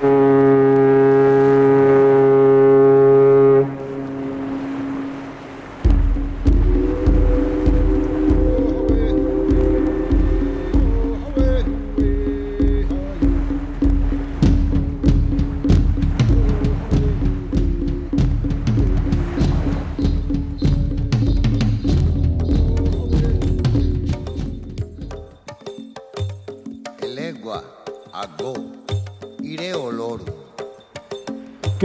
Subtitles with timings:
[0.00, 0.27] Mm-hmm.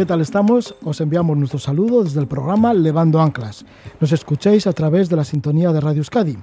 [0.03, 0.75] ¿Qué tal estamos?
[0.84, 3.66] Os enviamos nuestro saludo desde el programa Levando Anclas.
[4.02, 6.35] Nos escucháis a través de la sintonía de Radio Euskadi.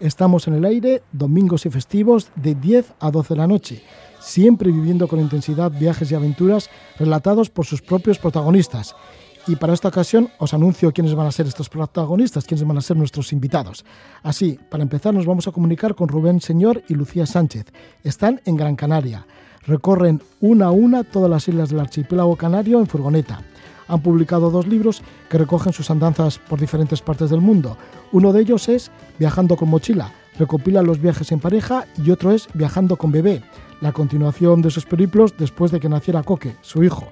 [0.00, 3.84] Estamos en el aire domingos y festivos de 10 a 12 de la noche,
[4.18, 8.96] siempre viviendo con intensidad viajes y aventuras relatados por sus propios protagonistas.
[9.46, 12.80] Y para esta ocasión os anuncio quiénes van a ser estos protagonistas, quiénes van a
[12.80, 13.84] ser nuestros invitados.
[14.22, 17.66] Así, para empezar nos vamos a comunicar con Rubén Señor y Lucía Sánchez.
[18.02, 19.26] Están en Gran Canaria
[19.66, 23.42] recorren una a una todas las islas del archipiélago canario en furgoneta.
[23.88, 27.76] Han publicado dos libros que recogen sus andanzas por diferentes partes del mundo.
[28.12, 32.48] Uno de ellos es Viajando con mochila, recopila los viajes en pareja y otro es
[32.54, 33.42] Viajando con bebé,
[33.80, 37.08] la continuación de sus periplos después de que naciera Coque, su hijo.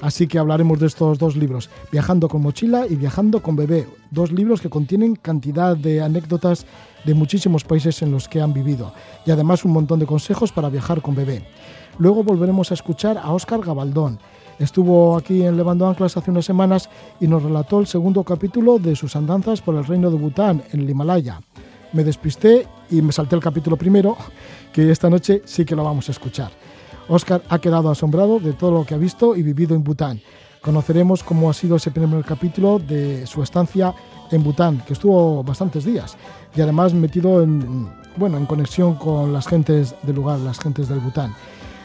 [0.00, 4.30] Así que hablaremos de estos dos libros, Viajando con mochila y Viajando con bebé, dos
[4.30, 6.66] libros que contienen cantidad de anécdotas
[7.04, 8.92] de muchísimos países en los que han vivido
[9.26, 11.42] y además un montón de consejos para viajar con bebé.
[11.98, 14.18] Luego volveremos a escuchar a Óscar Gabaldón.
[14.58, 16.88] Estuvo aquí en Levando Anclas hace unas semanas
[17.20, 20.80] y nos relató el segundo capítulo de sus andanzas por el reino de Bután, en
[20.80, 21.40] el Himalaya.
[21.92, 24.16] Me despisté y me salté el capítulo primero,
[24.72, 26.50] que esta noche sí que lo vamos a escuchar.
[27.08, 30.20] Óscar ha quedado asombrado de todo lo que ha visto y vivido en Bután.
[30.60, 33.94] Conoceremos cómo ha sido ese primer capítulo de su estancia
[34.30, 36.16] en Bután, que estuvo bastantes días
[36.54, 41.00] y además metido en, bueno, en conexión con las gentes del lugar, las gentes del
[41.00, 41.34] Bután.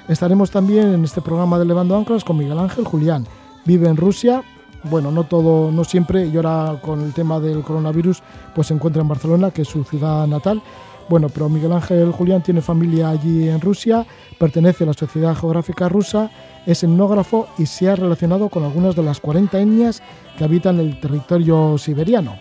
[0.08, 3.26] Estaremos también en este programa de Levando Anclas con Miguel Ángel Julián.
[3.64, 4.44] Vive en Rusia,
[4.84, 8.22] bueno, no todo, no siempre, y ahora con el tema del coronavirus,
[8.54, 10.62] pues se encuentra en Barcelona, que es su ciudad natal.
[11.10, 14.06] Bueno, pero Miguel Ángel Julián tiene familia allí en Rusia,
[14.38, 16.32] pertenece a la Sociedad Geográfica Rusa,
[16.66, 20.02] es etnógrafo y se ha relacionado con algunas de las 40 etnias
[20.38, 22.38] que habitan el territorio siberiano.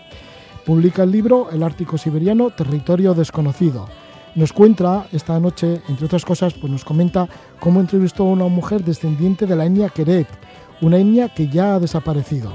[0.65, 3.89] Publica el libro El Ártico Siberiano, Territorio Desconocido
[4.35, 7.27] nos cuenta esta noche, entre otras cosas, pues nos comenta
[7.59, 10.27] cómo entrevistó a una mujer descendiente de la etnia Keret,
[10.81, 12.51] una etnia que ya ha desaparecido.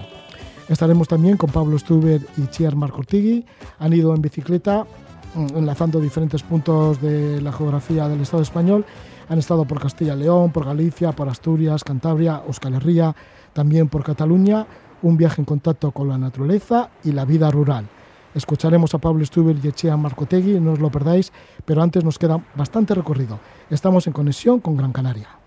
[0.69, 3.47] Estaremos también con Pablo Stuber y Chiar Marcortigui.
[3.79, 4.87] Han ido en bicicleta
[5.35, 8.85] enlazando diferentes puntos de la geografía del Estado español.
[9.29, 13.15] Han estado por Castilla y León, por Galicia, por Asturias, Cantabria, Euskal Herria,
[13.53, 14.67] también por Cataluña.
[15.03, 17.87] Un viaje en contacto con la naturaleza y la vida rural.
[18.35, 21.33] Escucharemos a Pablo Stuber y Echea Marcotegui, no os lo perdáis,
[21.65, 23.39] pero antes nos queda bastante recorrido.
[23.71, 25.38] Estamos en conexión con Gran Canaria.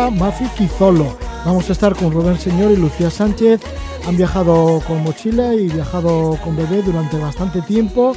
[0.00, 1.16] Sudáfrica, Mafi Kizolo.
[1.44, 3.60] Vamos a estar con Rubén Señor y Lucía Sánchez.
[4.06, 8.14] Han viajado con mochila y viajado con bebé durante bastante tiempo.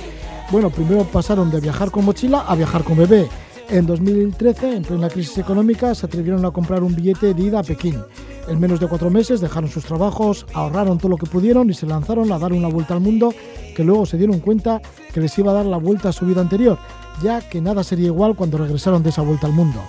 [0.52, 3.28] Bueno, primero pasaron de viajar con mochila a viajar con bebé.
[3.70, 7.64] En 2013, en plena crisis económica, se atrevieron a comprar un billete de ida a
[7.64, 8.02] Pekín.
[8.48, 11.86] En menos de cuatro meses dejaron sus trabajos, ahorraron todo lo que pudieron y se
[11.86, 13.34] lanzaron a dar una vuelta al mundo
[13.76, 14.82] que luego se dieron cuenta
[15.14, 16.78] que les iba a dar la vuelta a su vida anterior,
[17.22, 19.82] ya que nada sería igual cuando regresaron de esa vuelta al mundo.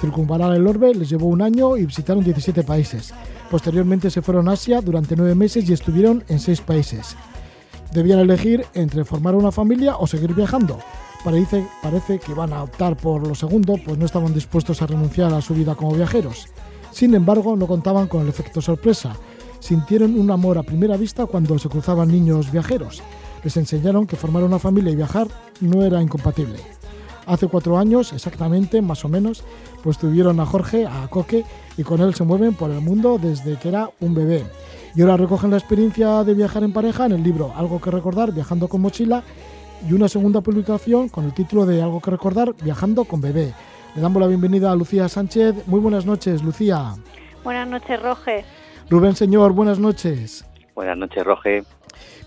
[0.00, 3.14] Circunvalar el orbe les llevó un año y visitaron 17 países.
[3.50, 7.16] Posteriormente se fueron a Asia durante nueve meses y estuvieron en seis países.
[7.92, 10.78] Debían elegir entre formar una familia o seguir viajando.
[11.24, 15.32] Parece, parece que van a optar por lo segundo, pues no estaban dispuestos a renunciar
[15.32, 16.46] a su vida como viajeros.
[16.90, 19.16] Sin embargo, no contaban con el efecto sorpresa.
[19.60, 23.02] Sintieron un amor a primera vista cuando se cruzaban niños viajeros.
[23.42, 25.28] Les enseñaron que formar una familia y viajar
[25.60, 26.58] no era incompatible.
[27.26, 29.44] Hace cuatro años, exactamente, más o menos,
[29.82, 31.44] pues tuvieron a Jorge, a Coque,
[31.76, 34.44] y con él se mueven por el mundo desde que era un bebé.
[34.94, 38.32] Y ahora recogen la experiencia de viajar en pareja en el libro Algo que recordar,
[38.32, 39.24] viajando con mochila,
[39.88, 43.52] y una segunda publicación con el título de Algo que recordar, viajando con bebé.
[43.96, 45.66] Le damos la bienvenida a Lucía Sánchez.
[45.66, 46.94] Muy buenas noches, Lucía.
[47.42, 48.44] Buenas noches, Roge.
[48.88, 50.46] Rubén Señor, buenas noches.
[50.74, 51.64] Buenas noches, Roge.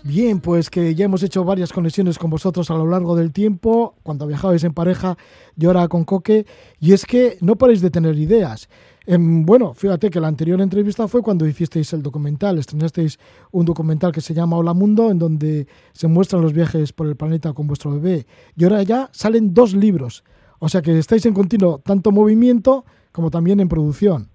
[0.02, 3.96] Bien, pues que ya hemos hecho varias conexiones con vosotros a lo largo del tiempo,
[4.02, 5.16] cuando viajabais en pareja
[5.58, 6.46] y ahora con Coque,
[6.80, 8.70] y es que no paréis de tener ideas.
[9.06, 13.18] Em, bueno, fíjate que la anterior entrevista fue cuando hicisteis el documental, estrenasteis
[13.52, 17.16] un documental que se llama Hola Mundo, en donde se muestran los viajes por el
[17.16, 18.24] planeta con vuestro bebé,
[18.56, 20.24] y ahora ya salen dos libros.
[20.60, 24.28] O sea que estáis en continuo tanto movimiento como también en producción.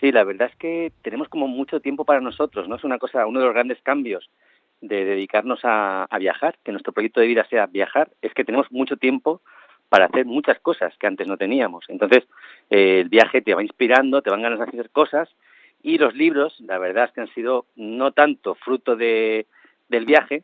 [0.00, 2.74] Sí, la verdad es que tenemos como mucho tiempo para nosotros, ¿no?
[2.74, 4.28] Es una cosa, uno de los grandes cambios
[4.82, 8.96] de dedicarnos a, viajar, que nuestro proyecto de vida sea viajar, es que tenemos mucho
[8.98, 9.40] tiempo
[9.88, 11.84] para hacer muchas cosas que antes no teníamos.
[11.88, 12.24] Entonces,
[12.68, 15.28] eh, el viaje te va inspirando, te van ganas de hacer cosas
[15.82, 19.46] y los libros, la verdad es que han sido no tanto fruto de,
[19.88, 20.42] del viaje,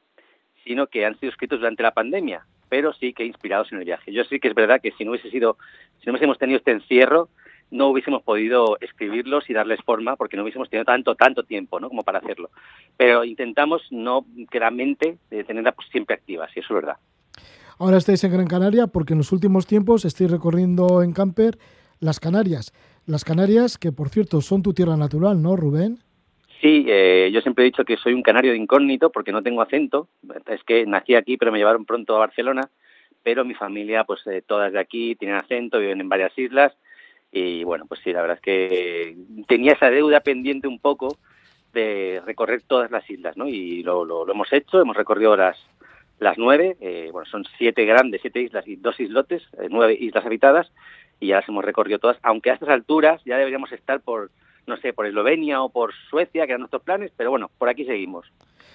[0.64, 4.12] sino que han sido escritos durante la pandemia pero sí que inspirados en el viaje.
[4.12, 5.56] Yo sí que es verdad que si no hubiese sido,
[6.00, 7.28] si no hubiésemos tenido este encierro,
[7.70, 11.88] no hubiésemos podido escribirlos y darles forma porque no hubiésemos tenido tanto tanto tiempo ¿no?
[11.88, 12.50] como para hacerlo
[12.96, 16.96] pero intentamos no que la mente de tenerla pues, siempre activa si eso es verdad
[17.78, 21.58] ahora estáis en Gran Canaria porque en los últimos tiempos estáis recorriendo en camper
[22.00, 22.72] las Canarias
[23.06, 25.98] las Canarias que por cierto son tu tierra natural no Rubén
[26.60, 29.62] Sí, eh, yo siempre he dicho que soy un canario de incógnito porque no tengo
[29.62, 30.08] acento.
[30.46, 32.62] Es que nací aquí, pero me llevaron pronto a Barcelona.
[33.22, 36.72] Pero mi familia, pues eh, todas de aquí, tienen acento, viven en varias islas.
[37.30, 39.16] Y bueno, pues sí, la verdad es que
[39.46, 41.18] tenía esa deuda pendiente un poco
[41.72, 43.46] de recorrer todas las islas, ¿no?
[43.46, 45.58] Y lo, lo, hemos hecho, hemos recorrido las,
[46.18, 50.72] las nueve, eh, bueno, son siete grandes, siete islas y dos islotes, nueve islas habitadas,
[51.20, 54.30] y ya las hemos recorrido todas, aunque a estas alturas ya deberíamos estar por
[54.68, 57.84] no sé, por Eslovenia o por Suecia, que eran nuestros planes, pero bueno, por aquí
[57.84, 58.26] seguimos.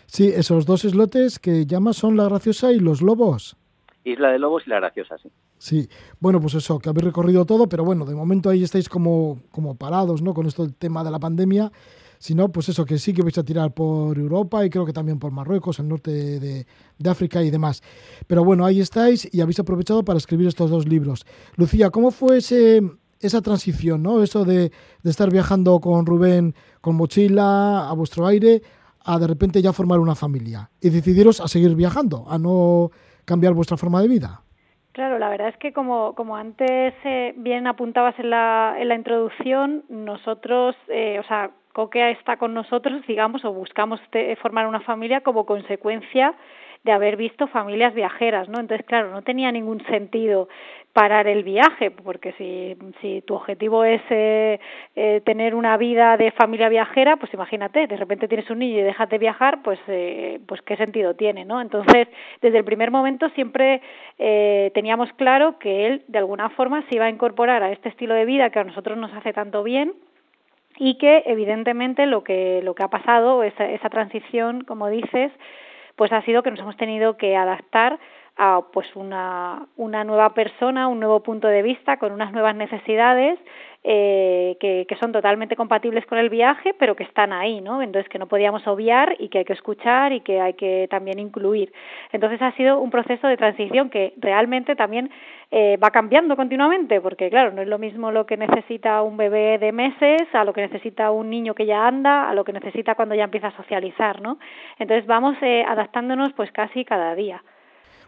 [0.07, 3.55] Sí, esos dos islotes que llamas son La Graciosa y Los Lobos.
[4.03, 5.29] Isla de Lobos y La Graciosa, sí.
[5.63, 5.87] Sí,
[6.19, 9.75] bueno, pues eso, que habéis recorrido todo, pero bueno, de momento ahí estáis como, como
[9.75, 10.33] parados, ¿no?
[10.33, 11.71] Con esto del tema de la pandemia.
[12.19, 14.91] Si no, pues eso, que sí que vais a tirar por Europa y creo que
[14.91, 16.65] también por Marruecos, el norte de,
[16.99, 17.81] de, África y demás.
[18.27, 21.25] Pero bueno, ahí estáis y habéis aprovechado para escribir estos dos libros.
[21.55, 22.81] Lucía, ¿cómo fue ese,
[23.21, 24.21] esa transición, ¿no?
[24.21, 24.69] Eso de,
[25.05, 28.61] estar viajando con Rubén con mochila a vuestro aire
[29.05, 32.91] a de repente ya formar una familia y decidiros a seguir viajando, a no
[33.23, 34.42] cambiar vuestra forma de vida.
[34.93, 38.95] Claro, la verdad es que como, como antes eh, bien apuntabas en la, en la
[38.95, 43.99] introducción, nosotros, eh, o sea, Coquea está con nosotros, digamos, o buscamos
[44.41, 46.35] formar una familia como consecuencia
[46.83, 48.59] de haber visto familias viajeras, ¿no?
[48.59, 50.47] Entonces, claro, no tenía ningún sentido
[50.93, 54.59] parar el viaje, porque si, si tu objetivo es eh,
[54.95, 58.83] eh, tener una vida de familia viajera, pues imagínate, de repente tienes un niño y
[58.83, 61.61] dejas de viajar, pues, eh, pues qué sentido tiene, ¿no?
[61.61, 62.07] Entonces,
[62.41, 63.81] desde el primer momento siempre
[64.19, 68.13] eh, teníamos claro que él, de alguna forma, se iba a incorporar a este estilo
[68.13, 69.93] de vida que a nosotros nos hace tanto bien,
[70.77, 75.31] y que evidentemente lo que lo que ha pasado esa, esa transición como dices
[75.95, 77.99] pues ha sido que nos hemos tenido que adaptar
[78.37, 83.39] a pues una, una nueva persona, un nuevo punto de vista, con unas nuevas necesidades
[83.85, 87.81] eh, que, que, son totalmente compatibles con el viaje, pero que están ahí, ¿no?
[87.81, 91.19] Entonces que no podíamos obviar y que hay que escuchar y que hay que también
[91.19, 91.73] incluir.
[92.13, 95.11] Entonces ha sido un proceso de transición que realmente también
[95.51, 99.57] eh, va cambiando continuamente, porque claro, no es lo mismo lo que necesita un bebé
[99.59, 102.95] de meses a lo que necesita un niño que ya anda, a lo que necesita
[102.95, 104.39] cuando ya empieza a socializar, ¿no?
[104.79, 107.43] Entonces vamos eh, adaptándonos pues casi cada día.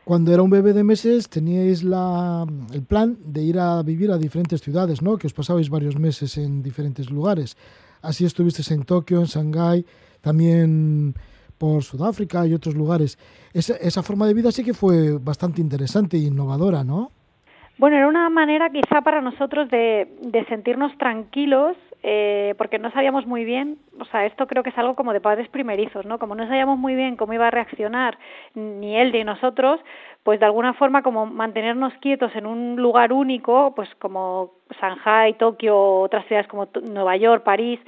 [0.05, 4.19] Cuando era un bebé de meses teníais la, el plan de ir a vivir a
[4.19, 5.17] diferentes ciudades, ¿no?
[5.17, 7.57] Que os pasabais varios meses en diferentes lugares.
[8.03, 9.83] Así estuvisteis en Tokio, en Shanghái,
[10.21, 11.15] también
[11.57, 13.17] por Sudáfrica y otros lugares.
[13.51, 17.09] Esa, esa forma de vida sí que fue bastante interesante e innovadora, ¿no?
[17.79, 21.75] Bueno, era una manera quizá para nosotros de, de sentirnos tranquilos
[22.07, 25.21] eh, porque no sabíamos muy bien, o sea, esto creo que es algo como de
[25.21, 26.19] padres primerizos, ¿no?
[26.19, 28.19] Como no sabíamos muy bien cómo iba a reaccionar
[28.53, 29.79] ni él ni nosotros,
[30.21, 36.01] pues de alguna forma como mantenernos quietos en un lugar único, pues como Shanghai, Tokio,
[36.01, 37.79] otras ciudades como Nueva York, París,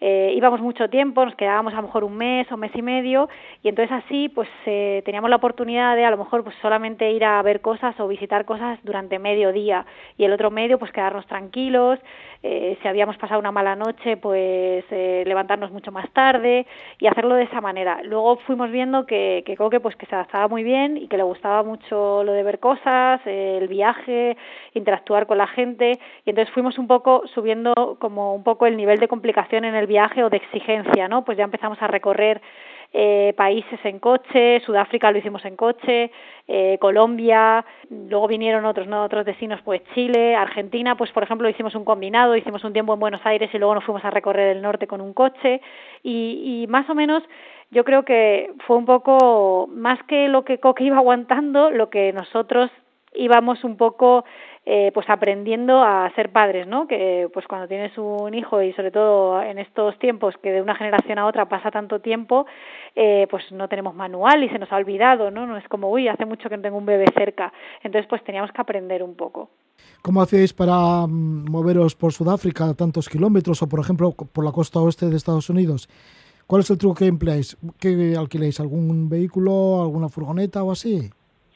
[0.00, 3.28] eh, íbamos mucho tiempo, nos quedábamos a lo mejor un mes o mes y medio
[3.62, 7.24] y entonces así pues eh, teníamos la oportunidad de a lo mejor pues solamente ir
[7.24, 9.86] a ver cosas o visitar cosas durante medio día
[10.16, 11.98] y el otro medio pues quedarnos tranquilos,
[12.42, 16.66] eh, si habíamos pasado una mala noche pues eh, levantarnos mucho más tarde
[16.98, 18.02] y hacerlo de esa manera.
[18.02, 21.22] Luego fuimos viendo que, que Coque pues que se adaptaba muy bien y que le
[21.22, 24.36] gustaba mucho lo de ver cosas, el viaje,
[24.74, 25.92] interactuar con la gente
[26.24, 29.83] y entonces fuimos un poco subiendo como un poco el nivel de complicación en el
[29.86, 31.24] viaje o de exigencia, ¿no?
[31.24, 32.40] Pues ya empezamos a recorrer
[32.96, 36.12] eh, países en coche, Sudáfrica lo hicimos en coche,
[36.46, 39.02] eh, Colombia, luego vinieron otros, ¿no?
[39.02, 43.00] otros destinos, pues Chile, Argentina, pues por ejemplo hicimos un combinado, hicimos un tiempo en
[43.00, 45.60] Buenos Aires y luego nos fuimos a recorrer el norte con un coche
[46.04, 47.24] y, y más o menos
[47.72, 52.12] yo creo que fue un poco más que lo que Coque iba aguantando, lo que
[52.12, 52.70] nosotros
[53.12, 54.24] íbamos un poco
[54.66, 56.86] eh, pues aprendiendo a ser padres, ¿no?
[56.86, 60.74] Que pues cuando tienes un hijo y sobre todo en estos tiempos que de una
[60.74, 62.46] generación a otra pasa tanto tiempo,
[62.96, 65.46] eh, pues no tenemos manual y se nos ha olvidado, ¿no?
[65.46, 67.52] No es como, uy, hace mucho que no tengo un bebé cerca.
[67.82, 69.50] Entonces pues teníamos que aprender un poco.
[70.00, 74.80] ¿Cómo hacéis para mm, moveros por Sudáfrica tantos kilómetros o por ejemplo por la costa
[74.80, 75.88] oeste de Estados Unidos?
[76.46, 77.56] ¿Cuál es el truco que empleáis?
[77.78, 78.60] ¿Qué alquiláis?
[78.60, 81.10] ¿Algún vehículo, alguna furgoneta o así?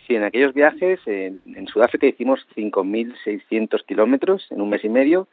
[0.09, 5.29] Sí, en aquellos viajes en, Sudáfrica hicimos 5.600 kilómetros en un mes y medio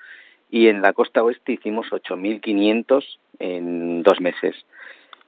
[0.52, 3.06] y en la costa oeste hicimos 8.500
[3.40, 4.54] en dos meses.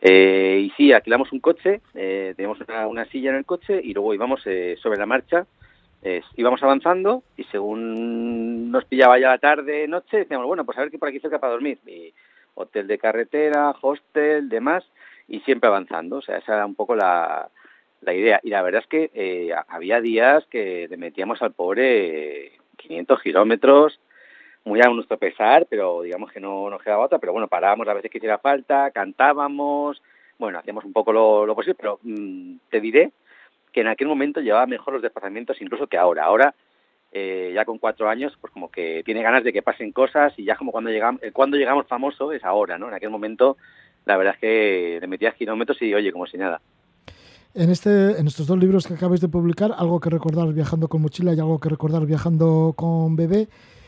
[0.02, 4.14] Eh, y sí, alquilamos un coche, eh, teníamos una, silla en el coche y luego
[4.14, 5.48] íbamos eh, sobre la marcha,
[6.36, 10.92] íbamos avanzando y según nos pillaba ya la tarde, noche, decíamos, bueno, pues a ver
[10.92, 11.80] qué por aquí cerca para dormir.
[12.54, 14.86] Hotel de carretera, hostel, demás,
[15.28, 16.18] y siempre avanzando.
[16.18, 17.50] O sea, esa era un poco la,
[18.02, 18.40] la idea.
[18.44, 24.00] Y la verdad es que eh, había días que le metíamos al pobre 500 kilómetros,
[24.64, 27.94] muy a nuestro pesar, pero digamos que no nos quedaba otra, pero bueno, parábamos a
[27.94, 30.02] veces que hiciera falta, cantábamos,
[30.38, 33.12] bueno, hacíamos un poco lo, posible, pero mm, te diré
[33.72, 36.26] que en aquel momento llevaba mejor los desplazamientos incluso que ahora.
[36.26, 36.54] Ahora,
[37.12, 40.44] eh, ya con cuatro años, pues como que tiene ganas de que pasen cosas y
[40.44, 42.90] ya como cuando llegamos, cuando llegamos famoso es ahora, ¿no?
[42.90, 43.58] En aquel momento,
[44.06, 46.62] la verdad es que le metías kilómetros y oye, como si nada.
[47.60, 51.02] En, este, en estos dos libros que acabáis de publicar, algo que recordar viajando con
[51.02, 53.48] mochila y algo que recordar viajando con bebé,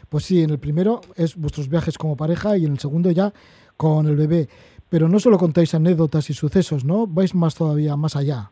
[0.09, 3.31] pues sí, en el primero es vuestros viajes como pareja y en el segundo ya
[3.77, 4.47] con el bebé.
[4.89, 7.05] Pero no solo contáis anécdotas y sucesos, ¿no?
[7.05, 8.49] Vais más todavía más allá.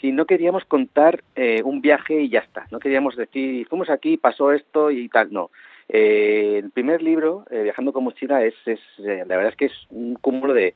[0.00, 2.66] Sí, no queríamos contar eh, un viaje y ya está.
[2.70, 5.34] No queríamos decir, fuimos aquí, pasó esto y tal.
[5.34, 5.50] No.
[5.86, 9.86] Eh, el primer libro, eh, Viajando con mochila, es, es la verdad es que es
[9.90, 10.74] un cúmulo de,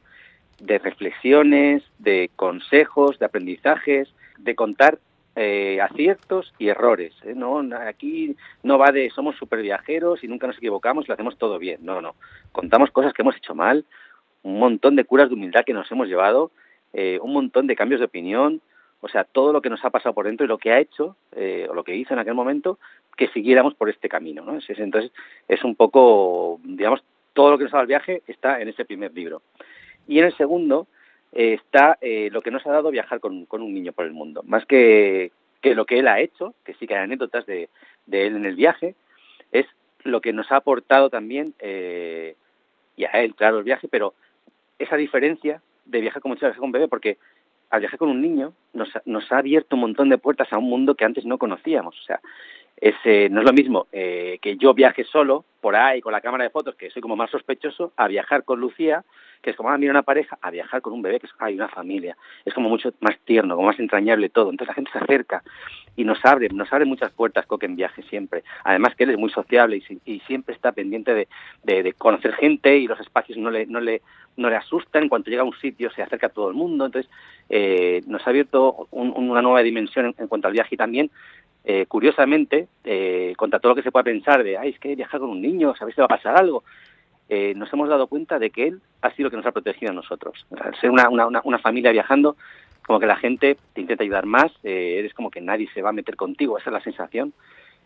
[0.61, 4.99] de reflexiones, de consejos, de aprendizajes, de contar
[5.37, 7.14] eh, aciertos y errores.
[7.25, 7.35] ¿eh?
[7.35, 11.38] No, aquí no va de somos super viajeros y nunca nos equivocamos y lo hacemos
[11.38, 11.81] todo bien.
[11.83, 12.14] No, no.
[12.52, 13.85] Contamos cosas que hemos hecho mal,
[14.43, 16.50] un montón de curas de humildad que nos hemos llevado,
[16.93, 18.61] eh, un montón de cambios de opinión,
[19.00, 21.17] o sea, todo lo que nos ha pasado por dentro y lo que ha hecho
[21.35, 22.79] o lo que hizo en aquel momento,
[23.17, 24.45] que siguiéramos por este camino.
[24.45, 24.59] ¿no?
[24.69, 25.11] Entonces,
[25.49, 27.02] es un poco, digamos,
[27.33, 29.43] todo lo que nos ha dado el viaje está en ese primer libro.
[30.07, 30.87] Y en el segundo
[31.33, 34.42] eh, está eh, lo que nos ha dado viajar con, un niño por el mundo.
[34.45, 37.69] Más que, que, lo que él ha hecho, que sí que hay anécdotas de,
[38.11, 38.95] él en el viaje,
[39.52, 39.66] es
[40.02, 42.35] lo que nos ha aportado también, eh,
[42.97, 44.14] y a él, claro, el viaje, pero
[44.78, 47.19] esa diferencia de viajar con muchas con un bebé, porque
[47.71, 50.64] al viajar con un niño nos, nos ha abierto un montón de puertas a un
[50.64, 51.99] mundo que antes no conocíamos.
[51.99, 52.21] O sea,
[52.80, 56.50] ese, no es lo mismo que yo viaje solo por ahí con la cámara de
[56.50, 59.04] fotos, que soy como más sospechoso, a viajar con Lucía,
[59.42, 61.54] que es como, ah, mira una pareja, a viajar con un bebé, que es, hay
[61.54, 62.16] una familia.
[62.44, 64.50] Es como mucho más tierno, como más entrañable todo.
[64.50, 65.42] Entonces la gente se acerca
[65.96, 68.42] y nos abre, nos abre muchas puertas Coque en viaje siempre.
[68.64, 71.28] Además que él es muy sociable y, siempre está pendiente de,
[71.64, 74.02] de, conocer gente y los espacios no le, no le,
[74.37, 75.04] no le asustan.
[75.04, 76.87] En cuanto llega a un sitio se acerca a todo el mundo.
[76.87, 77.10] Entonces
[77.49, 81.10] eh, nos ha abierto una nueva dimensión en, cuanto al viaje y también
[81.64, 85.21] eh, curiosamente, eh, contra todo lo que se pueda pensar de, ay, es que viajar
[85.21, 86.64] con un niño, sabéis que va a pasar algo,
[87.29, 89.93] eh, nos hemos dado cuenta de que él ha sido lo que nos ha protegido
[89.93, 90.47] a nosotros.
[90.81, 92.37] Ser una, una, una familia viajando,
[92.85, 95.90] como que la gente te intenta ayudar más, eh, eres como que nadie se va
[95.90, 97.33] a meter contigo, esa es la sensación.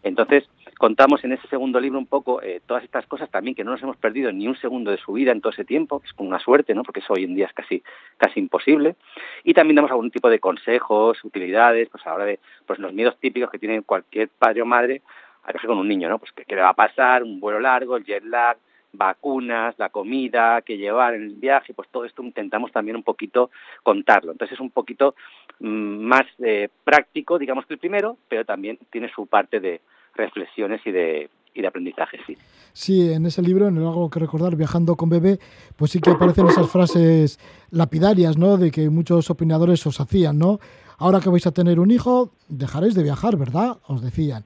[0.04, 0.44] Entonces,
[0.78, 3.82] contamos en ese segundo libro un poco eh, todas estas cosas también que no nos
[3.82, 6.38] hemos perdido ni un segundo de su vida en todo ese tiempo, que es una
[6.38, 6.82] suerte, ¿no?
[6.82, 7.82] porque eso hoy en día es casi,
[8.18, 8.96] casi imposible.
[9.44, 12.92] Y también damos algún tipo de consejos, utilidades, pues a la hora de pues, los
[12.92, 15.02] miedos típicos que tiene cualquier padre o madre
[15.44, 16.18] a con un niño, ¿no?
[16.18, 18.56] Pues qué le va a pasar, un vuelo largo, el jet lag,
[18.96, 23.50] vacunas, la comida que llevar en el viaje, pues todo esto intentamos también un poquito
[23.82, 24.32] contarlo.
[24.32, 25.14] Entonces es un poquito
[25.60, 29.80] mm, más eh, práctico, digamos que el primero, pero también tiene su parte de
[30.14, 32.36] reflexiones y de, y de aprendizaje, sí.
[32.72, 35.38] Sí, en ese libro, en el algo que recordar, Viajando con Bebé,
[35.76, 37.38] pues sí que aparecen esas frases
[37.70, 38.56] lapidarias, ¿no?
[38.56, 40.58] De que muchos opinadores os hacían, ¿no?
[40.98, 43.78] Ahora que vais a tener un hijo, dejaréis de viajar, ¿verdad?
[43.86, 44.44] Os decían.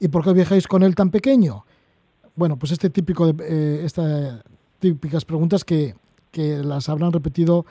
[0.00, 1.64] ¿Y por qué viajáis con él tan pequeño?
[2.38, 4.44] Bueno, pues este típico de, eh, estas
[4.78, 5.94] típicas preguntas que,
[6.30, 7.66] que las habrán repetido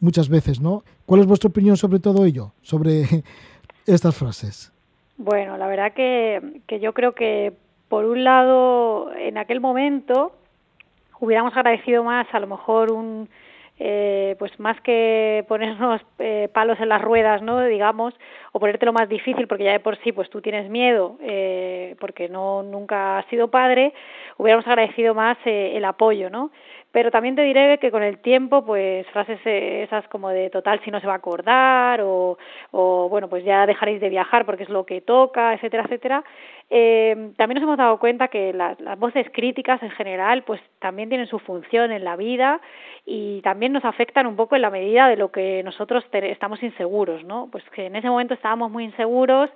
[0.00, 0.82] muchas veces, ¿no?
[1.04, 3.02] ¿Cuál es vuestra opinión sobre todo ello, sobre
[3.86, 4.72] estas frases?
[5.18, 7.52] Bueno, la verdad que, que yo creo que
[7.90, 10.32] por un lado, en aquel momento
[11.20, 13.28] hubiéramos agradecido más a lo mejor un
[13.78, 17.64] eh, pues más que ponernos eh, palos en las ruedas, ¿no?
[17.64, 18.14] digamos,
[18.52, 22.28] o ponértelo más difícil porque ya de por sí pues tú tienes miedo eh, porque
[22.28, 23.92] no nunca has sido padre,
[24.36, 26.50] hubiéramos agradecido más eh, el apoyo, ¿no?
[26.90, 30.80] Pero también te diré que con el tiempo, pues frases eh, esas como de total
[30.84, 32.38] si no se va a acordar o,
[32.70, 36.24] o bueno, pues ya dejaréis de viajar porque es lo que toca, etcétera, etcétera.
[36.70, 41.26] Eh, también nos hemos dado cuenta que las, voces críticas en general, pues también tienen
[41.26, 42.60] su función en la vida
[43.06, 47.24] y también nos afectan un poco en la medida de lo que nosotros estamos inseguros,
[47.24, 47.48] ¿no?
[47.50, 49.48] Pues que en ese momento estábamos muy inseguros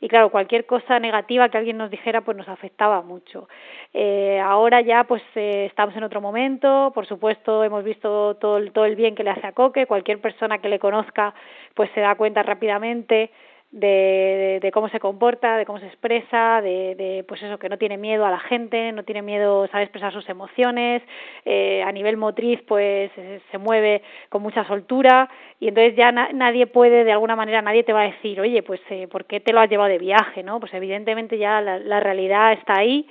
[0.00, 3.48] y claro, cualquier cosa negativa que alguien nos dijera pues nos afectaba mucho.
[3.94, 8.72] Eh, ahora ya pues eh, estamos en otro momento, por supuesto hemos visto todo el,
[8.72, 11.34] todo el bien que le hace a Coque, cualquier persona que le conozca
[11.74, 13.30] pues se da cuenta rápidamente
[13.70, 17.76] de, de, cómo se comporta, de cómo se expresa, de, de, pues eso, que no
[17.76, 21.02] tiene miedo a la gente, no tiene miedo, sabe expresar sus emociones,
[21.44, 23.10] eh, a nivel motriz pues
[23.50, 25.28] se mueve con mucha soltura
[25.60, 28.62] y entonces ya na nadie puede, de alguna manera, nadie te va a decir, oye,
[28.62, 30.42] pues eh, ¿por qué te lo has llevado de viaje?
[30.42, 30.60] ¿no?
[30.60, 33.06] Pues evidentemente ya la, la realidad está ahí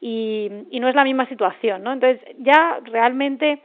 [0.00, 1.92] y, y no es la misma situación, ¿no?
[1.92, 3.60] Entonces ya realmente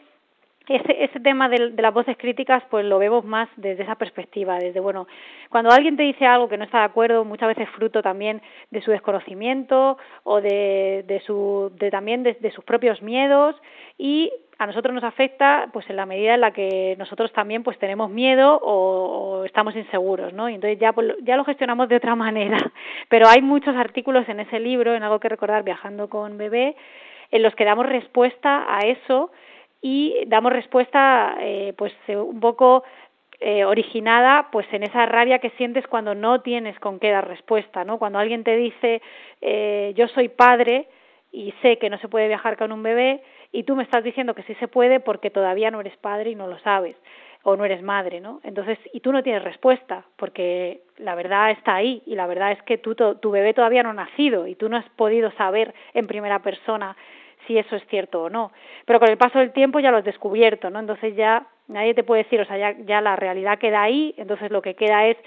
[0.68, 4.58] ese, ese tema de, de, las voces críticas pues lo vemos más desde esa perspectiva,
[4.58, 5.08] desde bueno,
[5.50, 8.42] cuando alguien te dice algo que no está de acuerdo, muchas veces fruto también
[8.72, 13.56] de su desconocimiento o de, de su de también de, de sus propios miedos
[13.98, 17.78] y a nosotros nos afecta pues en la medida en la que nosotros también pues
[17.78, 20.50] tenemos miedo o, o estamos inseguros, ¿no?
[20.50, 22.58] Y entonces ya pues, ya lo gestionamos de otra manera.
[23.10, 26.76] Pero hay muchos artículos en ese libro, en algo que recordar viajando con bebé,
[27.32, 29.32] en los que damos respuesta a eso
[29.88, 32.84] y damos respuesta eh, pues eh, un poco
[33.40, 37.84] eh, originada pues en esa rabia que sientes cuando no tienes con qué dar respuesta
[37.84, 39.04] no cuando alguien te dice
[39.42, 40.88] eh, yo soy padre
[41.32, 43.22] y sé que no se puede viajar con un bebé
[43.52, 46.36] y tú me estás diciendo que sí se puede porque todavía no eres padre y
[46.36, 46.96] no lo sabes
[47.44, 48.42] o no eres madre, ¿no?
[48.44, 52.62] Entonces, y tú no tienes respuesta, porque la verdad está ahí, y la verdad es
[52.64, 56.08] que tú, tu bebé todavía no ha nacido, y tú no has podido saber en
[56.08, 56.98] primera persona
[57.48, 58.52] si eso es cierto o no.
[58.86, 60.80] Pero con el paso del tiempo ya lo has descubierto, ¿no?
[60.80, 64.52] Entonces ya nadie te puede decir, o sea, ya, ya la realidad queda ahí, entonces
[64.52, 65.18] lo que queda es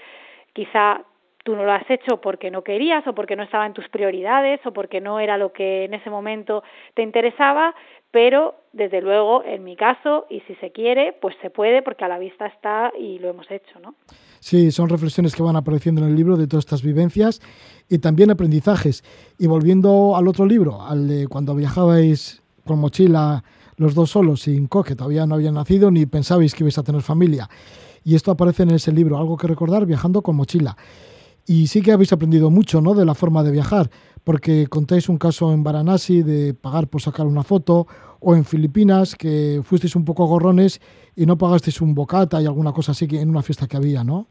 [0.53, 1.01] quizá
[1.43, 4.59] tú no lo has hecho porque no querías o porque no estaba en tus prioridades
[4.65, 7.73] o porque no era lo que en ese momento te interesaba,
[8.11, 12.07] pero desde luego en mi caso y si se quiere, pues se puede porque a
[12.07, 13.95] la vista está y lo hemos hecho, ¿no?
[14.39, 17.41] Sí, son reflexiones que van apareciendo en el libro de todas estas vivencias
[17.89, 19.03] y también aprendizajes.
[19.37, 23.43] Y volviendo al otro libro, al de cuando viajabais con mochila
[23.75, 27.01] los dos solos, sin coque, todavía no habían nacido ni pensabais que ibais a tener
[27.01, 27.49] familia.
[28.03, 30.77] Y esto aparece en ese libro, algo que recordar viajando con mochila.
[31.45, 32.93] Y sí que habéis aprendido mucho ¿no?
[32.93, 33.89] de la forma de viajar,
[34.23, 37.87] porque contáis un caso en Varanasi de pagar por sacar una foto,
[38.19, 40.81] o en Filipinas que fuisteis un poco gorrones
[41.15, 44.03] y no pagasteis un bocata y alguna cosa así que en una fiesta que había,
[44.03, 44.27] ¿no?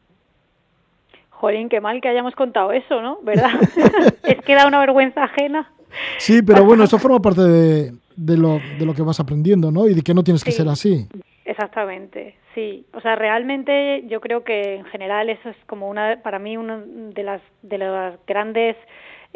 [1.31, 3.19] Jolín, qué mal que hayamos contado eso, ¿no?
[3.23, 3.51] ¿Verdad?
[4.25, 5.71] es que da una vergüenza ajena.
[6.19, 9.87] Sí, pero bueno, eso forma parte de, de, lo, de lo que vas aprendiendo, ¿no?
[9.87, 11.07] Y de que no tienes que ser así.
[11.45, 12.85] Exactamente, sí.
[12.93, 16.83] O sea, realmente yo creo que en general eso es como una, para mí, una
[16.85, 18.77] de las, de las grandes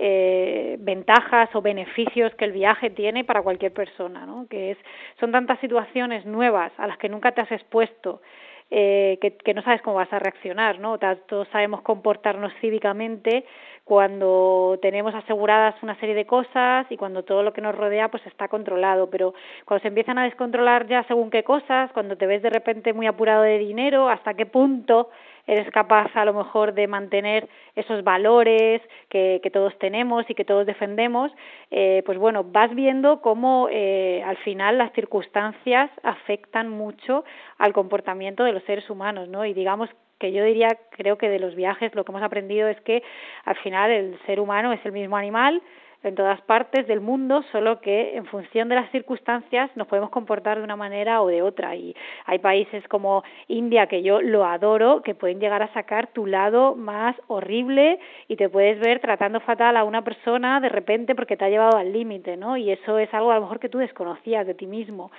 [0.04, 4.48] eh, ventajas o beneficios que el viaje tiene para cualquier persona, ¿no?
[4.50, 4.78] Que es,
[5.20, 8.20] son tantas situaciones nuevas a las que nunca te has expuesto,
[8.68, 10.98] eh, que, que no sabes cómo vas a reaccionar, ¿no?
[10.98, 13.44] Todos sabemos comportarnos cívicamente
[13.84, 18.26] cuando tenemos aseguradas una serie de cosas y cuando todo lo que nos rodea pues
[18.26, 19.34] está controlado, pero
[19.66, 23.06] cuando se empiezan a descontrolar ya según qué cosas, cuando te ves de repente muy
[23.06, 25.10] apurado de dinero, hasta qué punto
[25.46, 30.44] eres capaz a lo mejor de mantener esos valores que, que todos tenemos y que
[30.44, 31.32] todos defendemos,
[31.70, 37.24] eh, pues bueno, vas viendo cómo eh, al final las circunstancias afectan mucho
[37.58, 39.44] al comportamiento de los seres humanos, ¿no?
[39.44, 42.80] Y digamos que yo diría, creo que de los viajes lo que hemos aprendido es
[42.82, 43.02] que
[43.44, 45.60] al final el ser humano es el mismo animal,
[46.02, 50.58] en todas partes del mundo, solo que en función de las circunstancias nos podemos comportar
[50.58, 51.76] de una manera o de otra.
[51.76, 51.94] Y
[52.26, 56.74] hay países como India, que yo lo adoro, que pueden llegar a sacar tu lado
[56.74, 61.44] más horrible y te puedes ver tratando fatal a una persona de repente porque te
[61.44, 62.56] ha llevado al límite, ¿no?
[62.56, 65.10] Y eso es algo a lo mejor que tú desconocías de ti mismo.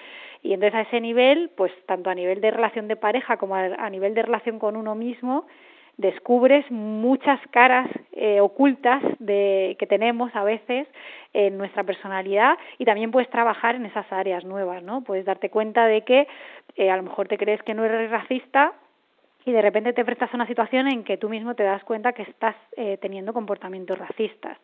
[0.42, 3.90] Y entonces a ese nivel, pues tanto a nivel de relación de pareja como a,
[3.90, 5.46] nivel de relación con uno mismo,
[5.98, 10.88] descubres muchas caras eh, ocultas de, que tenemos a veces
[11.34, 15.04] en nuestra personalidad y también puedes trabajar en esas áreas nuevas, ¿no?
[15.04, 16.28] Puedes darte cuenta de que
[16.76, 18.74] eh, a lo mejor te crees que no eres racista
[19.46, 22.14] y de repente te prestas a una situación en que tú mismo te das cuenta
[22.14, 24.58] que estás eh, teniendo comportamientos racistas.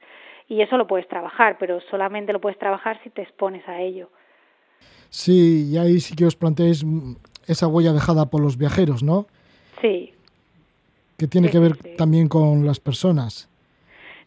[0.48, 4.10] Y eso lo puedes trabajar, pero solamente lo puedes trabajar si te expones a ello.
[5.10, 6.86] Sí, y ahí sí que os planteáis
[7.48, 9.28] esa huella dejada por los viajeros, ¿no?
[9.82, 10.13] Sí.
[11.19, 13.49] Que tiene que ver también con las personas.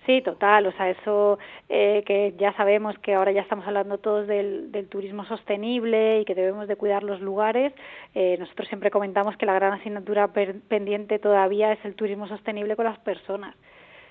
[0.04, 4.26] Sí, total, o sea, eso eh, que ya sabemos que ahora ya estamos hablando todos
[4.26, 7.72] del, del turismo sostenible y que debemos de cuidar los lugares,
[8.14, 10.32] eh, nosotros siempre comentamos que la gran asignatura
[10.68, 13.54] pendiente todavía es el turismo sostenible con las personas,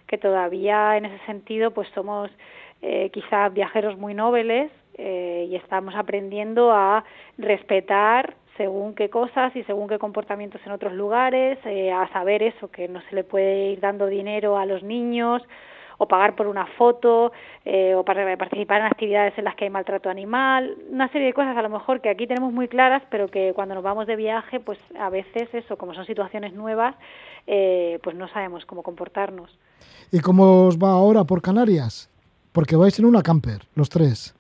[0.08, 2.32] que todavía en ese sentido pues somos
[2.82, 7.04] eh, quizás viajeros muy nobles eh, y estamos aprendiendo a
[7.38, 12.70] respetar según qué cosas y según qué comportamientos en otros lugares, eh, a saber eso,
[12.70, 15.42] que no se le puede ir dando dinero a los niños
[15.98, 17.32] o pagar por una foto
[17.64, 21.34] eh, o para participar en actividades en las que hay maltrato animal, una serie de
[21.34, 24.16] cosas a lo mejor que aquí tenemos muy claras, pero que cuando nos vamos de
[24.16, 26.96] viaje, pues a veces eso, como son situaciones nuevas,
[27.46, 29.56] eh, pues no sabemos cómo comportarnos.
[30.12, 32.10] ¿Y cómo os va ahora por Canarias?
[32.52, 34.36] Porque vais en una camper, los tres.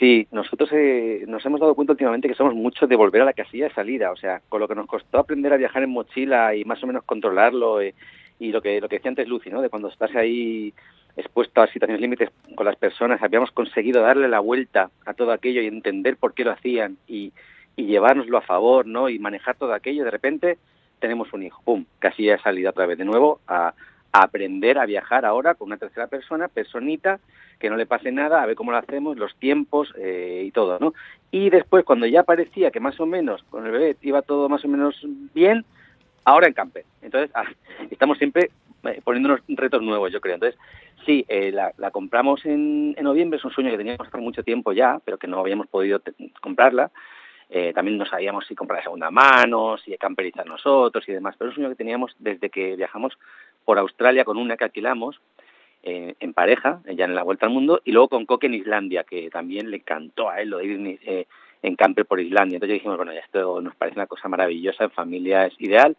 [0.00, 3.34] Sí, nosotros eh, nos hemos dado cuenta últimamente que somos muchos de volver a la
[3.34, 6.54] casilla de salida, o sea, con lo que nos costó aprender a viajar en mochila
[6.54, 7.94] y más o menos controlarlo eh,
[8.38, 9.60] y lo que lo que decía antes Lucy, ¿no?
[9.60, 10.72] De cuando estás ahí
[11.18, 15.60] expuesto a situaciones límites con las personas, habíamos conseguido darle la vuelta a todo aquello
[15.60, 17.34] y entender por qué lo hacían y,
[17.76, 19.10] y llevárnoslo a favor, ¿no?
[19.10, 20.04] Y manejar todo aquello.
[20.04, 20.56] De repente
[20.98, 23.74] tenemos un hijo, pum, casilla de salida otra vez de nuevo a,
[24.12, 27.20] aprender a viajar ahora con una tercera persona, personita
[27.60, 30.78] que no le pase nada, a ver cómo lo hacemos, los tiempos eh, y todo,
[30.80, 30.94] ¿no?
[31.30, 34.64] Y después, cuando ya parecía que más o menos con el bebé iba todo más
[34.64, 34.98] o menos
[35.34, 35.64] bien,
[36.24, 36.84] ahora en camper.
[37.02, 37.44] Entonces, ah,
[37.90, 38.50] estamos siempre
[38.84, 40.34] eh, poniéndonos retos nuevos, yo creo.
[40.34, 40.58] Entonces,
[41.04, 44.98] sí, eh, la, compramos en, noviembre, es un sueño que teníamos hace mucho tiempo ya,
[45.04, 46.00] pero que no habíamos podido
[46.40, 46.90] comprarla.
[47.74, 51.56] también no sabíamos si comprar de segunda mano, si camperizar nosotros y demás, pero es
[51.56, 53.18] un sueño que teníamos desde que viajamos
[53.70, 55.20] por Australia con una que alquilamos
[55.84, 59.04] eh, en pareja, ya en la vuelta al mundo, y luego con Coque en Islandia,
[59.04, 61.26] que también le cantó a él lo de ir eh,
[61.62, 62.56] en camper por Islandia.
[62.56, 65.96] Entonces dijimos, bueno, ya esto nos parece una cosa maravillosa, en familia es ideal.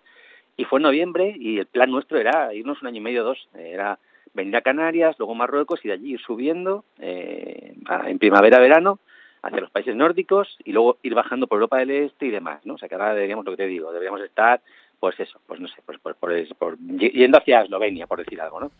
[0.57, 3.47] Y fue en noviembre y el plan nuestro era irnos un año y medio, dos.
[3.55, 3.99] Era
[4.33, 7.73] venir a Canarias, luego Marruecos y de allí ir subiendo eh,
[8.05, 8.99] en primavera, verano,
[9.43, 12.73] hacia los países nórdicos y luego ir bajando por Europa del Este y demás, ¿no?
[12.73, 14.59] O sea que ahora deberíamos, lo que te digo, deberíamos estar
[15.01, 18.71] pues eso, pues no sé, pues por, por, yendo hacia Eslovenia, por decir algo, ¿no?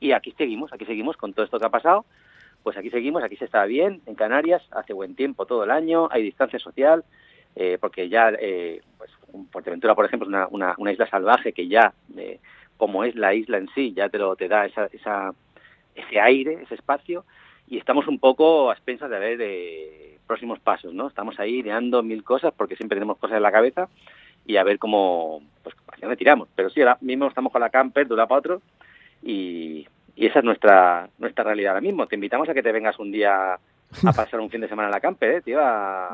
[0.00, 2.04] Y aquí seguimos, aquí seguimos con todo esto que ha pasado,
[2.64, 6.08] pues aquí seguimos, aquí se está bien, en Canarias hace buen tiempo todo el año,
[6.10, 7.04] hay distancia social,
[7.54, 9.12] eh, porque ya, eh, pues
[9.52, 12.40] Fuerteventura, por ejemplo, es una, una, una isla salvaje que ya, eh,
[12.76, 15.32] como es la isla en sí, ya te lo te da esa, esa,
[15.94, 17.24] ese aire, ese espacio,
[17.68, 21.06] y estamos un poco a expensas de ver eh, próximos pasos, ¿no?
[21.06, 23.88] Estamos ahí ideando mil cosas porque siempre tenemos cosas en la cabeza
[24.48, 26.48] y a ver cómo, pues, hacia dónde tiramos.
[26.56, 28.62] Pero sí, ahora mismo estamos con la camper de un para otro
[29.22, 32.08] y, esa es nuestra nuestra realidad ahora mismo.
[32.08, 34.92] Te invitamos a que te vengas un día a pasar un fin de semana en
[34.92, 35.42] la camper, ¿eh?
[35.42, 35.54] Te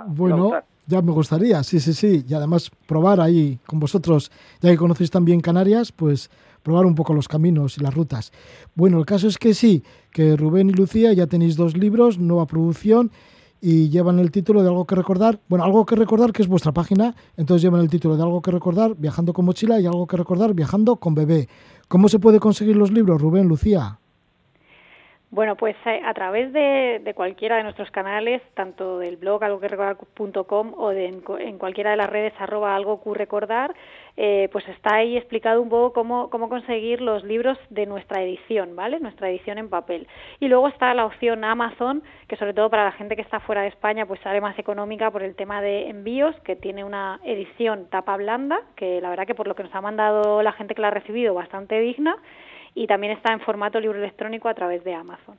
[0.09, 2.23] bueno, ya me gustaría, sí, sí, sí.
[2.29, 6.31] Y además probar ahí con vosotros, ya que conocéis también Canarias, pues
[6.63, 8.31] probar un poco los caminos y las rutas.
[8.75, 12.47] Bueno, el caso es que sí, que Rubén y Lucía ya tenéis dos libros, nueva
[12.47, 13.11] producción
[13.67, 15.39] y llevan el título de Algo que recordar.
[15.49, 18.51] Bueno, Algo que recordar, que es vuestra página, entonces llevan el título de Algo que
[18.51, 21.49] recordar, Viajando con mochila y Algo que recordar, Viajando con bebé.
[21.89, 23.99] ¿Cómo se puede conseguir los libros, Rubén, Lucía?
[25.31, 30.91] Bueno, pues eh, a través de, cualquiera de nuestros canales, tanto del blog algoquerecordar.com o
[30.91, 33.75] de, en, cualquiera de las redes arroba algo recordar,
[34.17, 38.77] eh, pues está ahí explicado un poco cómo, cómo conseguir los libros de nuestra edición,
[38.77, 39.01] ¿vale?
[39.01, 40.07] Nuestra edición en papel.
[40.39, 43.63] Y luego está la opción Amazon, que sobre todo para la gente que está fuera
[43.63, 47.87] de España, pues sale más económica por el tema de envíos, que tiene una edición
[47.91, 50.83] tapa blanda, que la verdad que por lo que nos ha mandado la gente que
[50.83, 52.17] la ha recibido, bastante digna
[52.75, 55.37] y también está en formato libro electrónico a través de Amazon.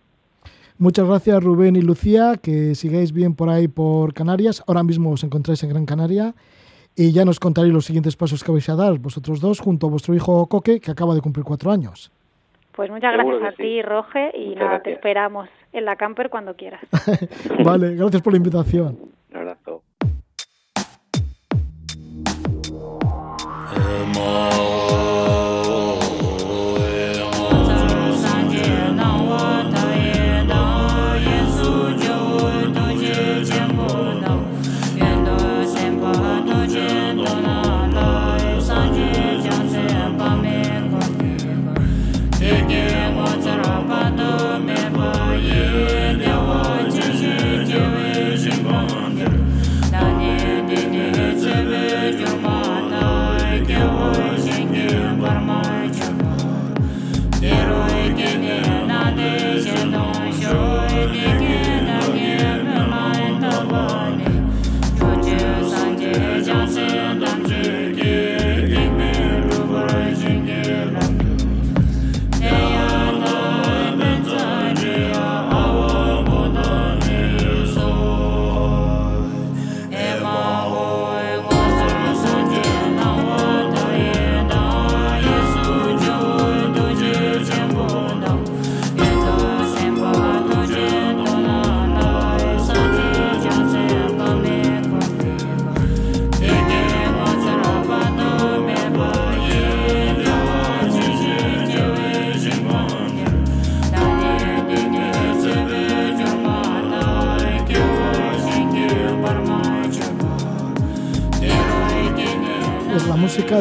[0.78, 4.62] Muchas gracias Rubén y Lucía, que sigáis bien por ahí por Canarias.
[4.68, 6.34] Ahora mismo os encontráis en Gran Canaria
[6.96, 9.90] y ya nos contaréis los siguientes pasos que vais a dar vosotros dos junto a
[9.90, 12.12] vuestro hijo Coque, que acaba de cumplir cuatro años.
[12.72, 16.82] Pues muchas gracias a ti, Roge, y nada, te esperamos en la camper cuando quieras.
[17.64, 18.98] vale, gracias por la invitación.
[19.32, 19.82] Un abrazo.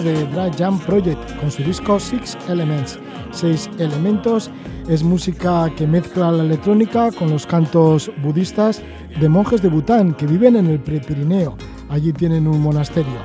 [0.00, 2.98] De Dry Jam Project con su disco Six Elements.
[3.30, 4.50] Seis elementos
[4.88, 8.82] es música que mezcla la electrónica con los cantos budistas
[9.20, 11.56] de monjes de Bután que viven en el Prepirineo.
[11.88, 13.20] Allí tienen un monasterio.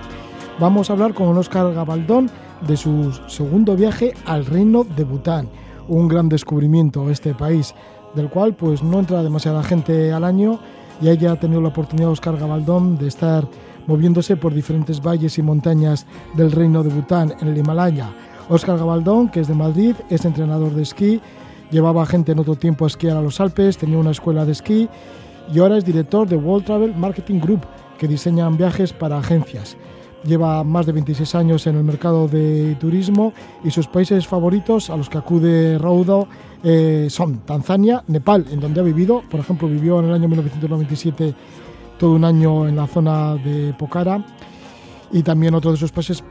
[0.60, 2.30] Vamos a hablar con Oscar Gabaldón
[2.68, 5.50] de su segundo viaje al reino de Bután.
[5.88, 7.74] Un gran descubrimiento este país,
[8.14, 10.60] del cual pues no entra demasiada gente al año
[11.02, 13.48] y ella ha tenido la oportunidad Oscar Gabaldón de estar
[13.90, 18.12] moviéndose por diferentes valles y montañas del reino de Bután en el Himalaya.
[18.48, 21.20] Óscar Gabaldón, que es de Madrid, es entrenador de esquí,
[21.72, 24.88] llevaba gente en otro tiempo a esquiar a los Alpes, tenía una escuela de esquí
[25.52, 27.62] y ahora es director de World Travel Marketing Group,
[27.98, 29.76] que diseñan viajes para agencias.
[30.24, 34.98] Lleva más de 26 años en el mercado de turismo y sus países favoritos a
[34.98, 36.28] los que acude Raudo
[36.62, 41.34] eh, son Tanzania, Nepal, en donde ha vivido, por ejemplo, vivió en el año 1997
[42.00, 44.24] todo un año en la zona de Pokhara
[45.12, 46.24] y también otro de sus países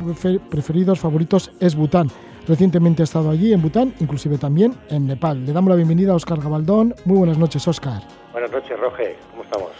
[0.51, 2.09] preferidos, favoritos, es Bután.
[2.49, 5.45] Recientemente ha estado allí en Bután, inclusive también en Nepal.
[5.45, 6.95] Le damos la bienvenida a Oscar Gabaldón.
[7.05, 8.01] Muy buenas noches, Oscar.
[8.33, 9.17] Buenas noches, Roge.
[9.31, 9.71] ¿Cómo estamos?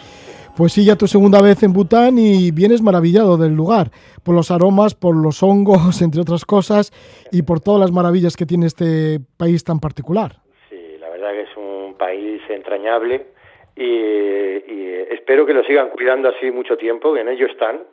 [0.55, 3.89] Pues sí, ya tu segunda vez en Bután y vienes maravillado del lugar,
[4.23, 6.91] por los aromas, por los hongos, entre otras cosas,
[7.31, 10.35] y por todas las maravillas que tiene este país tan particular.
[10.69, 13.38] Sí, la verdad que es un país entrañable
[13.79, 17.83] y, espero que lo sigan cuidando así mucho tiempo, que en ello están.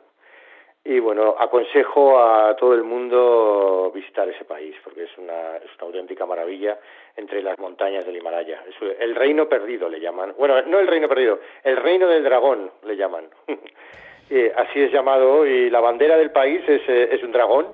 [0.83, 5.87] Y bueno, aconsejo a todo el mundo visitar ese país, porque es una, es una
[5.87, 6.79] auténtica maravilla
[7.15, 8.63] entre las montañas del Himalaya.
[8.99, 10.33] El reino perdido le llaman.
[10.37, 13.25] Bueno, no el reino perdido, el reino del dragón le llaman.
[14.55, 17.67] así es llamado y la bandera del país es, eh, es un dragón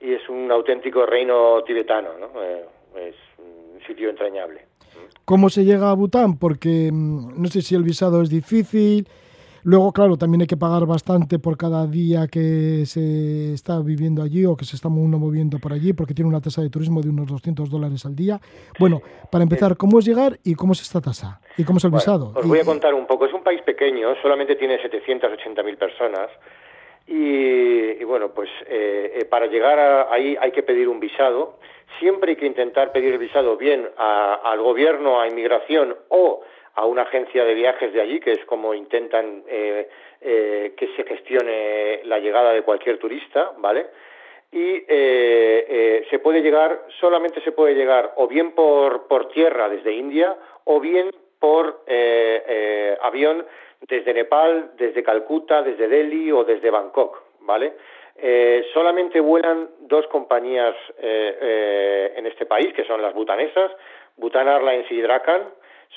[0.00, 2.42] y es un auténtico reino tibetano, ¿no?
[2.42, 2.64] Eh,
[3.86, 4.66] sitio entrañable.
[5.24, 6.38] ¿Cómo se llega a Bután?
[6.38, 9.08] Porque mm, no sé si el visado es difícil.
[9.64, 14.46] Luego, claro, también hay que pagar bastante por cada día que se está viviendo allí
[14.46, 17.08] o que se está uno moviendo por allí, porque tiene una tasa de turismo de
[17.08, 18.38] unos 200 dólares al día.
[18.78, 21.40] Bueno, para empezar, ¿cómo es llegar y cómo es esta tasa?
[21.56, 22.32] ¿Y cómo es el visado?
[22.36, 23.26] Os voy a contar un poco.
[23.26, 26.30] Es un país pequeño, solamente tiene 780.000 personas.
[27.08, 31.58] Y, bueno, pues eh, eh, para llegar ahí hay que pedir un visado
[31.98, 36.42] siempre hay que intentar pedir el visado bien al gobierno, a inmigración o
[36.74, 39.88] a una agencia de viajes de allí, que es como intentan eh,
[40.20, 43.86] eh, que se gestione la llegada de cualquier turista, ¿vale?
[44.52, 49.92] Y eh, se puede llegar, solamente se puede llegar o bien por, por tierra desde
[49.92, 51.84] India o bien por
[53.00, 53.46] avión
[53.80, 57.74] desde Nepal, desde Calcuta, desde Delhi o desde Bangkok, ¿vale?
[58.18, 63.70] Eh, solamente vuelan dos compañías eh, eh, en este país, que son las butanesas,
[64.16, 65.42] Bhutan Airlines y Drakan.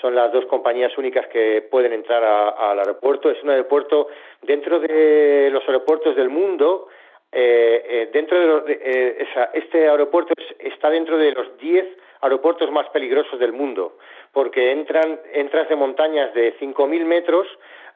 [0.02, 3.30] Son las dos compañías únicas que pueden entrar al aeropuerto.
[3.30, 4.08] Es un aeropuerto
[4.42, 6.88] dentro de los aeropuertos del mundo.
[7.32, 11.86] dentro de, este aeropuerto está dentro de los 10
[12.22, 13.98] aeropuertos más peligrosos del mundo,
[14.32, 17.48] porque entran, entras de montañas de 5.000 metros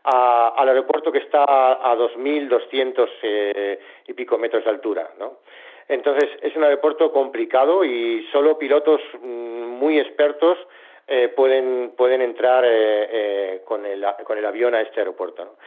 [0.03, 5.11] al aeropuerto que está a, 2.200 eh, y pico metros de altura.
[5.17, 5.39] ¿no?
[5.87, 10.57] Entonces es un aeropuerto complicado y solo pilotos mm, muy expertos
[11.05, 12.69] eh, pueden, pueden entrar eh,
[13.11, 15.57] eh, con, el, con el avión a este aeropuerto.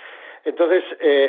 [0.45, 0.85] Entonces,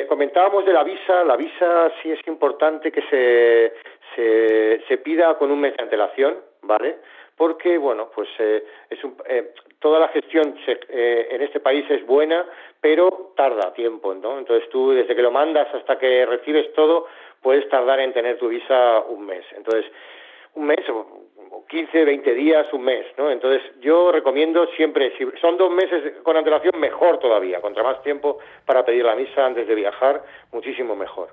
[0.08, 1.24] comentábamos de la visa.
[1.24, 3.74] La visa sí es importante que se,
[4.14, 6.98] se, se pida con un mes de antelación, ¿vale?
[7.38, 9.16] Porque, bueno, pues es un,
[9.78, 12.44] toda la gestión en este país es buena,
[12.80, 14.38] pero tarda tiempo, ¿no?
[14.38, 17.06] Entonces tú, desde que lo mandas hasta que recibes todo,
[17.40, 19.44] puedes tardar en tener tu visa un mes.
[19.56, 19.90] Entonces,
[20.54, 21.28] un mes o
[21.68, 23.30] 15, 20 días, un mes, ¿no?
[23.30, 28.38] Entonces, yo recomiendo siempre, si son dos meses con antelación, mejor todavía, contra más tiempo
[28.64, 30.22] para pedir la visa antes de viajar,
[30.52, 31.28] muchísimo mejor.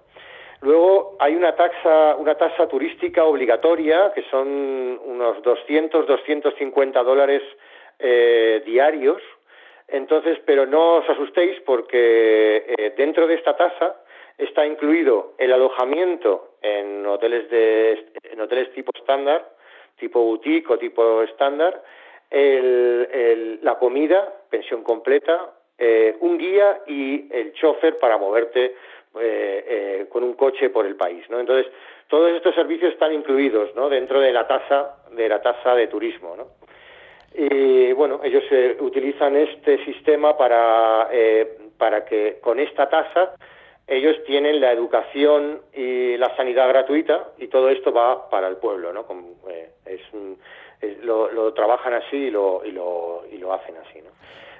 [0.65, 7.43] Luego hay una tasa, una tasa turística obligatoria que son unos 200, 250 dólares
[7.99, 9.21] eh, diarios.
[9.87, 14.01] Entonces, pero no os asustéis porque eh, dentro de esta tasa
[14.39, 19.47] está incluido el alojamiento en hoteles de en hoteles tipo estándar,
[19.99, 21.83] tipo boutique o tipo estándar,
[22.31, 28.75] la comida, pensión completa, eh, un guía y el chofer para moverte
[29.19, 31.39] eh, eh, con un coche por el país, ¿no?
[31.39, 31.71] Entonces
[32.07, 33.89] todos estos servicios están incluidos, ¿no?
[33.89, 36.47] Dentro de la tasa de la tasa de turismo, ¿no?
[37.33, 38.43] Y bueno, ellos
[38.79, 41.09] utilizan este sistema para
[41.77, 43.35] para que con esta tasa
[43.87, 48.91] ellos tienen la educación y la sanidad gratuita y todo esto va para el pueblo,
[48.91, 49.05] ¿no?
[49.49, 50.01] Eh, es,
[51.03, 54.09] lo, trabajan así y lo, y lo, y lo hacen así, ¿no?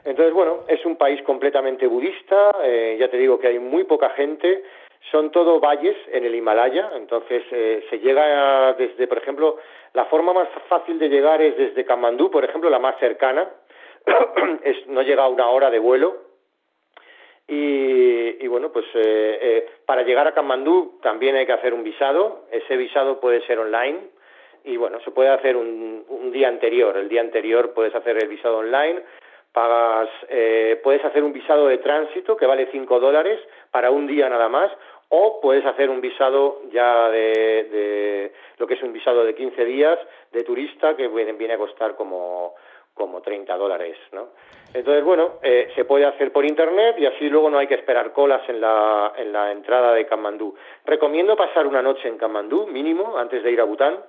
[0.06, 4.12] Entonces, bueno, es un país completamente budista, eh, ya te digo que hay muy poca
[4.12, 4.64] gente,
[5.12, 9.58] son todo valles en el Himalaya, entonces eh, se llega desde, por ejemplo,
[9.94, 13.50] la forma más fácil de llegar es desde Kamandú, por ejemplo, la más cercana,
[14.64, 16.26] es, no llega a una hora de vuelo,
[17.48, 22.46] y, bueno, pues eh, eh, para llegar a Kamandú también hay que hacer un visado.
[22.52, 24.00] Ese visado puede ser online
[24.64, 26.98] y bueno, se puede hacer un, un día anterior.
[26.98, 29.04] El día anterior puedes hacer el visado online.
[29.56, 33.40] Pagas, eh, puedes hacer un visado de tránsito que vale 5 dólares
[33.72, 34.70] para un día nada más
[35.08, 39.98] o puedes hacer un visado ya de, lo que es un visado de 15 días
[40.34, 42.54] de turista que viene a costar como
[42.94, 44.30] como 30 dólares, ¿no?
[44.74, 48.14] Entonces, bueno, eh, se puede hacer por internet y así luego no hay que esperar
[48.14, 50.56] colas en la, en la entrada de Kamandú.
[50.86, 54.00] Recomiendo pasar una noche en Kamandú, mínimo, antes de ir a Bután.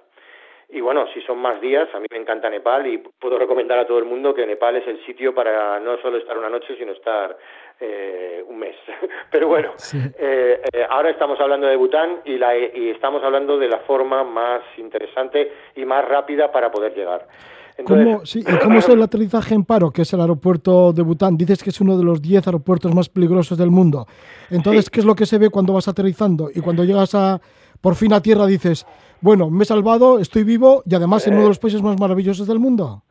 [0.68, 3.86] Y bueno, si son más días, a mí me encanta Nepal y puedo recomendar a
[3.86, 6.92] todo el mundo que Nepal es el sitio para no solo estar una noche, sino
[6.92, 7.36] estar
[7.78, 8.74] eh, un mes.
[9.30, 9.72] Pero bueno,
[10.18, 14.62] eh, ahora estamos hablando de Bután y, la, y estamos hablando de la forma más
[14.76, 17.26] interesante y más rápida para poder llegar.
[17.84, 21.36] ¿Cómo, sí, ¿Cómo es el aterrizaje en Paro, que es el aeropuerto de Bután?
[21.36, 24.06] Dices que es uno de los 10 aeropuertos más peligrosos del mundo.
[24.50, 26.48] Entonces, ¿qué es lo que se ve cuando vas aterrizando?
[26.54, 27.38] Y cuando llegas a
[27.80, 28.86] por fin a tierra dices,
[29.20, 32.46] bueno, me he salvado, estoy vivo y además en uno de los países más maravillosos
[32.46, 33.02] del mundo.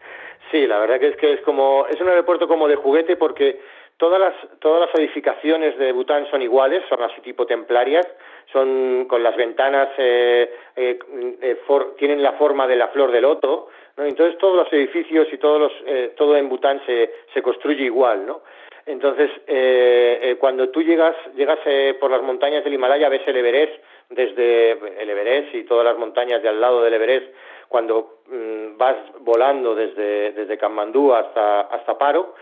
[0.51, 3.59] Sí, la verdad que es que es como es un aeropuerto como de juguete porque
[3.97, 8.07] todas las todas las edificaciones de Bután son iguales, son así tipo templarias,
[8.53, 10.99] son con las ventanas eh, eh,
[11.41, 11.57] eh
[11.97, 15.71] tienen la forma de la flor de loto, entonces todos los edificios y todos los,
[15.85, 18.41] eh, todo en Bután se, se construye igual, ¿no?
[18.85, 21.59] Entonces, eh, eh, cuando tú llegas, llegas
[21.99, 23.73] por las montañas del Himalaya, ves el Everest,
[24.09, 27.27] desde el Everest y todas las montañas de al lado del Everest,
[27.67, 32.35] cuando mm, vas volando desde, desde hasta, hasta Paro,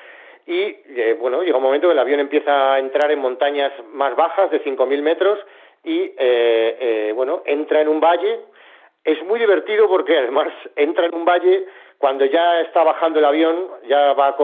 [0.45, 0.76] y
[1.19, 4.62] bueno, llega un momento que el avión empieza a entrar en montañas más bajas de
[4.62, 5.39] 5.000 metros
[5.86, 6.12] y
[7.13, 8.41] bueno, entra en un valle
[9.04, 11.65] es muy divertido porque además entra en un valle
[11.97, 14.36] cuando ya está bajando el avión, ya va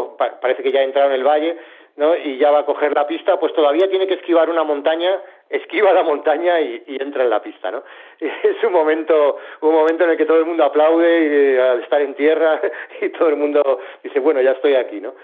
[0.41, 1.57] parece que ya ha entrado en el valle,
[1.95, 2.15] ¿no?
[2.15, 5.91] Y ya va a coger la pista, pues todavía tiene que esquivar una montaña, esquiva
[5.93, 7.83] la montaña y, entra en la pista, ¿no?
[8.19, 11.83] es un momento, un momento en el que todo el mundo aplaude y, eh, al
[11.83, 12.61] estar en tierra
[13.01, 15.15] y todo el mundo dice, bueno, ya estoy aquí, ¿no?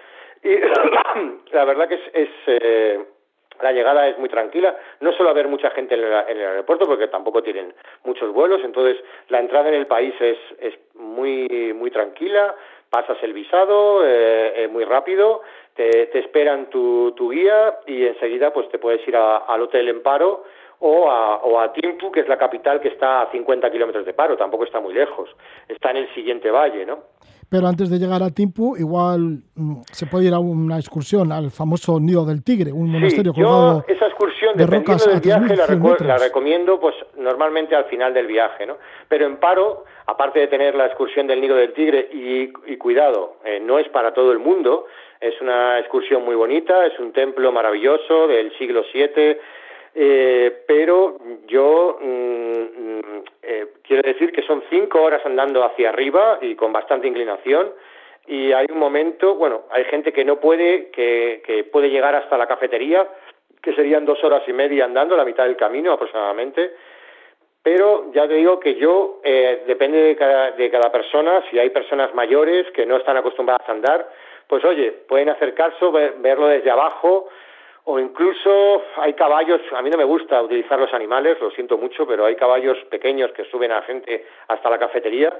[0.43, 0.57] Y
[1.51, 2.99] la verdad que es, es eh,
[3.61, 7.41] la llegada es muy tranquila, no suele haber mucha gente en el, aeropuerto porque tampoco
[7.41, 12.55] tienen muchos vuelos, entonces la entrada en el país es, es muy, muy tranquila,
[12.89, 15.41] pasas el visado eh, eh, muy rápido,
[15.73, 20.01] te, te esperan tu, tu, guía y enseguida pues te puedes ir al hotel en
[20.01, 20.43] paro
[20.79, 24.13] o a, o a Timpu, que es la capital que está a 50 kilómetros de
[24.13, 25.29] paro, tampoco está muy lejos,
[25.67, 27.15] está en el siguiente valle, ¿no?
[27.49, 31.51] pero antes de llegar a Timpu, igual mm, se puede ir a una excursión al
[31.51, 35.67] famoso Nido del Tigre, un monasterio sí, yo esa excursión, de dependiendo del viaje, la,
[36.05, 38.77] la, recomiendo pues normalmente al final del viaje, ¿no?
[39.07, 42.47] Pero en paro, aparte de tener la excursión del Nido del Tigre, y,
[42.77, 44.85] cuidado, eh, no es para todo el mundo,
[45.19, 49.37] es una excursión muy bonita, es un templo maravilloso del siglo VII,
[49.97, 56.37] Eh, pero yo mm, mm, eh, quiero decir que son cinco horas andando hacia arriba
[56.41, 57.71] y con bastante inclinación.
[58.27, 62.37] Y hay un momento, bueno, hay gente que no puede, que, que puede llegar hasta
[62.37, 63.07] la cafetería,
[63.61, 66.73] que serían dos horas y media andando, la mitad del camino aproximadamente,
[67.65, 71.71] pero ya te digo que yo, eh, depende de cada, de cada persona, si hay
[71.71, 74.07] personas mayores que no están acostumbradas a andar,
[74.47, 77.27] pues oye, pueden hacer caso, verlo desde abajo,
[77.85, 82.05] o incluso hay caballos, a mí no me gusta utilizar los animales, lo siento mucho,
[82.05, 85.33] pero hay caballos pequeños que suben a gente hasta la cafetería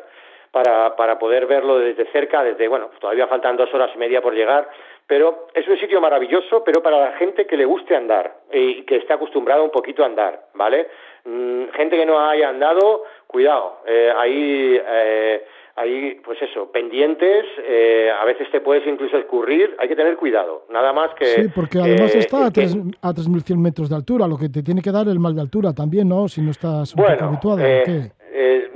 [0.50, 4.34] para, para poder verlo desde cerca, desde, bueno, todavía faltan dos horas y media por
[4.34, 4.68] llegar,
[5.08, 8.98] pero es un sitio maravilloso, pero para la gente que le guste andar y que
[8.98, 10.88] esté acostumbrada un poquito a andar, ¿vale?
[11.26, 14.82] Mm, gente que no haya andado, cuidado, eh, ahí...
[14.86, 15.46] Eh,
[15.78, 20.66] hay, pues eso, pendientes, eh, a veces te puedes incluso escurrir, hay que tener cuidado,
[20.70, 21.26] nada más que...
[21.26, 24.82] Sí, porque además está a, tres, a 3.100 metros de altura, lo que te tiene
[24.82, 26.30] que dar el mal de altura también, ¿no?
[26.30, 27.60] Si no estás bueno, habituado.
[27.60, 28.70] Eh, eh,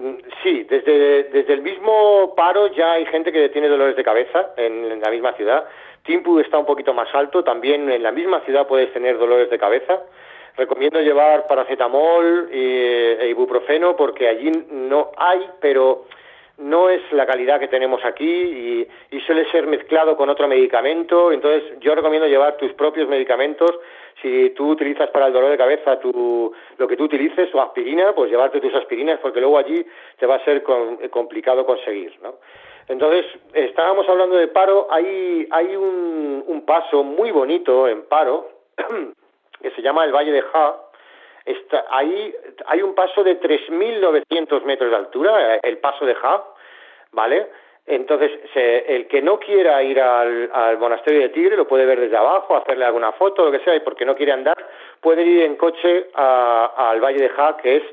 [0.44, 5.00] sí, desde, desde el mismo paro ya hay gente que tiene dolores de cabeza en,
[5.00, 5.64] la misma ciudad.
[6.04, 9.60] Timpu está un poquito más alto, también en la misma ciudad puedes tener dolores de
[9.60, 10.00] cabeza.
[10.58, 16.06] Recomiendo llevar paracetamol e ibuprofeno porque allí no hay, pero
[16.60, 21.32] no es la calidad que tenemos aquí y, suele ser mezclado con otro medicamento.
[21.32, 23.70] Entonces, yo recomiendo llevar tus propios medicamentos.
[24.22, 28.14] Si tú utilizas para el dolor de cabeza tu, lo que tú utilices, o aspirina,
[28.14, 29.86] pues llevarte tus aspirinas, porque luego allí
[30.18, 30.64] te va a ser
[31.12, 32.18] complicado conseguir.
[32.24, 32.36] ¿no?
[32.90, 34.88] Entonces, estábamos hablando de paro.
[34.92, 38.50] Hay, un, paso muy bonito en paro
[39.62, 40.76] que se llama el Valle de Ja
[41.90, 42.36] ahí
[42.68, 46.44] hay un paso de 3.900 metros de altura, el paso de Ja,
[47.12, 47.48] ¿vale?
[47.86, 52.56] Entonces, el que no quiera ir al, monasterio de Tigre lo puede ver desde abajo,
[52.56, 54.58] hacerle alguna foto, lo que sea, y porque no quiere andar,
[55.02, 57.84] puede ir en coche al Valle de Ja, que es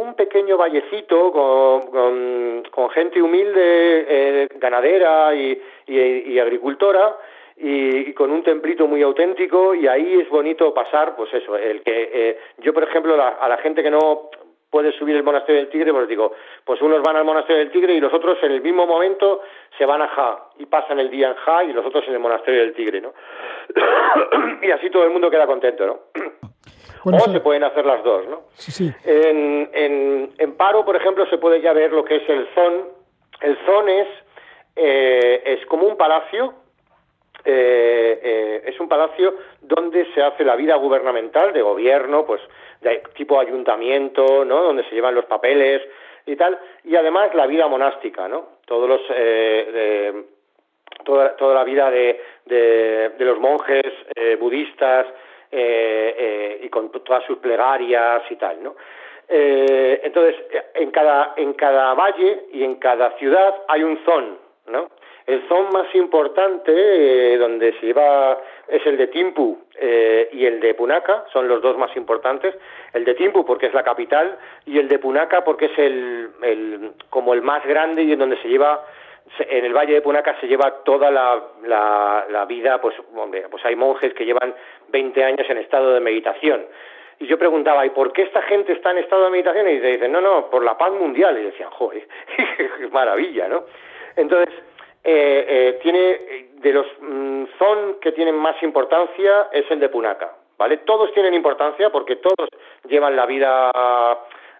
[0.00, 7.16] un pequeño vallecito con, con, gente humilde, eh, ganadera y agricultora,
[7.60, 12.10] y, con un templito muy auténtico y ahí es bonito pasar, pues eso, el que
[12.12, 14.30] eh, yo por ejemplo a la gente que no
[14.70, 16.34] puede subir el monasterio del Tigre, pues digo,
[16.64, 19.40] pues unos van al monasterio del Tigre y los otros en el mismo momento
[19.76, 22.20] se van a Ja y pasan el día en Ja y los otros en el
[22.20, 23.14] monasterio del Tigre, ¿no?
[24.62, 25.98] y así todo el mundo queda contento, ¿no?
[27.04, 28.42] O se pueden hacer las dos, ¿no?
[28.54, 28.92] Sí, sí.
[29.04, 32.88] En, en, en, Paro, por ejemplo, se puede ya ver lo que es el Zon.
[33.40, 34.08] El Zon es,
[34.76, 36.54] eh, es como un palacio
[37.44, 42.42] eh, eh, es un palacio donde se hace la vida gubernamental de gobierno, pues
[42.80, 44.62] de tipo ayuntamiento, ¿no?
[44.64, 45.80] Donde se llevan los papeles
[46.26, 48.58] y tal, y además la vida monástica, ¿no?
[48.66, 50.24] Todos los eh,
[51.04, 53.94] toda, toda la vida de, de, los monjes
[54.38, 55.06] budistas
[55.50, 58.76] y con todas sus plegarias y tal, ¿no?
[59.30, 60.36] entonces,
[60.74, 64.38] en cada, en cada valle y en cada ciudad hay un zon,
[64.68, 64.88] ¿no?
[65.28, 70.58] El zon más importante, eh, donde se lleva, es el de Timpu eh, y el
[70.58, 72.54] de Punaca, son los dos más importantes.
[72.94, 76.92] El de Timpu porque es la capital y el de Punaca porque es el, el
[77.10, 78.82] como el más grande y en donde se lleva
[79.38, 81.42] en el Valle de Punaca se lleva toda la,
[82.28, 84.54] la, vida, pues, hombre, pues hay monjes que llevan
[84.88, 86.66] 20 años en estado de meditación.
[87.20, 89.68] Y yo preguntaba, ¿y por qué esta gente está en estado de meditación?
[89.68, 91.38] Y dicen, no, no, por la paz mundial.
[91.38, 92.06] Y decían, joder,
[92.56, 93.64] qué maravilla, ¿no?
[94.14, 94.54] Entonces,
[95.04, 100.34] eh, eh, tiene de los mm, zon que tienen más importancia es el de Punaca,
[100.56, 100.78] ¿vale?
[100.78, 102.48] Todos tienen importancia porque todos
[102.88, 103.70] llevan la vida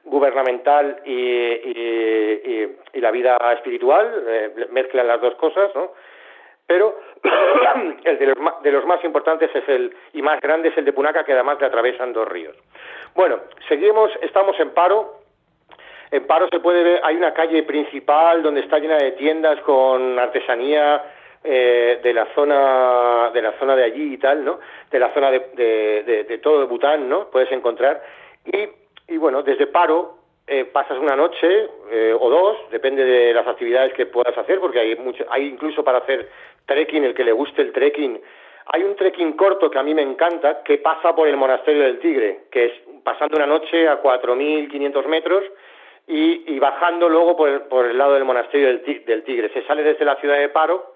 [0.09, 4.25] gubernamental y, la vida espiritual,
[4.71, 5.93] mezclan las dos cosas, ¿no?
[6.67, 6.99] Pero
[8.05, 10.93] el de los, de los, más importantes es el y más grande es el de
[10.93, 12.57] Punaca, que además le atraviesan dos ríos.
[13.15, 13.39] Bueno,
[13.69, 15.21] seguimos, estamos en paro,
[16.11, 20.19] en Paro se puede ver, hay una calle principal donde está llena de tiendas con
[20.19, 21.03] artesanía
[21.45, 24.59] eh, de la zona de la zona de allí y tal, ¿no?
[24.91, 27.31] De la zona de, de, de, todo de Bután, ¿no?
[27.31, 28.03] Puedes encontrar
[28.45, 28.69] y,
[29.09, 33.93] y bueno, desde Paro eh, pasas una noche eh, o dos, depende de las actividades
[33.95, 36.29] que puedas hacer, porque hay mucho, hay incluso para hacer
[36.67, 38.21] trekking, el que le guste el trekking.
[38.67, 41.99] Hay un trekking corto que a mí me encanta, que pasa por el monasterio del
[41.99, 45.45] Tigre, que es pasando una noche a 4.500 metros
[46.07, 49.51] y, bajando luego por el, por el, lado del monasterio del, Tigre.
[49.53, 50.95] Se sale desde la ciudad de Paro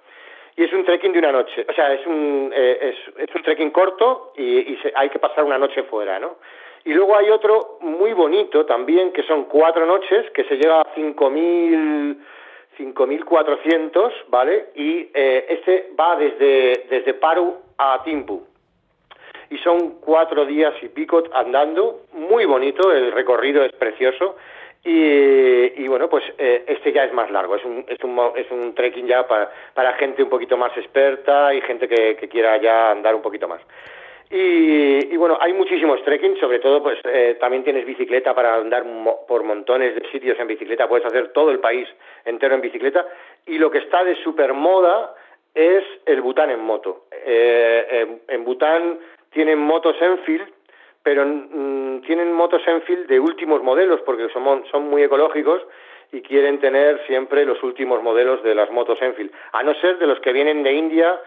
[0.56, 1.66] y es un trekking de una noche.
[1.68, 5.82] O sea, es un, eh, es, un trekking corto y, hay que pasar una noche
[5.84, 6.36] fuera, ¿no?
[6.84, 10.94] Y luego hay otro muy bonito también, que son cuatro noches, que se llega a
[10.94, 12.16] 5.000...
[12.78, 14.66] 5.400, ¿vale?
[14.74, 18.42] Y eh, este va desde, desde Paru a Timpu.
[19.50, 24.36] y son cuatro días y pico andando, muy bonito, el recorrido es precioso
[24.84, 28.74] y, bueno, pues eh, este ya es más largo, es un, es un, es un
[28.74, 33.14] trekking ya para, para gente un poquito más experta y gente que quiera ya andar
[33.14, 33.60] un poquito más.
[34.34, 38.82] Y, bueno, hay muchísimos trekking, sobre todo pues eh, también tienes bicicleta para andar
[39.28, 41.86] por montones de sitios en bicicleta, puedes hacer todo el país
[42.24, 43.06] entero en bicicleta.
[43.44, 45.14] Y lo que está de super moda
[45.54, 47.04] es el Bután en moto.
[47.26, 49.00] Eh, en Bután
[49.34, 50.48] tienen motos Enfield,
[51.02, 55.60] pero mm, tienen motos Enfield de últimos modelos porque son, son muy ecológicos
[56.10, 60.06] y quieren tener siempre los últimos modelos de las motos Enfield, a no ser de
[60.06, 61.20] los que vienen de India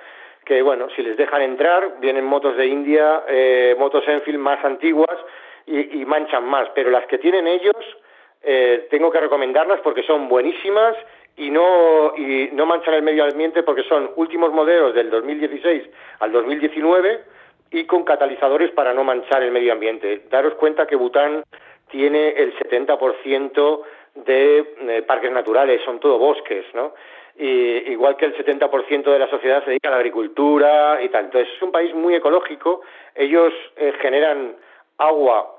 [0.46, 5.18] que bueno, si les dejan entrar, vienen motos de India, eh, motos Enfield más antiguas
[5.66, 7.76] y, manchan más, pero las que tienen ellos
[8.44, 10.96] eh, tengo que recomendarlas porque son buenísimas
[11.36, 15.84] y no, y no manchan el medio ambiente porque son últimos modelos del 2016
[16.20, 17.24] al 2019
[17.72, 20.24] y con catalizadores para no manchar el medio ambiente.
[20.30, 21.44] Daros cuenta que Bután
[21.90, 23.82] tiene el 70%
[24.16, 26.94] de eh, parques naturales, son todo bosques, ¿no?
[27.38, 31.26] Y igual que el 70% de la sociedad se dedica a la agricultura y tal.
[31.26, 32.82] Entonces es un país muy ecológico,
[33.14, 34.56] ellos eh, generan
[34.98, 35.56] agua,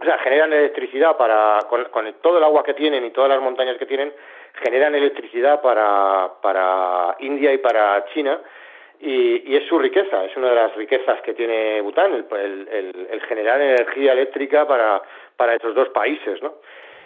[0.00, 1.86] o sea, generan electricidad para, con,
[2.20, 4.12] todo el agua que tienen y todas las montañas que tienen,
[4.62, 8.40] generan electricidad para, para India y para China.
[9.02, 13.20] Y, es su riqueza, es una de las riquezas que tiene Bután, el, el, el
[13.22, 15.00] generar energía eléctrica para,
[15.36, 16.56] para esos dos países, ¿no?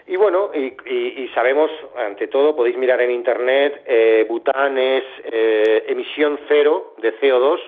[0.07, 6.39] Y bueno, y, sabemos, ante todo, podéis mirar en Internet, eh, Bután es eh, emisión
[6.47, 7.59] cero de CO2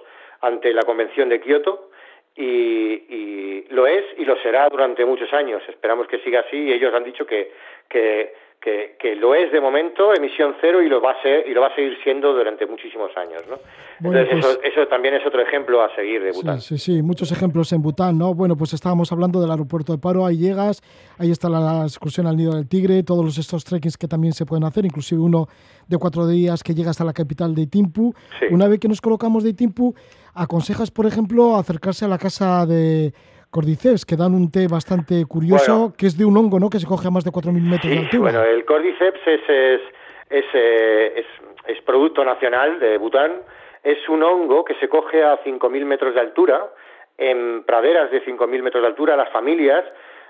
[0.43, 1.91] ante la Convención de Kioto
[2.37, 5.63] y, lo es y lo será durante muchos años.
[5.69, 7.53] Esperamos que siga así y ellos han dicho que,
[7.89, 11.61] que que, lo es de momento, emisión cero, y lo va a ser, y lo
[11.61, 13.59] va a seguir siendo durante muchísimos años, ¿no?
[14.01, 16.61] Entonces pues eso, también es otro ejemplo a seguir de Bután.
[16.61, 18.35] Sí, sí, muchos ejemplos en Bután, ¿no?
[18.35, 20.83] Bueno, pues estábamos hablando del aeropuerto de Paro, ahí llegas,
[21.19, 24.65] ahí está la excursión al Nido del Tigre, todos estos trekkings que también se pueden
[24.65, 25.47] hacer, inclusive uno
[25.87, 28.13] de cuatro días que llega hasta la capital de Itimpu.
[28.51, 29.95] Una vez que nos colocamos de Itimpu,
[30.35, 33.13] aconsejas, por ejemplo, acercarse a la casa de
[33.57, 36.69] cordyceps, que dan un té bastante curioso, que es de un hongo, ¿no?
[36.69, 38.31] Que se coge a más de 4.000 metros de altura.
[38.31, 39.81] Bueno, el cordyceps es, es,
[40.29, 41.25] es, eh,
[41.67, 43.41] es, producto nacional de Bután.
[43.83, 46.69] Es un hongo que se coge a 5.000 metros de altura,
[47.17, 49.17] en praderas de 5.000 metros de altura.
[49.17, 49.85] Las familias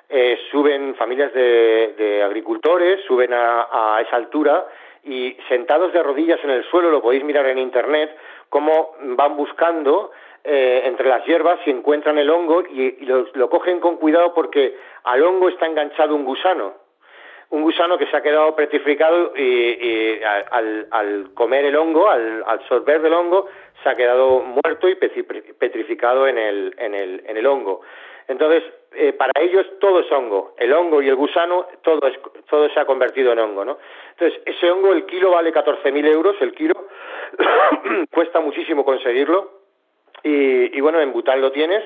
[0.09, 4.67] eh, suben, familias de, de agricultores, suben a, a esa altura
[5.03, 8.17] y sentados de rodillas en el suelo, lo podéis mirar en internet,
[8.51, 10.11] cómo van buscando
[10.49, 15.21] eh, entre las hierbas y encuentran el hongo y, lo, cogen con cuidado porque al
[15.25, 16.75] hongo está enganchado un gusano.
[17.51, 23.15] Un gusano que se ha quedado petrificado y, al, comer el hongo, al absorber del
[23.15, 23.49] hongo,
[23.83, 27.81] se ha quedado muerto y petrificado en el, en el, en el hongo.
[28.29, 30.55] Entonces, eh, para ellos todo es hongo.
[30.59, 33.79] El hongo y el gusano, todo, es, todo se ha convertido en hongo, ¿no?
[34.13, 36.75] Entonces, ese hongo, el kilo vale 14.000 euros, el kilo,
[38.13, 39.56] cuesta muchísimo conseguirlo
[40.29, 41.85] y, bueno, en Bután lo tienes.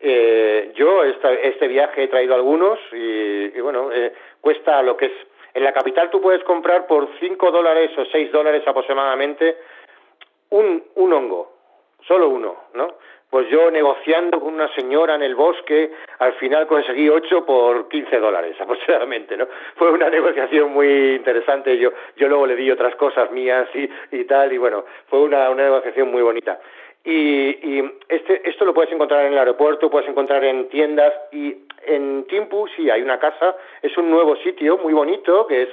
[0.00, 5.12] Eh, yo este viaje he traído algunos y, bueno, eh, cuesta lo que es...
[5.54, 9.56] En la capital tú puedes comprar por 5 dólares o 6 dólares aproximadamente
[10.50, 11.52] un, un hongo,
[12.06, 12.94] solo uno, ¿no?
[13.30, 18.18] Pues yo negociando con una señora en el bosque, al final conseguí 8 por 15
[18.18, 19.48] dólares aproximadamente, ¿no?
[19.76, 24.24] Fue una negociación muy interesante, yo, yo luego le di otras cosas mías y, y
[24.24, 26.60] tal, y bueno, fue una, una negociación muy bonita.
[27.08, 31.54] Y, este, esto lo puedes encontrar en el aeropuerto, puedes encontrar en tiendas y
[31.86, 35.68] en Timpu sí hay una casa, es un nuevo sitio muy bonito que es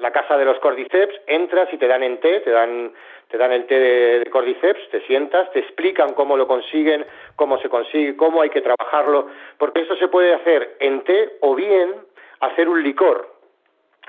[0.00, 2.92] la casa de los cordyceps, entras y te dan en té, te dan,
[3.28, 7.04] te dan el té de, cordyceps, te sientas, te explican cómo lo consiguen,
[7.34, 9.26] cómo se consigue, cómo hay que trabajarlo,
[9.58, 11.96] porque esto se puede hacer en té o bien
[12.38, 13.39] hacer un licor.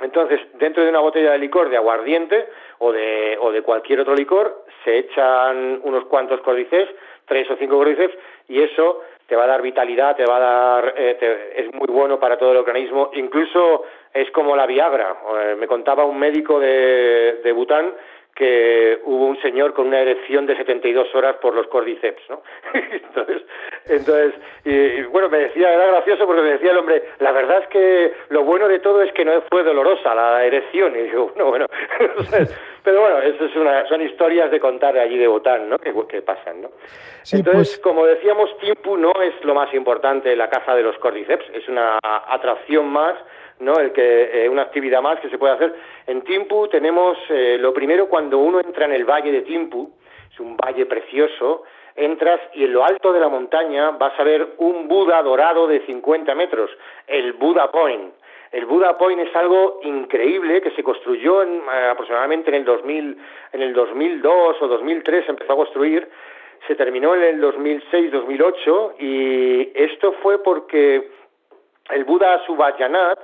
[0.04, 2.48] Entonces, dentro de una botella de licor de aguardiente
[2.80, 6.90] o de, o de cualquier otro licor, se echan unos cuantos códices,
[7.26, 8.12] tres o cinco códices,
[8.48, 12.20] y eso te va a dar vitalidad, te va a dar, eh, es muy bueno
[12.20, 13.84] para todo el organismo, incluso
[14.14, 15.16] es como la Viagra.
[15.40, 17.94] Eh, me contaba un médico de Bután
[18.36, 22.42] que hubo un señor con una erección de 72 horas por los cordyceps, ¿no?
[22.74, 23.42] entonces,
[23.86, 27.68] entonces y, bueno, me decía, era gracioso porque me decía el hombre, la verdad es
[27.68, 31.50] que lo bueno de todo es que no fue dolorosa la erección, y digo, bueno,
[31.50, 31.66] bueno,
[32.84, 35.78] pero bueno, eso es una, son historias de contar allí de Botán, ¿no?
[35.78, 36.70] Que, que pasan, ¿no?
[37.32, 41.46] entonces, pues como decíamos, Timpu no es lo más importante la caza de los cordyceps,
[41.54, 43.16] es una atracción más
[43.62, 43.80] ¿no?
[43.80, 45.74] El que eh, una actividad más que se puede hacer.
[46.08, 49.92] En Timpu tenemos eh, lo primero cuando uno entra en el valle de Timpu,
[50.32, 51.64] es un valle precioso,
[51.96, 55.82] entras y en lo alto de la montaña vas a ver un Buda dorado de
[55.86, 56.72] 50 metros,
[57.08, 58.14] el Buda Point.
[58.52, 63.18] El Buda Point es algo increíble que se construyó en, eh, aproximadamente en el 2000,
[63.54, 66.10] en el 2002 o 2003 se empezó a construir,
[66.68, 71.10] se terminó en el 2006-2008 y esto fue porque
[71.92, 73.20] el Buda Subhayanath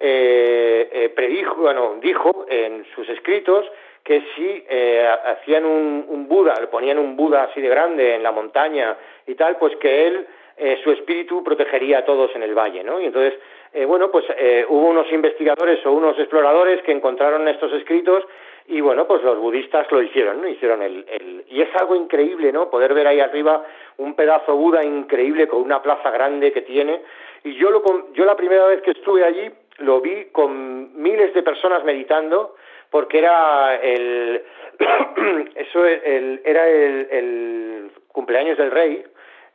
[0.00, 3.64] eh, eh, predijo, bueno, dijo en sus escritos
[4.04, 8.22] que si eh, hacían un, un, Buda, le ponían un Buda así de grande en
[8.22, 8.96] la montaña
[9.26, 10.26] y tal, pues que él,
[10.56, 13.00] eh, su espíritu protegería a todos en el valle, ¿no?
[13.00, 13.34] Y entonces,
[13.72, 18.24] eh, bueno, pues eh, hubo unos investigadores o unos exploradores que encontraron estos escritos
[18.66, 20.48] y bueno, pues los budistas lo hicieron, ¿no?
[20.48, 22.70] Hicieron el, el, y es algo increíble, ¿no?
[22.70, 23.64] Poder ver ahí arriba
[23.98, 27.02] un pedazo Buda increíble con una plaza grande que tiene.
[27.44, 31.42] Y yo lo, yo la primera vez que estuve allí lo vi con miles de
[31.42, 32.56] personas meditando
[32.90, 34.42] porque era el
[35.54, 39.04] eso era el, el, cumpleaños del rey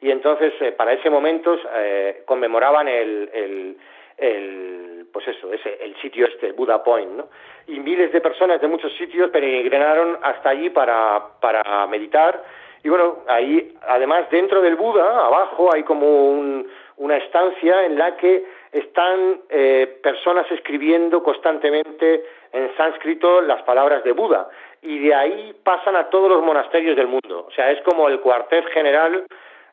[0.02, 3.78] y entonces eh, para ese momento eh, conmemoraban el, el,
[4.18, 7.28] el, pues eso ese el sitio este Buda Point ¿no?
[7.68, 12.44] y miles de personas de muchos sitios peregrinaron hasta allí para para meditar
[12.84, 16.68] y bueno ahí además dentro del Buda abajo hay como un,
[16.98, 24.12] una estancia en la que están eh, personas escribiendo constantemente en sánscrito las palabras de
[24.12, 24.50] Buda
[24.82, 27.46] y de ahí pasan a todos los monasterios del mundo.
[27.48, 29.26] O sea, es como el cuartel general,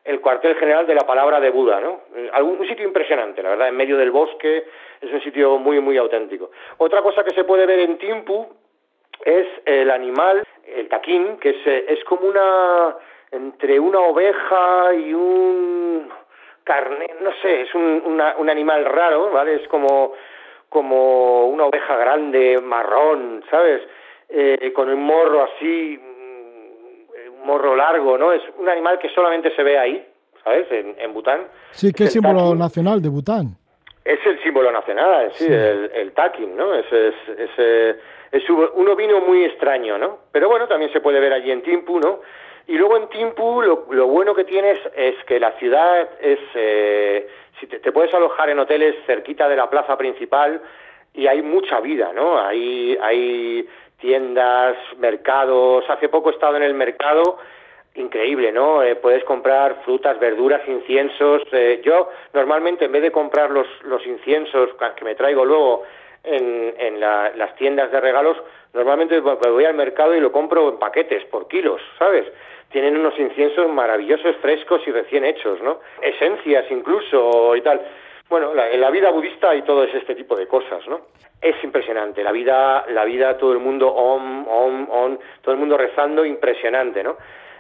[0.05, 2.03] el cuartel general de la palabra de Buda, ¿no?
[2.43, 4.67] Un sitio impresionante, la verdad, en medio del bosque,
[5.01, 6.51] es un sitio muy, muy auténtico.
[6.77, 8.49] Otra cosa que se puede ver en Timpu
[9.25, 12.97] es el animal, el taquín, que es, es como una,
[13.33, 16.11] entre una oveja y un
[16.65, 19.57] carne, no sé, es un, una, un animal raro, ¿vale?
[19.57, 20.15] Es como
[20.71, 23.83] como una oveja grande, marrón, ¿sabes?
[24.29, 28.33] Eh, con un morro así, un morro largo, ¿no?
[28.33, 30.07] Es un animal que solamente se ve ahí,
[30.45, 30.71] ¿sabes?
[30.71, 31.49] En, en Bután.
[31.73, 33.57] Sí, que es símbolo nacional de Bután.
[34.05, 35.53] Es el símbolo nacional, sí, sí.
[35.53, 36.13] el, el
[36.57, 36.73] ¿no?
[36.73, 37.97] Es, es, es,
[38.33, 40.19] es, un ovino muy extraño, ¿no?
[40.33, 42.21] Pero bueno, también se puede ver allí en Timpu, ¿no?
[42.71, 46.39] Y luego en Timpu lo, bueno que tienes es que la ciudad es...
[46.55, 50.63] Eh, si te, puedes alojar en hoteles cerquita de la plaza principal
[51.13, 52.41] y hay mucha vida, ¿no?
[52.41, 53.69] Hay, hay
[53.99, 55.85] tiendas, mercados.
[55.91, 57.39] Hace poco he estado en el mercado,
[57.97, 58.85] increíble, ¿no?
[58.85, 61.43] Eh, puedes comprar frutas, verduras, inciensos.
[61.51, 65.83] Eh, yo normalmente en vez de comprar los, los inciensos que me traigo luego
[66.23, 68.37] en, en la, las tiendas de regalos,
[68.75, 72.27] normalmente voy al mercado y lo compro en paquetes por kilos, ¿sabes?
[72.71, 75.81] Tienen unos inciensos maravillosos, frescos y recién hechos, ¿no?
[76.01, 77.81] Esencias incluso y tal.
[78.29, 81.01] Bueno, la, la vida budista hay todo este tipo de cosas, ¿no?
[81.43, 85.77] Es impresionante, la vida, la vida, todo el mundo om, om, om, todo el mundo
[85.77, 87.17] rezando, impresionante, ¿no?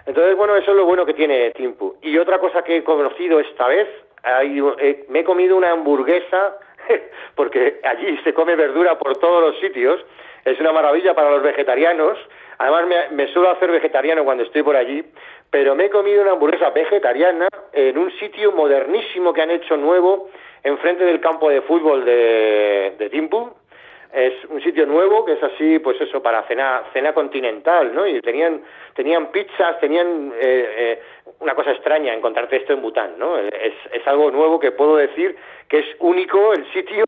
[0.06, 1.96] Entonces, bueno, eso es lo bueno que tiene Timpu.
[2.02, 3.88] Y otra cosa que he conocido esta vez,
[4.22, 6.56] hay, eh, me he comido una hamburguesa,
[7.34, 10.04] porque allí se come verdura por todos los sitios,
[10.44, 12.18] es una maravilla para los vegetarianos,
[12.60, 15.02] Además, me, suelo hacer vegetariano cuando estoy por allí,
[15.48, 20.28] pero me he comido una hamburguesa vegetariana en un sitio modernísimo que han hecho nuevo
[20.62, 23.48] enfrente del campo de fútbol de, de.
[24.12, 28.06] Es un sitio nuevo que es así, pues eso, para cena, cena continental, ¿no?
[28.06, 28.62] Y tenían,
[28.94, 31.02] tenían pizzas, tenían eh, eh,
[31.38, 33.38] una cosa extraña encontrarte esto en Bután, ¿no?
[33.38, 35.34] Es, es algo nuevo que puedo decir
[35.66, 37.06] que es único el sitio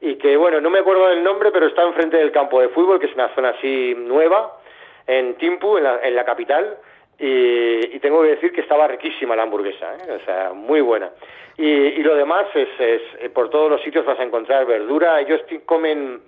[0.00, 3.00] y que, bueno, no me acuerdo del nombre, pero está enfrente del campo de fútbol,
[3.00, 4.61] que es una zona así nueva
[5.06, 6.78] en Timpu, en la, en la capital,
[7.18, 10.18] y, tengo que decir que estaba riquísima la hamburguesa, ¿eh?
[10.20, 11.10] o sea, muy buena.
[11.56, 15.20] Y, y lo demás es, es, eh, por todos los sitios vas a encontrar verdura,
[15.20, 16.20] ellos comen,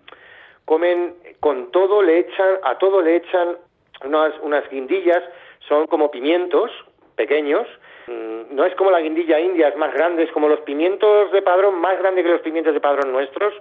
[0.65, 3.57] comen con todo, le echan, a todo le echan
[4.05, 5.23] unas, unas guindillas,
[5.67, 6.71] son como pimientos
[7.17, 7.67] pequeños,
[8.07, 11.43] mm, no es como la guindilla india, es más grande, es como los pimientos de
[11.43, 13.53] padrón, más grande que los pimientos de padrón nuestros,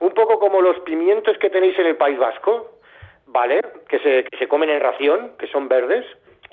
[0.00, 2.72] un poco como los pimientos que tenéis en el País Vasco,
[3.32, 3.60] ¿vale?
[3.88, 6.04] Que se, que se comen en ración, que son verdes.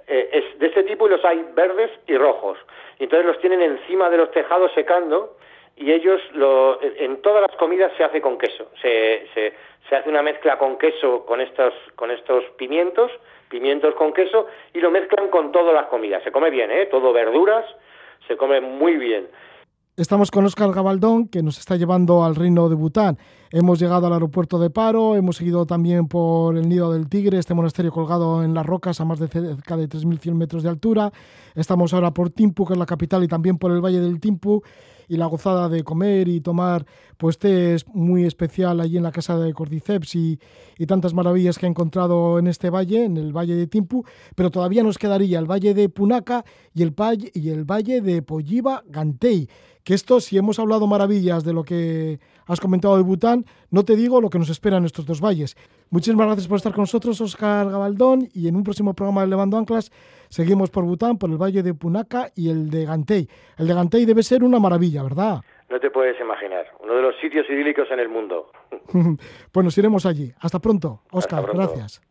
[0.07, 2.57] Eh, es de este tipo y los hay verdes y rojos.
[2.97, 5.37] Y entonces los tienen encima de los tejados secando
[5.75, 8.69] y ellos lo, en todas las comidas se hace con queso.
[8.81, 9.53] Se, se,
[9.87, 13.11] se hace una mezcla con queso con estos, con estos pimientos,
[13.49, 16.23] pimientos con queso, y lo mezclan con todas las comidas.
[16.23, 16.87] Se come bien, ¿eh?
[16.87, 17.65] Todo verduras,
[18.27, 19.27] se come muy bien.
[19.95, 23.17] Estamos con Oscar Gabaldón, que nos está llevando al reino de Bután.
[23.51, 27.55] Hemos llegado al aeropuerto de Paro, hemos seguido también por el Nido del Tigre, este
[27.55, 31.11] monasterio colgado en las rocas a más de cerca de 3.100 metros de altura.
[31.55, 34.61] Estamos ahora por Timpu, que es la capital, y también por el Valle del Timpu
[35.09, 36.85] y la gozada de comer y tomar
[37.17, 40.39] pues té es muy especial allí en la casa de Cordyceps y,
[40.77, 44.05] y, tantas maravillas que he encontrado en este valle, en el valle de Timpu,
[44.35, 46.93] pero todavía nos quedaría el valle de Punaca y el,
[47.33, 49.49] y el valle de Polliva Gantei,
[49.83, 53.95] que esto, si hemos hablado maravillas de lo que has comentado de Bután, no te
[53.95, 55.57] digo lo que nos espera en estos dos valles.
[55.89, 59.57] Muchísimas gracias por estar con nosotros, Oscar Gabaldón, y en un próximo programa de Levando
[59.57, 59.91] Anclas
[60.29, 63.27] seguimos por Bután, por el valle de Punaca y el de Gantei.
[63.57, 65.41] El de Gantei debe ser una maravilla, ¿verdad?
[65.69, 68.51] No te puedes imaginar, uno de los sitios idílicos en el mundo.
[69.51, 70.31] pues nos iremos allí.
[70.39, 72.01] Hasta pronto, Oscar, gracias.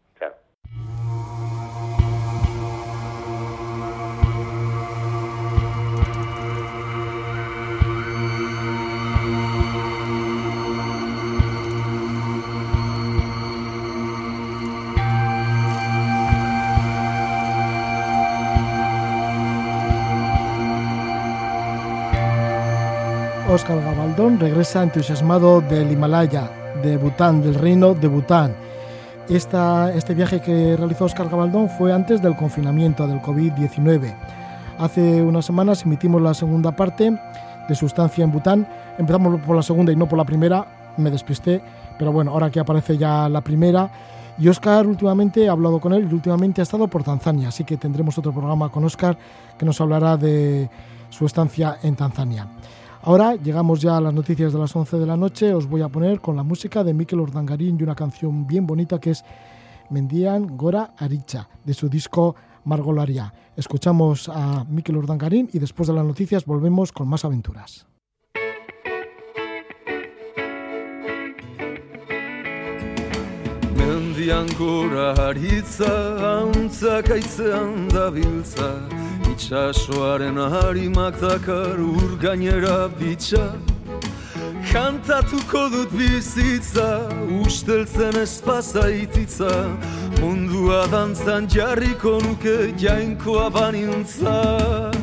[23.58, 26.48] Oscar Gabaldón regresa entusiasmado del Himalaya,
[26.80, 28.54] de Bután, del reino de Bután.
[29.28, 34.14] Esta, este viaje que realizó Oscar Gabaldón fue antes del confinamiento del COVID-19.
[34.78, 37.20] Hace unas semanas emitimos la segunda parte
[37.68, 38.68] de su estancia en Bután.
[38.96, 41.60] Empezamos por la segunda y no por la primera, me despisté,
[41.98, 43.90] pero bueno, ahora que aparece ya la primera.
[44.38, 47.76] Y Oscar últimamente, he hablado con él y últimamente ha estado por Tanzania, así que
[47.76, 49.18] tendremos otro programa con Oscar
[49.58, 50.70] que nos hablará de
[51.10, 52.46] su estancia en Tanzania.
[53.02, 55.54] Ahora llegamos ya a las noticias de las 11 de la noche.
[55.54, 58.98] Os voy a poner con la música de Mikel Ordangarín y una canción bien bonita
[58.98, 59.24] que es
[59.90, 62.34] Mendian Gora Aricha, de su disco
[62.64, 63.32] Margolaria.
[63.56, 67.87] Escuchamos a Mikel Ordangarín y después de las noticias volvemos con más aventuras.
[74.18, 76.18] Mendian Gora Aritza,
[79.30, 83.54] Itxasoaren harimak dakar ur gainera bitxa.
[84.72, 87.08] Kantatuko dut bizitza,
[87.46, 89.52] usteltzen espaza ititza.
[90.20, 94.97] Mundua dantzan jarriko nuke jainkoa banintza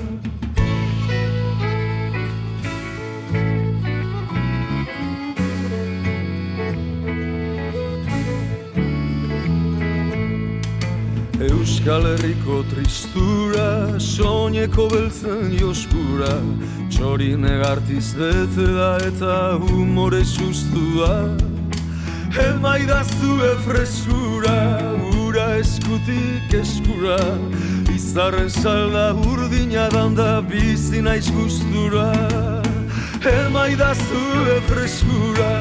[11.85, 16.31] Euskal Herriko tristura, soñeko beltzen joskura.
[16.89, 21.29] Txori negartiz bete da eta humore sustua.
[22.41, 24.57] Elmaidazu freskura,
[25.27, 27.19] ura eskutik eskura.
[27.93, 32.09] Izarren salda urdina danda bizi naiz gustura.
[33.21, 34.25] Elmaidazu
[34.65, 35.53] freskura,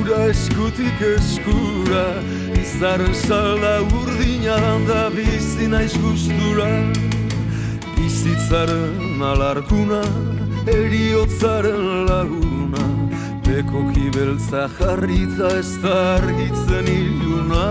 [0.00, 2.06] ura eskutik eskura
[2.62, 4.56] Izarren salda urdina
[4.88, 6.70] da bizi naiz gustura.
[7.96, 10.02] Bizitzaren alarkuna,
[10.66, 12.52] eriotzaren laguna
[13.52, 17.64] Beko kibeltza jarrita ez da argitzen iluna.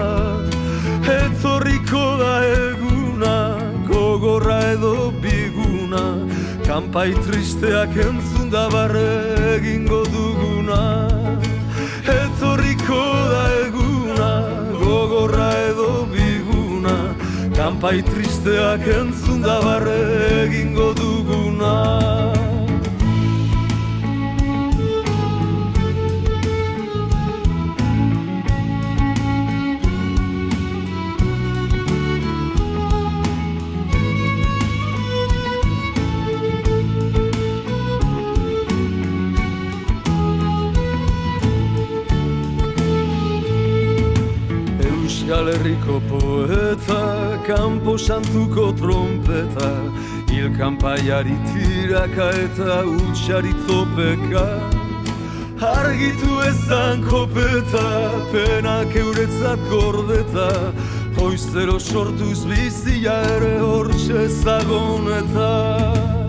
[1.13, 3.35] Etorriko da eguna,
[3.87, 6.03] gogorra edo biguna.
[6.67, 9.07] Kampai tristeak entzun da barre
[9.55, 10.83] egingo duguna.
[12.19, 13.01] Etorriko
[13.33, 13.70] da eguna,
[15.01, 17.15] gogorra edo biguna
[17.55, 19.97] Kampai tristeak entzun da barre
[20.45, 22.50] egingo duguna
[45.31, 49.69] Euskal Herriko poeta, kanpo santuko trompeta,
[50.29, 54.43] hil kanpaiari tiraka eta utxari topeka.
[55.61, 57.87] Argitu ezan kopeta,
[58.33, 60.73] penak euretzat gordeta,
[61.15, 66.20] Hoizero sortuz bizia ere hortxe zagoneta.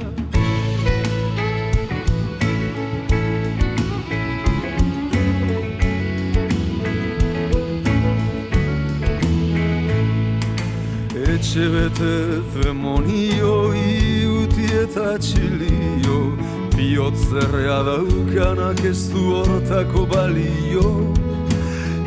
[11.52, 16.32] Etxe bete demonio iuti eta txilio
[16.72, 21.12] Biot zerrea daukanak ez du hortako balio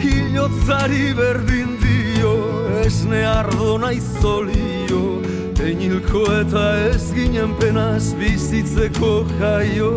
[0.01, 2.33] Inotzari berdin dio
[2.81, 5.21] esne ardo naizolio
[5.61, 9.91] Einilko eta ez ginen penaz bizitzeko jaio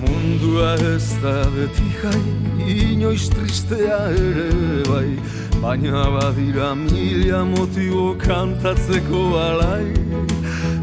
[0.00, 2.22] mundua ez da beti jai,
[2.66, 4.50] inoiz tristea ere
[4.88, 5.10] bai,
[5.62, 9.92] baina badira mila motibo kantatzeko alai.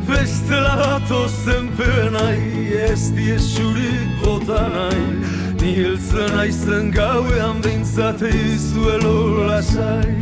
[0.07, 5.07] Bestela dato zenpen nahi, ez diesurik bota nahi,
[5.61, 10.15] niltzen aizen gauean behintzate izuelo lasai.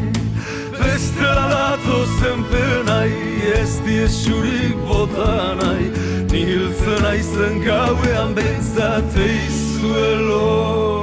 [0.80, 3.22] Bestela dato zenpen nahi,
[3.60, 5.92] ez diesurik bota nahi,
[6.32, 10.95] Niltzen aizen gauean behintzate izuelo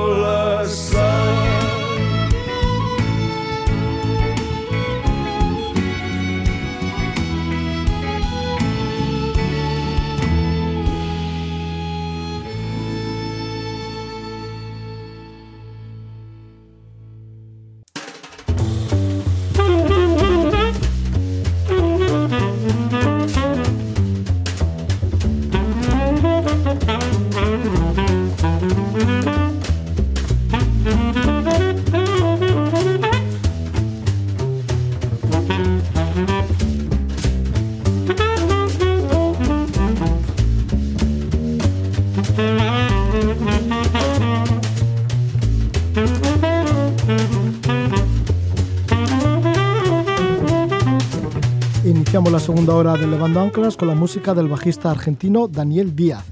[51.84, 56.24] Iniciamos la segunda hora de Levando Anclas con la música del bajista argentino Daniel Díaz.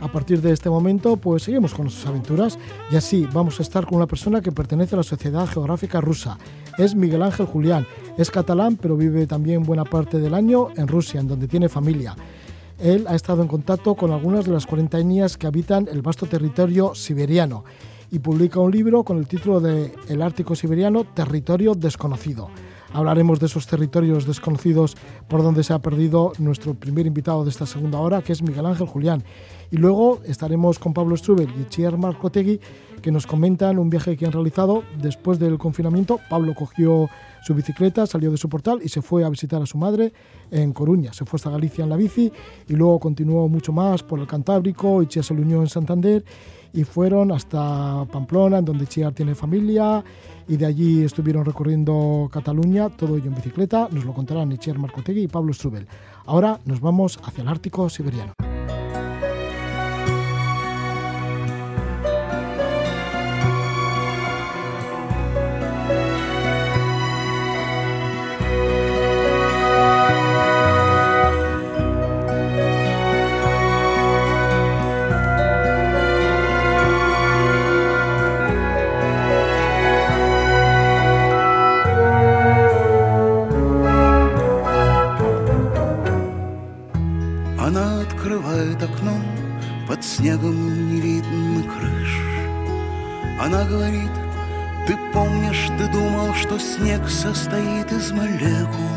[0.00, 2.58] A partir de este momento, pues seguimos con nuestras aventuras
[2.90, 6.36] y así vamos a estar con una persona que pertenece a la Sociedad Geográfica Rusa.
[6.76, 7.86] Es Miguel Ángel Julián.
[8.18, 12.14] Es catalán, pero vive también buena parte del año en Rusia, en donde tiene familia.
[12.84, 16.26] Él ha estado en contacto con algunas de las 40 etnias que habitan el vasto
[16.26, 17.64] territorio siberiano
[18.10, 22.50] y publica un libro con el título de El Ártico Siberiano, Territorio Desconocido.
[22.92, 27.64] Hablaremos de esos territorios desconocidos por donde se ha perdido nuestro primer invitado de esta
[27.64, 29.24] segunda hora, que es Miguel Ángel Julián.
[29.70, 32.60] Y luego estaremos con Pablo Strubel y Chier Marcotegui,
[33.04, 36.20] que nos comentan un viaje que han realizado después del confinamiento.
[36.30, 37.10] Pablo cogió
[37.42, 40.14] su bicicleta, salió de su portal y se fue a visitar a su madre
[40.50, 41.12] en Coruña.
[41.12, 42.32] Se fue hasta Galicia en la bici
[42.66, 46.24] y luego continuó mucho más por el Cantábrico y Chiar se unió en Santander
[46.72, 50.02] y fueron hasta Pamplona, en donde Chiar tiene familia
[50.48, 53.86] y de allí estuvieron recorriendo Cataluña, todo ello en bicicleta.
[53.90, 55.86] Nos lo contarán Itziar Marcotegui y Pablo Strubel.
[56.24, 58.32] Ahora nos vamos hacia el Ártico siberiano.
[90.04, 92.20] Снегом не видно крыш.
[93.40, 94.10] Она говорит,
[94.86, 98.90] ты помнишь, ты думал, что снег состоит из молекул.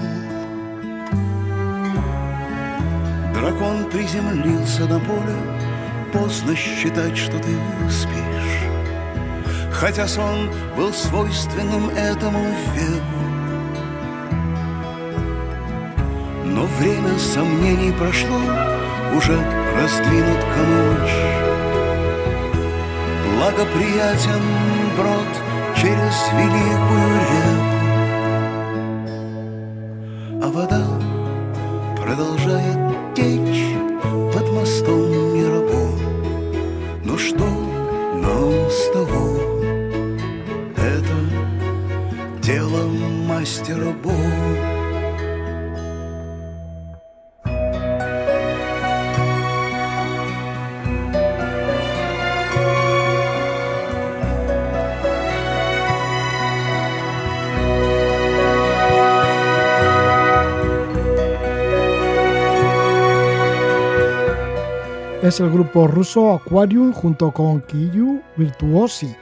[3.33, 5.37] Дракон приземлился на поле,
[6.11, 7.55] поздно считать, что ты
[7.89, 8.67] спишь.
[9.71, 12.43] Хотя сон был свойственным этому
[12.75, 13.17] веку.
[16.45, 18.39] Но время сомнений прошло,
[19.15, 21.13] уже раздвинут камыш.
[23.25, 24.45] Благоприятен
[24.97, 25.33] брод
[25.75, 27.77] через великую реку,
[30.43, 30.85] А вода
[31.95, 32.79] продолжает
[33.15, 33.65] течь
[34.33, 35.85] под мостом Мирабо.
[37.03, 37.47] Ну что
[38.23, 39.25] нам с того?
[40.75, 41.17] Это
[42.41, 42.87] дело
[43.27, 44.86] мастера Бога.
[65.27, 69.13] Es el grupo ruso Aquarium junto con Kiyu Virtuosi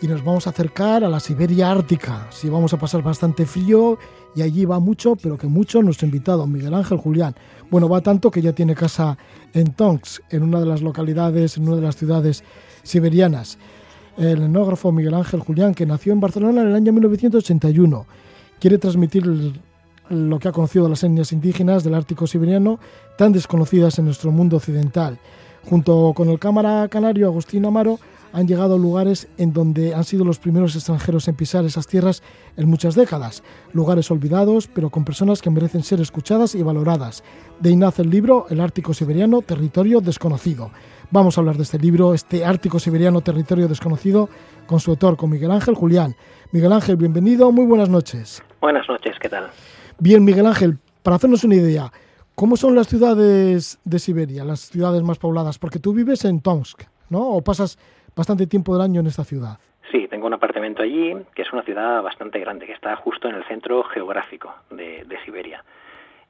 [0.00, 2.28] y nos vamos a acercar a la Siberia Ártica.
[2.30, 3.98] Sí, vamos a pasar bastante frío
[4.36, 7.34] y allí va mucho, pero que mucho nuestro invitado, Miguel Ángel Julián.
[7.72, 9.18] Bueno, va tanto que ya tiene casa
[9.52, 12.44] en Tonks, en una de las localidades, en una de las ciudades
[12.84, 13.58] siberianas.
[14.16, 18.06] El etnógrafo Miguel Ángel Julián, que nació en Barcelona en el año 1981,
[18.60, 19.26] quiere transmitir
[20.08, 22.78] lo que ha conocido de las etnias indígenas del Ártico siberiano,
[23.16, 25.18] tan desconocidas en nuestro mundo occidental.
[25.68, 27.98] Junto con el cámara canario Agustín Amaro,
[28.32, 32.22] han llegado a lugares en donde han sido los primeros extranjeros en pisar esas tierras
[32.56, 33.42] en muchas décadas,
[33.74, 37.22] lugares olvidados, pero con personas que merecen ser escuchadas y valoradas.
[37.60, 40.70] De ahí nace el libro El Ártico Siberiano, Territorio Desconocido.
[41.10, 44.30] Vamos a hablar de este libro, este Ártico Siberiano Territorio Desconocido,
[44.66, 46.16] con su autor, con Miguel Ángel Julián.
[46.50, 48.42] Miguel Ángel, bienvenido, muy buenas noches.
[48.62, 49.48] Buenas noches, ¿qué tal?
[49.98, 51.92] Bien, Miguel Ángel, para hacernos una idea,
[52.38, 55.58] ¿cómo son las ciudades de Siberia, las ciudades más pobladas?
[55.58, 57.30] Porque tú vives en Tomsk, ¿no?
[57.30, 57.76] ¿O pasas
[58.14, 59.58] bastante tiempo del año en esta ciudad?
[59.90, 63.34] Sí, tengo un apartamento allí, que es una ciudad bastante grande, que está justo en
[63.34, 65.64] el centro geográfico de, Siberia.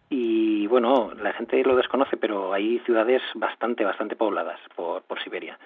[0.09, 5.59] Y bueno, la gente lo desconoce, pero hay ciudades bastante, bastante pobladas por, por Siberia.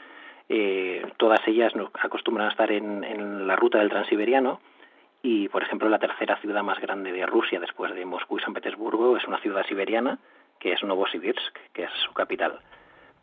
[0.49, 1.73] Eh, todas ellas
[2.03, 4.59] acostumbran a estar en, en, la ruta del transiberiano
[5.23, 8.55] y, por ejemplo, la tercera ciudad más grande de Rusia después de Moscú y San
[8.55, 10.19] Petersburgo es una ciudad siberiana
[10.59, 12.59] que es Novosibirsk, que es su capital.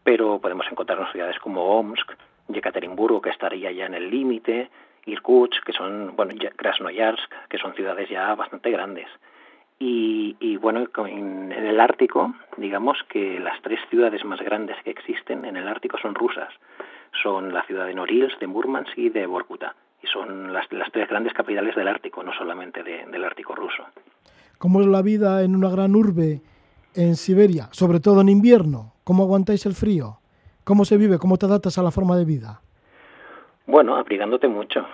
[0.03, 2.11] Pero podemos encontrarnos ciudades como Omsk,
[2.47, 4.69] Yekaterinburgo, que estaría ya en el límite,
[5.05, 9.07] Irkutsk, que son, bueno, Krasnoyarsk, que son ciudades ya bastante grandes.
[9.77, 15.45] Y, y, bueno, en, el Ártico, digamos que las tres ciudades más grandes que existen
[15.45, 16.53] en el Ártico son rusas.
[17.23, 19.75] Son la ciudad de Norilsk, de Murmansk y de Vorkuta.
[20.03, 23.83] Y son las, las tres grandes capitales del Ártico, no solamente del Ártico ruso.
[24.57, 26.41] ¿Cómo es la vida en una gran urbe
[26.95, 28.93] en Siberia, sobre todo en invierno?
[29.03, 30.19] ¿Cómo aguantáis el frío?
[30.63, 31.17] ¿Cómo se vive?
[31.17, 32.61] ¿Cómo te adaptas a la forma de vida?
[33.69, 34.85] Bueno, abrigándote mucho.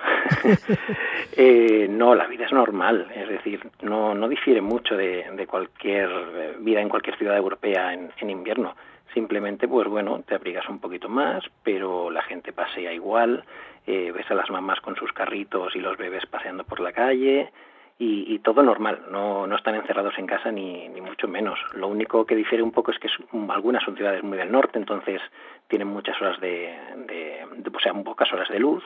[1.37, 6.09] eh, no, la vida es normal, es decir, no, no difiere mucho de, de cualquier
[6.09, 8.75] eh, vida en cualquier ciudad europea en, en, invierno.
[9.15, 13.45] Simplemente, pues bueno, te abrigas un poquito más, pero la gente pasea igual,
[13.87, 17.49] eh, ves a las mamás con sus carritos y los bebés paseando por la calle,
[17.97, 21.57] y, todo normal, no, no están encerrados en casa ni, ni mucho menos.
[21.75, 23.07] Lo único que difiere un poco es que
[23.47, 25.21] algunas son ciudades muy del norte, entonces
[25.69, 28.83] tienen muchas horas de, de, o sea, pocas horas de luz,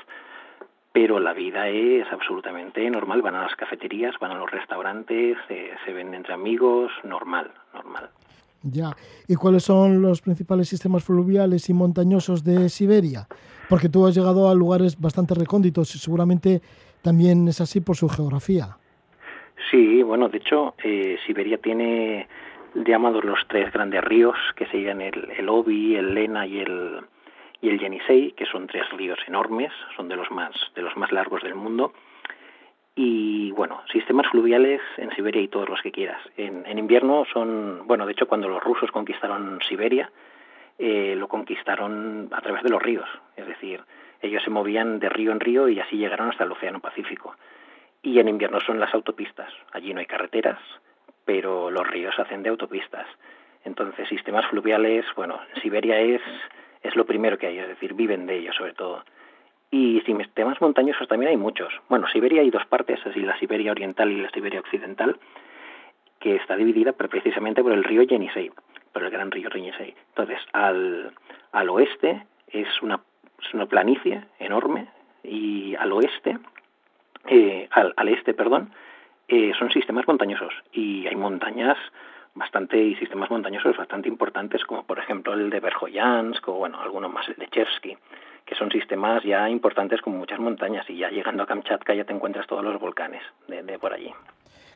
[0.92, 3.24] pero la vida es absolutamente normal.
[3.24, 8.12] Van a las cafeterías, van a los restaurantes, se ven entre amigos, normal, normal.
[8.64, 8.96] Ya.
[9.28, 13.28] ¿Y cuáles son los principales sistemas fluviales y montañosos de Siberia?
[13.70, 16.62] Porque tú has llegado a lugares bastante recónditos y seguramente
[17.02, 18.78] también es así por su geografía.
[19.72, 22.28] Sí, bueno, de hecho, eh, Siberia tiene
[22.76, 27.02] llamados los tres grandes ríos, que serían el, el Obi, el Lena y el,
[27.62, 31.12] y el Yenisei, que son tres ríos enormes, son de los más, de los más
[31.12, 31.94] largos del mundo.
[32.96, 36.22] Y bueno, sistemas fluviales en Siberia y todos los que quieras.
[36.36, 40.12] En, en invierno son, bueno, de hecho cuando los rusos conquistaron Siberia,
[40.78, 43.82] eh, lo conquistaron a través de los ríos, es decir,
[44.22, 47.36] ellos se movían de río en río y así llegaron hasta el Océano Pacífico
[48.02, 49.52] y en invierno son las autopistas.
[49.72, 50.60] Allí no hay carreteras,
[51.26, 53.08] pero los ríos hacen de autopistas.
[53.66, 56.22] Entonces, sistemas fluviales, bueno, Siberia es,
[56.82, 59.04] es lo primero que hay, es decir, viven de ellos sobre todo.
[59.72, 61.72] Y sistemas montañosos también hay muchos.
[61.90, 65.20] Bueno, Siberia hay dos partes, así la Siberia oriental y la Siberia occidental,
[66.20, 68.52] que está dividida precisamente por el río Yenisei,
[68.92, 69.94] por el gran río Yenisei.
[70.10, 71.12] Entonces, al,
[71.52, 73.00] al oeste es una,
[73.42, 74.88] es una planicie enorme
[75.24, 76.38] y al oeste
[77.28, 78.72] eh, al, al, este, perdón,
[79.28, 81.78] eh, son sistemas montañosos y hay montañas
[82.34, 87.10] bastante y sistemas montañosos bastante importantes como por ejemplo el de Verjoyansk o bueno alguno
[87.10, 87.98] más el de Chersky
[88.50, 92.14] que son sistemas ya importantes con muchas montañas y ya llegando a Kamchatka ya te
[92.14, 94.12] encuentras todos los volcanes de, de por allí.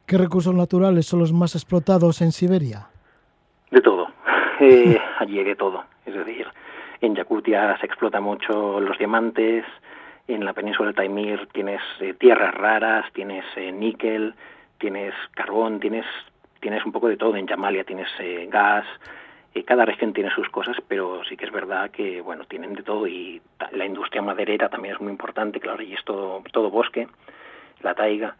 [0.05, 2.89] ¿Qué recursos naturales son los más explotados en Siberia?
[3.71, 4.09] De todo,
[4.59, 6.45] eh, allí hay de todo, es decir,
[7.01, 9.65] en Yakutia se explota mucho los diamantes,
[10.28, 14.36] en la península de Taimir tienes eh, tierras raras, tienes eh, níquel,
[14.78, 16.05] tienes carbón, tienes,
[16.59, 17.36] tienes un poco de todo.
[17.36, 18.07] En Yamalia tienes
[19.62, 23.08] cada región tiene sus cosas, pero sí que es verdad que bueno tienen de todo
[23.08, 23.41] y
[23.72, 27.08] la industria maderera también es muy importante, claro, y es todo, todo bosque,
[27.82, 28.36] la taiga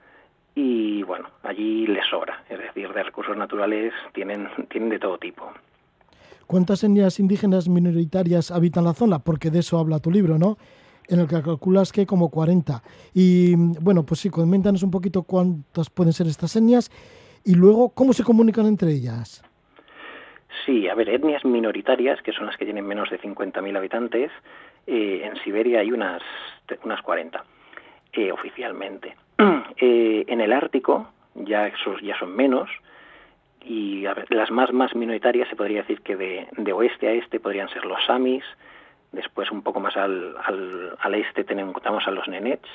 [0.56, 5.52] y bueno, allí les sobra, es decir, de recursos naturales tienen, tienen de todo tipo.
[6.48, 9.20] ¿Cuántas etnias indígenas minoritarias habitan la zona?
[9.20, 10.58] Porque de eso habla tu libro, ¿no?
[11.08, 12.82] en el que calculas que como 40.
[13.14, 16.92] Y bueno, pues sí, coméntanos un poquito cuántas pueden ser estas etnias
[17.44, 19.44] y luego cómo se comunican entre ellas.
[20.66, 24.32] Sí, a ver, etnias minoritarias, que son las que tienen menos de 50.000 habitantes,
[24.88, 26.22] eh, en Siberia hay unas,
[26.84, 27.44] unas 40,
[28.14, 29.16] eh, oficialmente.
[29.78, 32.70] eh, en el Ártico ya, esos ya son menos,
[33.66, 37.70] y las más, más minoritarias se podría decir que de, de oeste a este podrían
[37.70, 38.44] ser los samis,
[39.14, 42.68] Después, un poco más al, al, al este, tenemos, a los Nenets.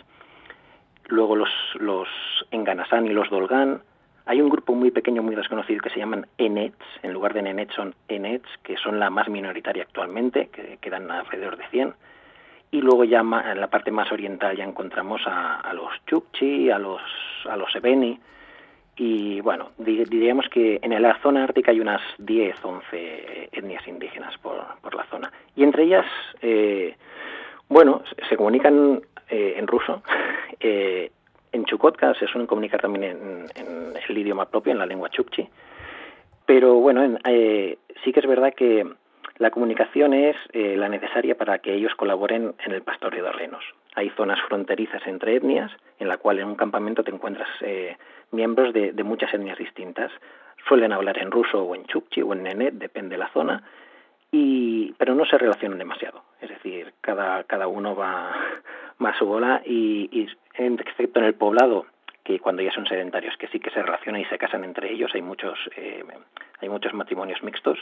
[1.08, 2.08] Luego los, los
[2.52, 3.82] Enganasán y los Dolgán.
[4.28, 6.84] Hay un grupo muy pequeño, muy desconocido, que se llaman Enets.
[7.02, 11.56] En lugar de Nenets son Enets, que son la más minoritaria actualmente, que quedan alrededor
[11.56, 11.94] de 100.
[12.70, 17.00] Y luego ya en la parte más oriental ya encontramos a, los Chukchi, a los,
[17.48, 18.20] a los Ebeni,
[18.98, 24.62] Y bueno, diríamos que en la zona ártica hay unas 10, 11 etnias indígenas por,
[24.82, 25.32] por la zona.
[25.56, 26.04] Y entre ellas,
[26.42, 26.94] eh,
[27.66, 29.00] bueno, se comunican
[29.30, 30.02] eh, en ruso.
[30.60, 31.12] Eh,
[31.52, 35.48] en Chukotka se suelen comunicar también en, en, el idioma propio, en la lengua chukchi.
[36.46, 38.86] Pero bueno, sí que es verdad que
[39.38, 43.62] la comunicación es la necesaria para que ellos colaboren en el pastoreo de renos.
[43.94, 47.48] Hay zonas fronterizas entre etnias, en la cual en un campamento te encuentras
[48.30, 50.10] miembros de, muchas etnias distintas.
[50.66, 53.62] Suelen hablar en ruso o en chukchi o en nenet, depende de la zona,
[54.30, 56.22] y, pero no se relacionan demasiado.
[56.40, 58.34] Es decir, cada, cada uno va
[58.98, 61.86] más a su bola y, excepto en el poblado,
[62.24, 65.10] que cuando ya son sedentarios, que sí que se relacionan y se casan entre ellos,
[65.14, 66.04] hay muchos, eh,
[66.60, 67.78] hay muchos matrimonios mixtos.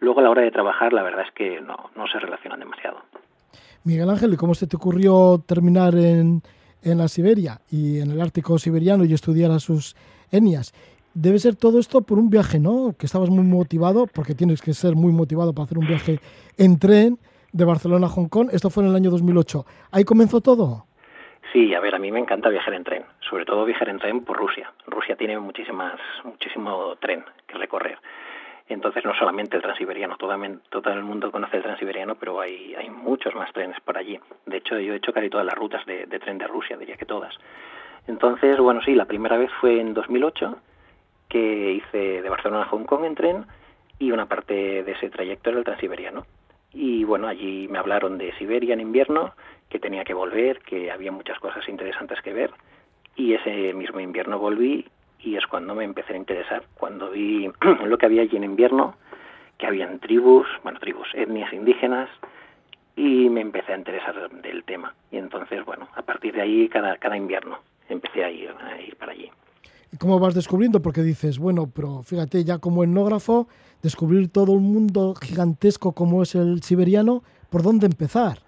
[0.00, 2.98] Luego a la hora de trabajar, la verdad es que no, no se relacionan demasiado.
[3.84, 6.42] Miguel Ángel, ¿y cómo se te ocurrió terminar en,
[6.82, 9.96] en la Siberia y en el Ártico siberiano y estudiar a sus
[10.30, 10.72] etnias.
[11.14, 12.94] Debe ser todo esto por un viaje, ¿no?
[12.96, 16.20] Que estabas muy motivado, porque tienes que ser muy motivado para hacer un viaje
[16.56, 17.18] en tren
[17.52, 18.50] de Barcelona a Hong Kong.
[18.52, 19.64] Esto fue en el año 2008.
[19.92, 20.86] ¿Ahí comenzó todo?
[21.52, 24.24] Sí, a ver, a mí me encanta viajar en tren, sobre todo viajar en tren
[24.24, 24.72] por Rusia.
[24.86, 27.98] Rusia tiene muchísimas, muchísimo tren que recorrer.
[28.68, 30.32] Entonces, no solamente el transiberiano, todo,
[30.70, 34.20] todo el mundo conoce el transiberiano, pero hay, muchos más trenes por allí.
[34.46, 37.04] De hecho, yo he hecho casi todas las rutas de, tren de Rusia, diría que
[37.04, 37.34] todas.
[38.06, 40.56] Entonces, bueno, sí, la primera vez fue en 2008,
[41.28, 43.46] que hice de Barcelona a Hong Kong en tren,
[43.98, 46.24] y una parte de ese trayecto era el transiberiano.
[46.72, 49.34] Y bueno, allí me hablaron de Siberia en invierno,
[49.68, 52.50] que tenía que volver, que había muchas cosas interesantes que ver.
[53.16, 54.86] Y ese mismo invierno volví
[55.22, 57.50] y es cuando me empecé a interesar, cuando vi
[57.84, 58.96] lo que había allí en invierno,
[59.58, 62.08] que habían tribus, bueno, tribus, etnias indígenas,
[62.96, 64.94] y me empecé a interesar del tema.
[65.10, 67.58] Y entonces, bueno, a partir de ahí, cada, cada invierno,
[67.88, 69.30] empecé a ir, a ir para allí.
[69.92, 70.80] ¿Y cómo vas descubriendo?
[70.80, 73.48] Porque dices, bueno, pero fíjate, ya como etnógrafo,
[73.82, 78.38] descubrir todo un mundo gigantesco como es el siberiano, ¿por dónde empezar?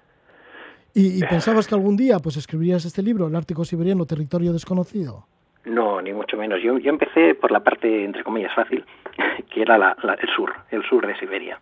[0.95, 5.27] ¿Y, y pensabas que algún día pues escribirías este libro, El Ártico Siberiano, Territorio Desconocido?
[5.65, 6.61] No, ni mucho menos.
[6.63, 8.85] Yo, yo empecé por la parte, entre comillas, fácil,
[9.51, 11.61] que era la, el sur, el sur de Siberia.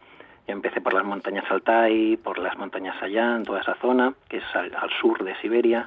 [0.48, 4.44] Yo empecé por las montañas Altai, por las montañas Sayan, toda esa zona, que es
[4.54, 5.86] al, sur de Siberia,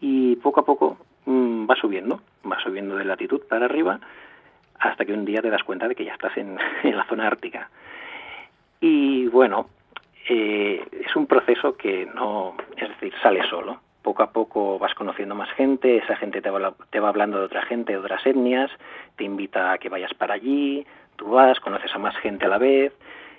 [0.00, 2.20] y poco a poco mm, va subiendo,
[2.50, 4.00] va subiendo de latitud para arriba,
[4.78, 7.70] hasta que un día te das cuenta de que ya estás en, la zona ártica.
[8.80, 9.68] Y bueno,
[10.28, 15.36] eh, es un proceso que no, es decir, sale solo poco a poco vas conociendo
[15.36, 18.68] más gente, esa gente te va, te va hablando de otra gente, de otras etnias,
[19.14, 22.58] te invita a que vayas para allí, tú vas, conoces a más gente a la
[22.58, 22.92] vez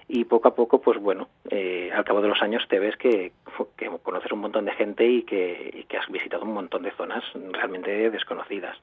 [0.08, 3.32] y poco a poco, pues bueno, eh, al cabo de los años te ves que,
[4.02, 7.24] conoces un montón de gente y que, y que, has visitado un montón de zonas
[7.52, 8.78] realmente desconocidas.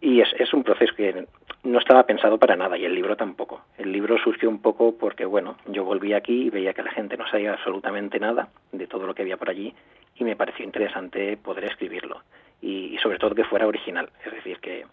[0.00, 1.26] Y es, es un proceso que
[1.64, 3.62] no estaba pensado para nada y el libro tampoco.
[3.78, 7.16] El libro surgió un poco porque, bueno, yo volví aquí y veía que la gente
[7.16, 9.74] no sabía absolutamente nada de todo lo que había por allí
[10.16, 12.22] y me pareció interesante poder escribirlo
[12.60, 14.86] y, sobre todo que fuera original, es decir, que,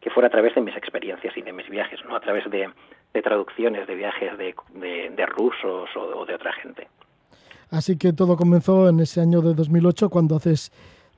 [0.00, 2.70] que, fuera a través de mis experiencias y de mis viajes, no a través de,
[3.14, 4.54] de traducciones de viajes de,
[5.16, 6.88] de, rusos o, de otra gente.
[7.70, 10.72] Así que todo comenzó en ese año de 2008 cuando haces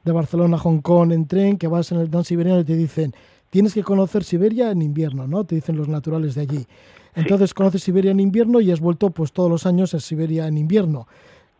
[0.05, 3.12] de Barcelona a Hong Kong en tren, que vas en el Siberiano y te dicen,
[3.51, 5.45] tienes que conocer Siberia en invierno, ¿no?
[5.45, 6.66] Te dicen los naturales de allí.
[7.14, 10.59] Entonces conoces Siberia en invierno y has vuelto pues todos los años en Siberia en
[10.59, 11.07] invierno.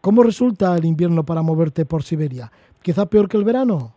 [0.01, 2.51] ¿Cómo resulta el invierno para moverte por Siberia?
[2.83, 3.95] ¿Quizá peor que el verano?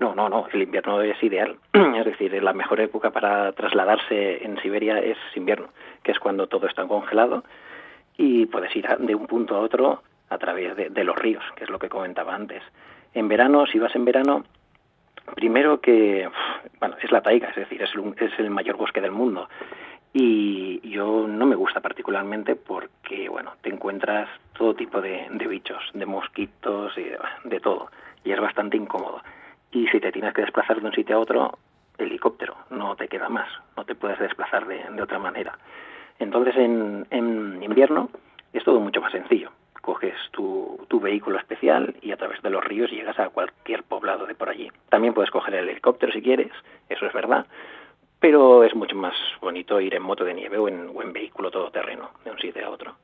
[0.00, 1.56] No, no, no, el invierno es ideal.
[1.72, 5.68] Es decir, la mejor época para trasladarse en Siberia es invierno,
[6.02, 7.44] que es cuando todo está congelado
[8.16, 11.70] y puedes ir de un punto a otro a través de, los ríos, que es
[11.70, 12.62] lo que comentaba antes.
[13.14, 14.44] En verano, si vas en verano,
[15.34, 16.28] primero que,
[16.78, 17.90] bueno, es la taiga, es decir, es
[18.20, 19.48] es el mayor bosque del mundo
[20.12, 24.28] y yo no me gusta particularmente porque bueno te encuentras
[24.58, 27.04] todo tipo de, bichos de mosquitos y
[27.48, 27.90] de, todo
[28.24, 29.22] y es bastante incómodo
[29.72, 31.58] y si te tienes que desplazar de un sitio a otro
[31.98, 35.58] helicóptero no te queda más no te puedes desplazar de, otra manera
[36.18, 38.10] entonces en, en, invierno
[38.52, 39.50] es todo mucho más sencillo
[39.80, 44.26] coges tu, tu vehículo especial y a través de los ríos llegas a cualquier poblado
[44.26, 46.52] de por allí también puedes coger el helicóptero si quieres
[46.88, 47.46] eso es verdad
[48.20, 51.50] pero es mucho más bonito ir en moto de nieve o en, o en vehículo
[51.50, 52.94] todoterreno, de un sitio a otro.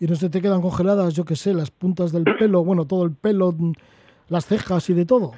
[0.00, 3.04] ¿Y no se te quedan congeladas, yo qué sé, las puntas del pelo, bueno, todo
[3.04, 3.54] el pelo,
[4.28, 5.32] las cejas y de todo?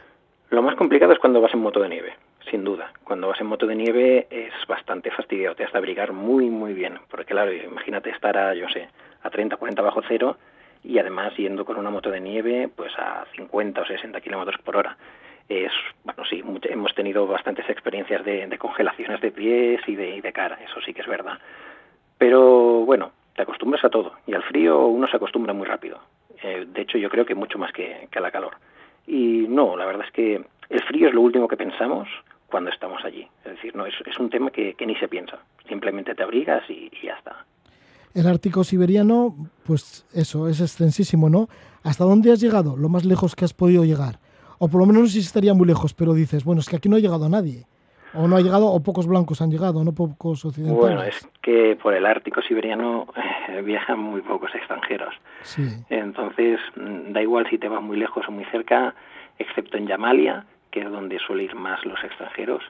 [0.57, 2.15] Lo más complicado es cuando vas en moto de nieve,
[2.51, 2.91] sin duda.
[3.05, 6.73] Cuando vas en moto de nieve es bastante fastidiado, te has de abrigar muy, muy
[6.73, 8.89] bien, porque claro, imagínate estar a, yo sé,
[9.23, 10.39] a 30, 40 bajo cero
[10.83, 14.79] y además yendo con una moto de nieve pues a 50 o 60 kilómetros por
[14.79, 14.97] hora.
[15.47, 15.73] es,
[16.05, 20.81] bueno, sí, hemos tenido bastantes experiencias de, congelaciones de pies y de, de cara, eso
[20.81, 21.39] sí que es verdad.
[22.17, 26.01] Pero bueno, te acostumbras a todo y al frío uno se acostumbra muy rápido.
[26.43, 28.55] Eh, de hecho, yo creo que mucho más que, que a la calor.
[29.07, 32.09] Y no, la verdad es que el frío es lo último que pensamos
[32.49, 33.27] cuando estamos allí.
[33.45, 35.39] Es decir, no es, es un tema que, ni se piensa.
[35.69, 37.45] Simplemente te abrigas y, y, ya está.
[38.15, 39.35] El Ártico siberiano,
[39.65, 41.49] pues eso, es extensísimo, ¿no?
[41.83, 42.77] ¿Hasta dónde has llegado?
[42.77, 44.19] Lo más lejos que has podido llegar.
[44.59, 46.77] O por lo menos no sé si estaría muy lejos, pero dices, bueno, es que
[46.77, 47.67] aquí no ha llegado nadie.
[48.17, 50.81] O no ha llegado, o pocos blancos han llegado, no pocos occidentales.
[50.81, 53.07] Bueno, es que por el Ártico siberiano
[53.49, 55.15] eh, viajan muy pocos extranjeros.
[55.43, 55.69] Sí.
[55.91, 58.95] Entonces, mm, da igual si te vas muy lejos o muy cerca,
[59.39, 62.63] excepto en Yamalia, que es donde suele ir más los extranjeros.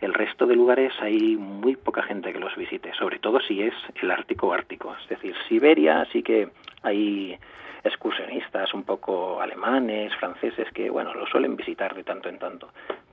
[0.00, 3.74] El resto de lugares hay muy poca gente que los visite, sobre todo si es
[4.00, 4.94] el Ártico Ártico.
[5.02, 6.48] Es decir, Siberia sí que
[6.82, 7.38] hay
[7.84, 12.68] excursionistas un poco alemanes, franceses, que bueno, lo suelen visitar de tanto en tanto.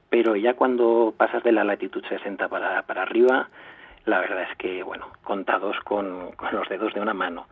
[0.10, 3.50] Pero ya cuando pasas de la latitud 60 para, para arriba,
[4.06, 7.48] la verdad es que, bueno, contados con, con los dedos de una mano.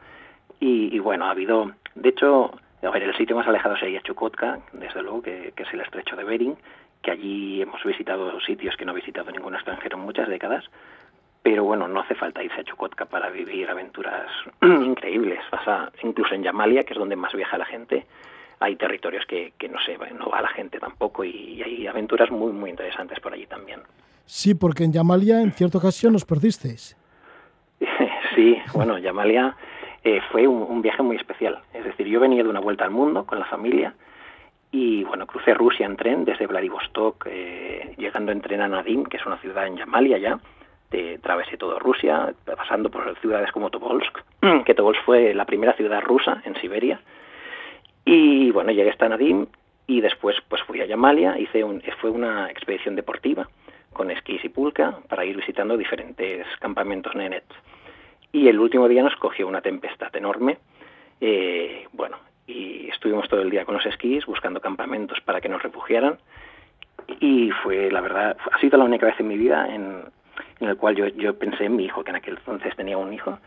[0.60, 2.52] Y, bueno, ha habido, de hecho,
[2.82, 6.16] a ver, el sitio más alejado sería Chukotka, desde luego, que, que es el estrecho
[6.16, 6.56] de Bering,
[7.02, 10.64] que allí hemos visitado sitios que no ha visitado ningún extranjero en muchas décadas,
[11.44, 14.32] pero bueno, no hace falta irse a Chukotka para vivir aventuras
[14.64, 15.40] increíbles.
[15.52, 18.08] Pasa incluso en Yamalia, que es donde más viaja la gente,
[18.60, 22.52] hay territorios que, que no se no va la gente tampoco y, hay aventuras muy
[22.52, 23.82] muy interesantes por allí también.
[24.26, 26.98] Sí, porque en Yamalia en cierta ocasión nos perdisteis.
[28.36, 29.56] sí, bueno, Yamalia
[30.04, 31.60] eh, fue un, viaje muy especial.
[31.74, 33.94] Es decir, yo venía de una vuelta al mundo con la familia
[34.72, 39.18] y bueno, crucé Rusia en tren desde Vladivostok, eh, llegando en tren a Nadim, que
[39.18, 40.40] es una ciudad en Yamalia ya
[41.22, 44.18] travesé todo Rusia, pasando por ciudades como Tobolsk,
[44.66, 47.00] que Tobolsk fue la primera ciudad rusa en Siberia.
[48.06, 49.48] Y bueno, llegué hasta Nadim
[49.88, 53.50] y después pues fui a Yamalia, hice un, fue una expedición deportiva
[53.94, 57.46] con esquís y pulca para ir visitando diferentes campamentos nenet.
[58.32, 60.58] Y el último día nos cogió una tempestad enorme.
[61.22, 65.64] Eh, bueno, y estuvimos todo el día con los esquís buscando campamentos para que nos
[65.64, 66.18] refugiaran.
[67.20, 70.04] Y fue, la verdad, ha sido la única vez en mi vida en,
[70.60, 73.14] en el cual yo, yo pensé en mi hijo, que en aquel entonces tenía un
[73.14, 73.40] hijo,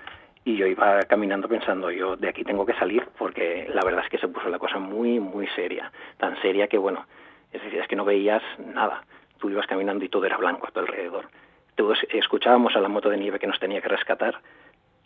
[0.48, 4.10] y yo iba caminando pensando, yo de aquí tengo que salir, porque la verdad es
[4.10, 7.04] que se puso la cosa muy, muy seria, tan seria que, bueno,
[7.52, 9.04] es decir, es que no veías nada,
[9.38, 11.26] tú ibas caminando y todo era blanco a tu alrededor.
[11.74, 14.40] Todos escuchábamos a la moto de nieve que nos tenía que rescatar,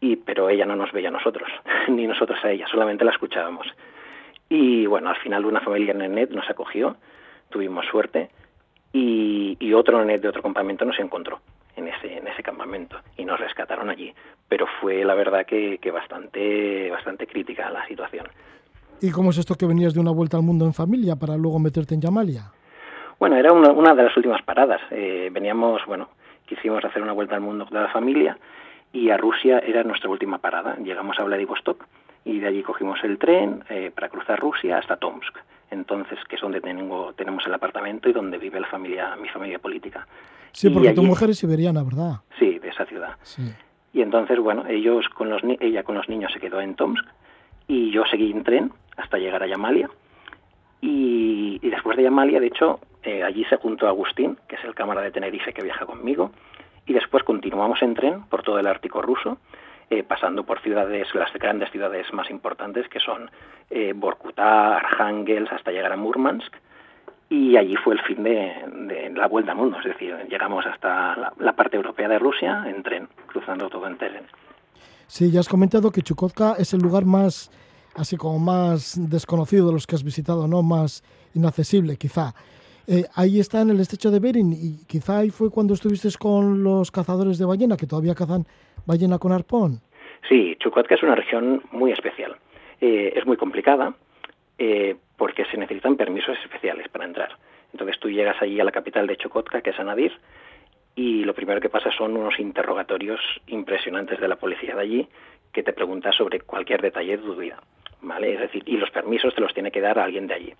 [0.01, 1.51] y, pero ella no nos veía a nosotros,
[1.89, 3.66] ni nosotros a ella, solamente la escuchábamos.
[4.48, 6.98] Y bueno, al final una familia en nos acogió,
[7.51, 8.31] tuvimos suerte,
[8.93, 11.40] y, y otro net de otro campamento nos encontró
[11.77, 14.14] en ese, en ese campamento y nos rescataron allí.
[14.52, 18.26] Pero fue la verdad que, que bastante, bastante crítica la situación.
[19.00, 21.58] ¿Y cómo es esto que venías de una vuelta al mundo en familia para luego
[21.58, 22.52] meterte en Yamalia?
[23.18, 24.82] Bueno, era una, una de las últimas paradas.
[24.90, 26.10] Eh, veníamos, bueno,
[26.44, 28.36] quisimos hacer una vuelta al mundo de la familia
[28.92, 30.76] y a Rusia era nuestra última parada.
[30.76, 31.86] Llegamos a Vladivostok
[32.26, 35.34] y de allí cogimos el tren eh, para cruzar Rusia hasta Tomsk.
[35.70, 39.58] Entonces, que es donde tengo, tenemos el apartamento y donde vive la familia, mi familia
[39.58, 40.06] política.
[40.52, 42.16] Sí, porque tu mujer es siberiana, ¿verdad?
[42.38, 43.16] Sí, de esa ciudad.
[43.22, 43.50] Sí.
[43.93, 47.05] Y entonces, bueno, ellos con los ella con los niños se quedó en Tomsk
[47.69, 49.90] y yo seguí en tren hasta llegar a Yamalia.
[50.81, 55.01] Y, después de Yamalia, de hecho, eh, allí se juntó Agustín, que es el cámara
[55.01, 56.32] de Tenerife que viaja conmigo,
[56.86, 59.39] y después continuamos en tren por todo el Ártico ruso,
[59.90, 63.31] eh, pasando por ciudades, las grandes ciudades más importantes, que son
[63.70, 66.52] eh, Borkutá, Arhangelsk, hasta llegar a Murmansk,
[67.32, 71.52] y allí fue el fin de, la vuelta al mundo, es decir, llegamos hasta la,
[71.54, 74.24] parte europea de Rusia en tren, cruzando todo en tren.
[75.06, 77.50] Sí, ya has comentado que Chukotka es el lugar más,
[77.96, 80.62] así como más desconocido de los que has visitado, ¿no?
[80.62, 81.02] Más
[81.34, 82.34] inaccesible, quizá.
[82.86, 86.62] Eh, ahí está en el estrecho de Bering y quizá ahí fue cuando estuviste con
[86.62, 88.44] los cazadores de ballena, que todavía cazan
[88.84, 89.80] ballena con arpón.
[90.28, 92.36] Sí, Chukotka es una región muy especial.
[92.82, 93.94] Eh, es muy complicada,
[94.59, 97.39] eh, porque se necesitan permisos especiales para entrar.
[97.73, 100.11] Entonces tú llegas allí a la capital de Chocotka, que es Anadir,
[100.97, 105.09] y lo primero que pasa son unos interrogatorios impresionantes de la policía de allí
[105.53, 107.62] que te pregunta sobre cualquier detalle de tu vida,
[108.01, 108.35] ¿vale?
[108.35, 110.55] Es decir, y los permisos te los tiene que dar alguien de allí.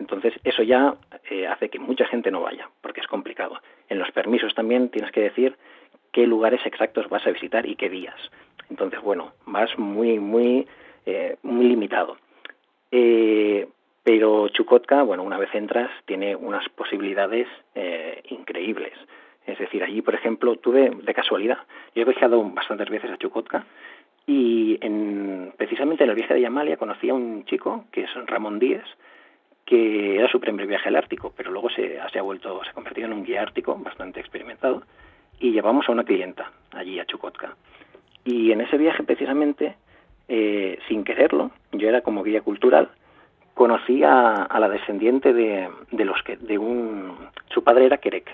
[0.00, 0.96] Entonces, eso ya
[1.30, 3.60] eh, hace que mucha gente no vaya, porque es complicado.
[3.88, 5.56] En los permisos también tienes que decir
[6.10, 8.18] qué lugares exactos vas a visitar y qué días.
[8.68, 10.66] Entonces, bueno, vas muy, muy,
[11.06, 12.16] eh, muy limitado.
[12.90, 13.68] Eh,
[14.04, 18.92] pero Chukotka, bueno, una vez entras, tiene unas posibilidades eh, increíbles.
[19.46, 21.58] Es decir, allí, por ejemplo, tuve de casualidad,
[21.94, 23.64] yo he viajado bastantes veces a Chukotka
[24.26, 28.58] y en, precisamente en el viaje de Yamalia conocí a un chico que es Ramón
[28.58, 28.84] Díez,
[29.64, 32.74] que era su primer viaje al Ártico, pero luego se, se ha vuelto, se ha
[32.74, 34.82] convertido en un guía ártico bastante experimentado
[35.40, 37.56] y llevamos a una clienta allí a Chukotka.
[38.24, 39.74] Y en ese viaje precisamente,
[40.28, 42.90] eh, sin quererlo, yo era como guía cultural,
[43.54, 47.16] conocí a, la descendiente de, de, los que, de un,
[47.48, 48.30] su padre era Kerek.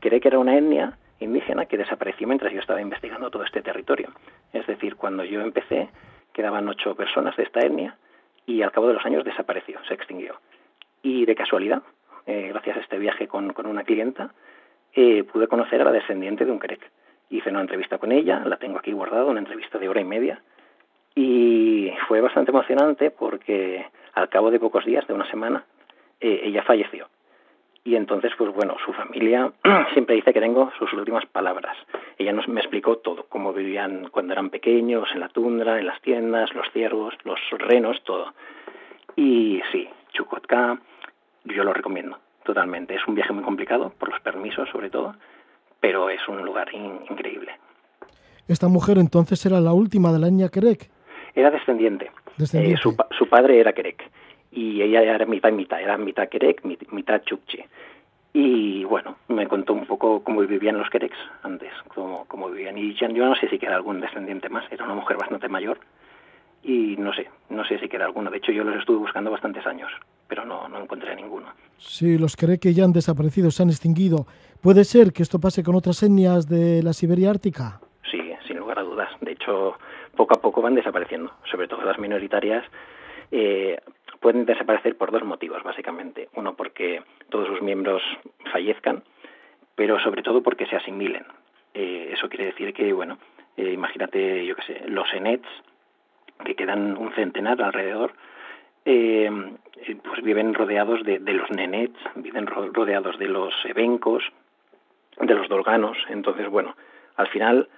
[0.00, 4.08] Kerek era una etnia indígena que desapareció mientras yo estaba investigando todo este territorio.
[4.52, 5.88] Es decir, cuando yo empecé,
[6.32, 7.96] quedaban ocho personas de esta etnia
[8.46, 10.36] y al cabo de los años desapareció, se extinguió.
[11.02, 11.82] Y de casualidad,
[12.26, 14.32] eh, gracias a este viaje con, con una clienta,
[14.94, 16.90] eh, pude conocer a la descendiente de un Kerek.
[17.28, 20.42] Hice una entrevista con ella, la tengo aquí guardada, una entrevista de hora y media,
[21.14, 23.86] y fue bastante emocionante porque
[24.20, 25.64] al cabo de pocos días, de una semana,
[26.20, 27.08] eh, ella falleció.
[27.82, 29.52] Y entonces, pues bueno, su familia
[29.92, 31.76] siempre dice que tengo sus últimas palabras.
[32.18, 36.00] Ella nos, me explicó todo, cómo vivían cuando eran pequeños, en la tundra, en las
[36.02, 38.34] tiendas, los ciervos, los renos, todo.
[39.16, 40.78] Y sí, Chukotka,
[41.44, 42.94] yo lo recomiendo totalmente.
[42.94, 45.14] Es un viaje muy complicado, por los permisos sobre todo,
[45.80, 47.52] pero es un lugar increíble.
[48.48, 50.90] ¿Esta mujer entonces era la última de la etnia Kerek?
[51.34, 52.10] Era descendiente.
[52.38, 54.10] Eh, su, su, padre era Kerek
[54.52, 57.62] y ella era mitad y mitad, era mitad Kerek, mitad Chukchi.
[58.32, 62.78] Y bueno, me contó un poco cómo vivían los Kereks antes, cómo, cómo vivían.
[62.78, 65.78] Y yo no sé si queda algún descendiente más, era una mujer bastante mayor
[66.62, 68.30] y no sé, no sé si queda alguno.
[68.30, 69.90] De hecho, yo los estuve buscando bastantes años,
[70.28, 71.48] pero no, no encontré ninguno.
[71.78, 74.26] Sí, los que ya han desaparecido, se han extinguido.
[74.60, 77.80] ¿Puede ser que esto pase con otras etnias de la Siberia Ártica?
[78.10, 79.08] Sí, sin lugar a dudas.
[79.20, 79.74] De hecho,
[80.20, 82.62] poco a poco van desapareciendo, sobre todo las minoritarias.
[83.32, 83.80] Eh,
[84.20, 86.28] pueden desaparecer por dos motivos, básicamente.
[86.34, 88.02] Uno, porque todos sus miembros
[88.52, 89.02] fallezcan,
[89.74, 91.24] pero sobre todo porque se asimilen.
[91.72, 93.16] Eh, eso quiere decir que, bueno,
[93.56, 95.48] eh, imagínate, yo qué sé, los enets,
[96.44, 98.12] que quedan un centenar alrededor,
[98.84, 99.30] eh,
[100.04, 104.22] pues viven rodeados de, los nenets, viven rodeados de los evencos,
[105.18, 105.96] de los dolganos.
[106.10, 106.76] Entonces, bueno,
[107.16, 107.70] al final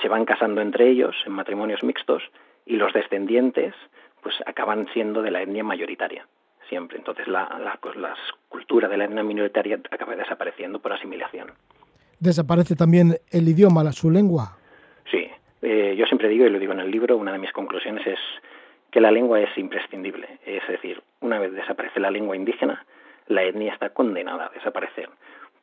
[0.00, 2.22] se van casando entre ellos en matrimonios mixtos
[2.66, 3.74] y los descendientes
[4.22, 6.26] pues acaban siendo de la etnia mayoritaria
[6.68, 6.98] siempre.
[6.98, 8.14] Entonces la, la, pues, la
[8.48, 11.52] cultura de la etnia minoritaria acaba desapareciendo por asimilación.
[12.20, 14.58] ¿Desaparece también el idioma, su lengua?
[15.10, 15.28] Sí,
[15.62, 18.18] eh, yo siempre digo, y lo digo en el libro, una de mis conclusiones es
[18.90, 20.38] que la lengua es imprescindible.
[20.44, 22.84] Es decir, una vez desaparece la lengua indígena,
[23.26, 25.08] la etnia está condenada a desaparecer,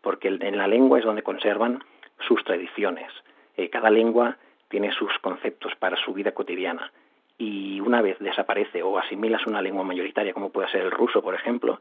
[0.02, 1.84] porque en la lengua es donde conservan
[2.28, 3.12] sus tradiciones.
[3.58, 4.38] Eh, cada lengua
[4.70, 6.92] tiene sus conceptos para su vida cotidiana
[7.38, 11.36] y una vez desaparece o asimilas una lengua mayoritaria como puede ser el ruso, por
[11.36, 11.80] ejemplo,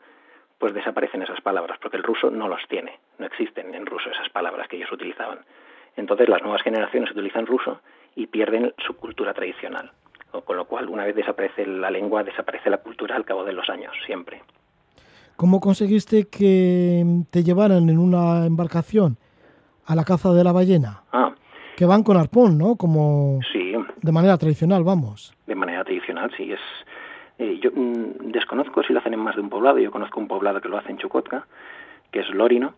[0.58, 4.28] pues desaparecen esas palabras, porque el ruso no los tiene, no existen en ruso esas
[4.30, 5.40] palabras que ellos utilizaban.
[5.96, 7.80] Entonces las nuevas generaciones utilizan ruso
[8.16, 9.92] y pierden su cultura tradicional.
[10.44, 13.68] Con lo cual, una vez desaparece la lengua, desaparece la cultura al cabo de los
[13.70, 14.42] años, siempre.
[15.36, 19.16] ¿Cómo conseguiste que te llevaran en una embarcación
[19.84, 21.02] a la caza de la ballena?
[21.12, 21.34] Ah.
[21.76, 22.76] Que van con arpón, ¿no?
[22.76, 23.74] Como sí.
[24.00, 25.34] de manera tradicional, vamos.
[25.46, 26.52] De manera tradicional, sí.
[26.52, 26.60] Es,
[27.38, 29.78] eh, yo mm, desconozco si lo hacen en más de un poblado.
[29.78, 31.46] Yo conozco un poblado que lo hace en Chukotka,
[32.12, 32.74] que es Lorino.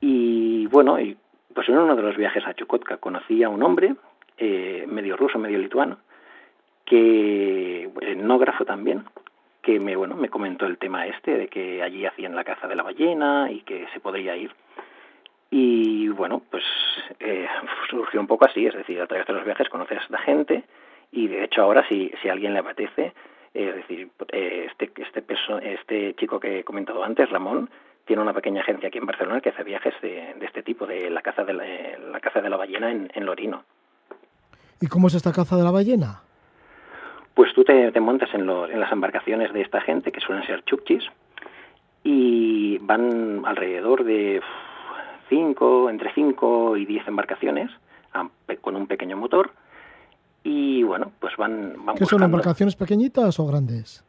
[0.00, 1.16] Y bueno, y
[1.54, 3.94] pues en uno de los viajes a Chukotka conocí a un hombre,
[4.38, 5.98] eh, medio ruso, medio lituano,
[6.84, 9.04] que etnógrafo también,
[9.60, 12.76] que me bueno me comentó el tema este de que allí hacían la caza de
[12.76, 14.52] la ballena y que se podría ir.
[15.50, 16.64] Y bueno, pues
[17.20, 17.46] eh,
[17.90, 20.64] surgió un poco así, es decir, a través de los viajes conoces a esta gente
[21.10, 23.14] y de hecho ahora si, si a alguien le apetece,
[23.54, 25.24] es decir, eh, este, este,
[25.72, 27.70] este chico que he comentado antes, Ramón,
[28.04, 31.22] tiene una pequeña agencia aquí en Barcelona que hace viajes de, este tipo, de la
[31.22, 31.64] caza de la,
[32.10, 33.64] la caza de la ballena en, en, Lorino.
[34.80, 36.22] ¿Y cómo es esta caza de la ballena?
[37.34, 40.64] Pues tú te, te montas en, en, las embarcaciones de esta gente, que suelen ser
[40.64, 41.04] chukchis,
[42.02, 44.40] y van alrededor de
[45.28, 47.70] cinco, entre 5 y 10 embarcaciones,
[48.60, 49.52] con un pequeño motor,
[50.42, 51.84] y bueno, pues van...
[51.84, 54.04] van ¿Qué son embarcaciones pequeñitas o grandes?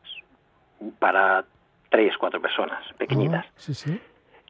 [1.00, 1.44] Para
[1.90, 3.46] tres, cuatro personas, pequeñitas.
[3.46, 4.00] Ah, sí, sí.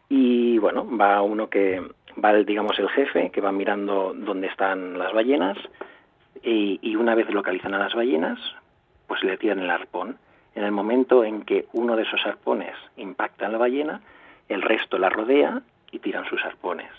[0.10, 1.82] Y bueno, va uno que
[2.24, 5.58] va, digamos, el jefe, que va mirando dónde están las ballenas,
[6.44, 8.40] y, y una vez localizan a las ballenas,
[9.08, 10.18] pues le tiran el arpón.
[10.56, 14.02] En el momento en que uno de esos arpones impacta en la ballena,
[14.48, 16.90] el resto la rodea y tiran sus arpones.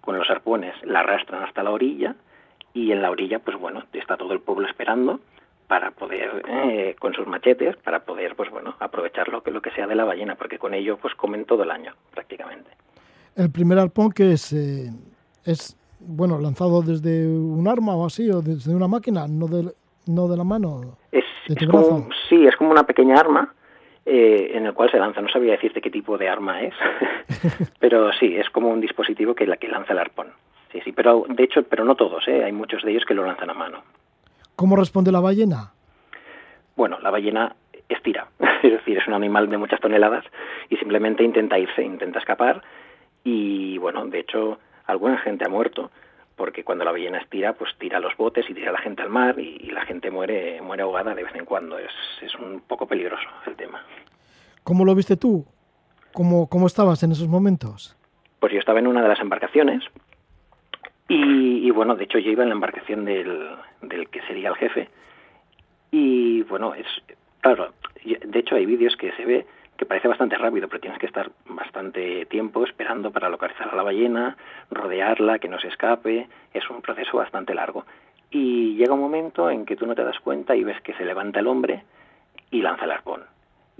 [0.00, 2.14] Con los arpones la arrastran hasta la orilla
[2.72, 5.20] y en la orilla, pues bueno, está todo el pueblo esperando
[5.66, 9.70] para poder, eh, con sus machetes, para poder, pues bueno, aprovechar lo que, lo que
[9.70, 12.70] sea de la ballena, porque con ello, pues comen todo el año, prácticamente.
[13.34, 14.90] El primer arpón que es, eh,
[15.44, 19.72] es, bueno, lanzado desde un arma o así, o desde una máquina, no de,
[20.06, 23.54] no de la mano, es, de tu Como, sí, es como una pequeña arma
[24.06, 25.20] eh, en el cual se lanza.
[25.20, 26.74] No sabía decirte qué tipo de arma es,
[27.78, 30.28] pero sí, es como un dispositivo que, la, que lanza el arpón.
[30.72, 32.44] Sí, sí, pero de hecho, pero no todos, ¿eh?
[32.44, 33.82] hay muchos de ellos que lo lanzan a mano.
[34.56, 35.72] ¿Cómo responde la ballena?
[36.76, 37.54] Bueno, la ballena
[37.88, 38.28] estira,
[38.62, 40.24] es decir, es un animal de muchas toneladas
[40.68, 42.62] y simplemente intenta irse, intenta escapar
[43.22, 45.90] y bueno, de hecho, alguna gente ha muerto
[46.36, 49.10] porque cuando la ballena estira, pues tira los botes y tira a la gente al
[49.10, 51.78] mar y, la gente muere, muere ahogada de vez en cuando.
[51.78, 51.90] Es,
[52.22, 53.82] es un poco peligroso el tema.
[54.62, 55.46] ¿Cómo lo viste tú?
[56.12, 57.96] ¿Cómo, ¿Cómo estabas en esos momentos?
[58.40, 59.82] Pues yo estaba en una de las embarcaciones
[61.08, 63.50] y, bueno, de hecho yo iba en la embarcación del,
[63.82, 64.88] del que sería el jefe
[65.90, 66.86] y bueno, es
[67.40, 67.72] claro,
[68.04, 71.30] de hecho hay vídeos que se ve que parece bastante rápido, pero tienes que estar
[71.46, 74.36] bastante tiempo esperando para localizar a la ballena,
[74.70, 77.84] rodearla, que no se escape, es un proceso bastante largo.
[78.30, 81.04] Y llega un momento en que tú no te das cuenta y ves que se
[81.04, 81.84] levanta el hombre
[82.50, 83.22] y lanza el arpón.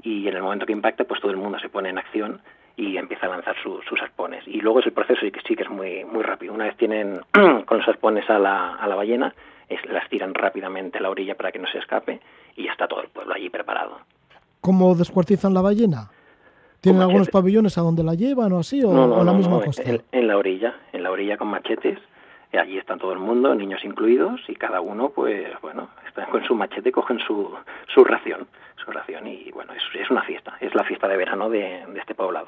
[0.02, 2.40] Y en el momento que impacta, pues todo el mundo se pone en acción
[2.76, 4.46] y empieza a lanzar sus arpones.
[4.46, 6.52] Y luego es el proceso y que sí que es muy, muy rápido.
[6.52, 7.20] Una vez tienen
[7.66, 9.34] con los arpones a la, a la ballena,
[9.68, 12.20] es, las tiran rápidamente a la orilla para que no se escape
[12.56, 14.00] y ya está todo el pueblo allí preparado.
[14.64, 16.08] ¿Cómo descuartizan la ballena?
[16.80, 18.82] ¿Tienen algunos pabellones a donde la llevan o así?
[18.82, 19.82] ¿O, no, la misma costa?
[20.10, 21.98] En, la orilla, en la orilla con machetes.
[22.50, 26.42] Y allí está todo el mundo, niños incluidos, y cada uno, pues, bueno, están con
[26.44, 27.50] su machete, cogen su,
[27.92, 28.46] su ración,
[28.82, 32.00] su ración, y bueno, es, es una fiesta, es la fiesta de verano de, de
[32.00, 32.46] este poblado.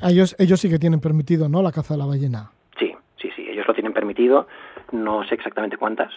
[0.00, 2.52] Ellos, ellos sí que tienen permitido, ¿no?, la caza de la ballena.
[2.78, 4.46] Sí, sí, sí, ellos lo tienen permitido,
[4.92, 6.10] no sé exactamente cuántas,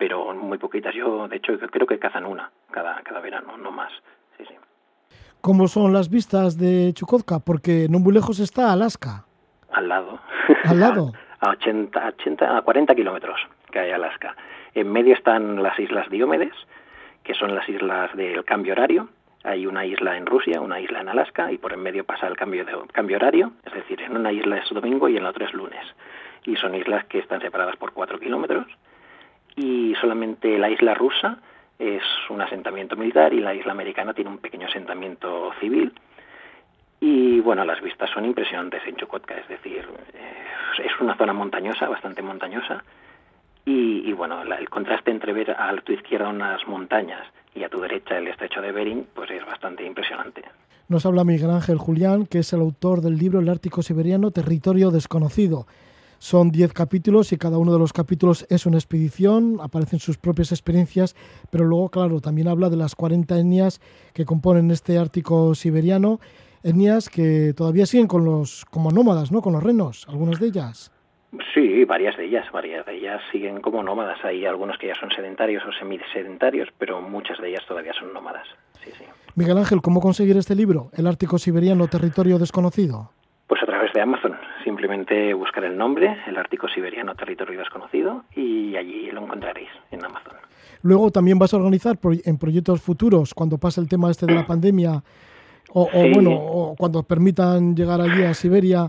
[0.00, 0.94] pero muy poquitas.
[0.94, 3.92] Yo, de hecho, creo que cazan una cada, cada verano, no más.
[4.38, 4.54] Sí, sí.
[5.42, 7.38] ¿Cómo son las vistas de Chukotka?
[7.40, 9.26] Porque no muy lejos está Alaska.
[9.70, 10.18] Al lado.
[10.64, 11.12] ¿Al lado?
[11.40, 13.38] a, 80, 80, a 40 kilómetros
[13.70, 14.34] que hay Alaska.
[14.74, 16.54] En medio están las islas Diomedes,
[17.22, 19.10] que son las islas del cambio horario.
[19.44, 22.38] Hay una isla en Rusia, una isla en Alaska, y por en medio pasa el
[22.38, 25.44] cambio, de, cambio horario, es decir, en una isla es domingo y en la otra
[25.44, 25.84] es lunes.
[26.46, 28.66] Y son islas que están separadas por 4 kilómetros
[29.56, 31.38] y solamente la isla rusa
[31.78, 35.92] es un asentamiento militar y la isla americana tiene un pequeño asentamiento civil.
[37.00, 41.88] Y bueno, las vistas son impresionantes en Chukotka, es decir, eh, es una zona montañosa,
[41.88, 42.84] bastante montañosa.
[43.64, 47.24] Y, bueno, el contraste entre ver a tu izquierda unas montañas
[47.54, 50.42] y a tu derecha el estrecho de Bering, pues es bastante impresionante.
[50.88, 54.90] Nos habla Miguel Ángel Julián, que es el autor del libro El Ártico Siberiano, Territorio
[54.90, 55.66] Desconocido.
[56.22, 60.52] Son 10 capítulos y cada uno de los capítulos es una expedición, aparecen sus propias
[60.52, 61.16] experiencias,
[61.50, 63.80] pero luego, claro, también habla de las 40 etnias
[64.12, 66.20] que componen este Ártico siberiano,
[66.62, 69.40] etnias que todavía siguen con los, como nómadas, ¿no?
[69.40, 70.92] Con los renos, algunas de ellas.
[71.54, 74.22] Sí, varias de ellas, varias de ellas siguen como nómadas.
[74.22, 78.46] Hay algunos que ya son sedentarios o semisedentarios, pero muchas de ellas todavía son nómadas.
[78.84, 79.04] Sí, sí.
[79.36, 83.10] Miguel Ángel, ¿cómo conseguir este libro, El Ártico Siberiano, Territorio Desconocido?
[83.90, 84.36] Través de Amazon.
[84.64, 90.34] Simplemente buscar el nombre, el Ártico Siberiano Territorio Desconocido, y allí lo encontraréis en Amazon.
[90.82, 94.46] Luego también vas a organizar en proyectos futuros, cuando pase el tema este de la
[94.46, 95.02] pandemia,
[95.72, 98.88] o, bueno, o cuando permitan llegar allí a Siberia,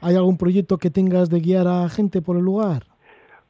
[0.00, 2.84] ¿hay algún proyecto que tengas de guiar a gente por el lugar?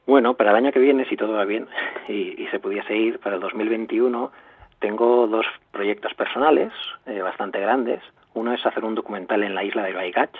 [0.06, 1.68] Bueno, para el año que viene, si todo va bien
[2.08, 4.30] y, se pudiese ir, para el 2021,
[4.80, 6.72] tengo dos proyectos personales
[7.06, 8.02] eh, bastante grandes.
[8.34, 10.34] Uno es hacer un documental en la isla de Baigach,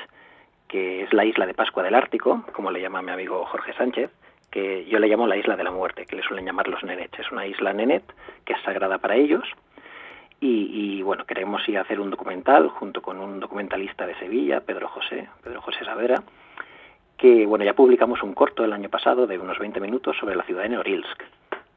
[0.73, 4.11] que es la isla de Pascua del Ártico, como le llama mi amigo Jorge Sánchez,
[4.51, 7.19] que yo le llamo la isla de la muerte, que le suelen llamar los nenets.
[7.19, 8.03] Es una isla nenet
[8.47, 9.45] que es sagrada para ellos.
[10.41, 14.89] Y, bueno, queremos ir a hacer un documental junto con un documentalista de Sevilla, Pedro
[14.89, 16.23] José, Pedro José Saavedra,
[17.17, 20.43] que bueno, ya publicamos un corto el año pasado de unos 20 minutos sobre la
[20.43, 21.23] ciudad de Norilsk,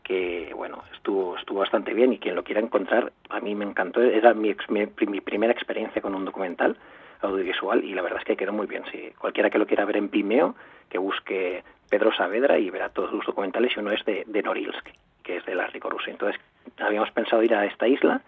[0.04, 4.02] que bueno, estuvo, estuvo bastante bien y quien lo quiera encontrar, a mí me encantó,
[4.02, 6.76] era mi, mi, mi primera experiencia con un documental
[7.26, 8.84] audiovisual y la verdad es que quedó muy bien.
[8.92, 10.56] Si cualquiera que lo quiera ver en Vimeo,
[10.90, 14.90] que busque Pedro Saavedra y verá todos sus documentales y uno es de, de Norilsk,
[15.24, 16.10] que es del Ártico ruso.
[16.10, 16.40] Entonces
[16.80, 18.22] habíamos pensado ir a esta isla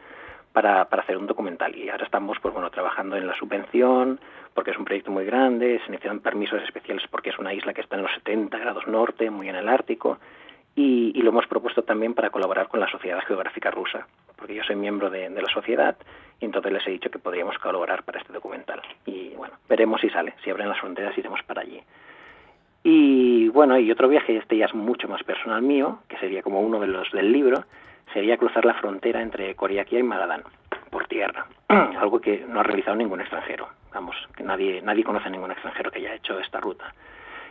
[0.54, 4.20] para, para hacer un documental y ahora estamos pues bueno trabajando en la subvención
[4.54, 7.82] porque es un proyecto muy grande, se necesitan permisos especiales porque es una isla que
[7.82, 10.18] está en los 70 grados norte, muy en el Ártico
[10.78, 14.76] y, lo hemos propuesto también para colaborar con la Sociedad Geográfica Rusa, porque yo soy
[14.76, 15.98] miembro de, de, la sociedad
[16.40, 18.82] y entonces les he dicho que podríamos colaborar para este documental.
[19.06, 21.82] Y bueno, veremos si sale, si abren las fronteras iremos para allí.
[22.84, 26.62] Y bueno, y otro viaje, este ya es mucho más personal mío, que sería como
[26.62, 27.66] uno de los del libro,
[28.14, 30.44] sería cruzar la frontera entre Coriaquia y Magadán,
[30.90, 33.68] por tierra, algo que no ha realizado ningún extranjero.
[33.94, 36.94] Vamos, que nadie, nadie conoce a ningún extranjero que haya hecho esta ruta.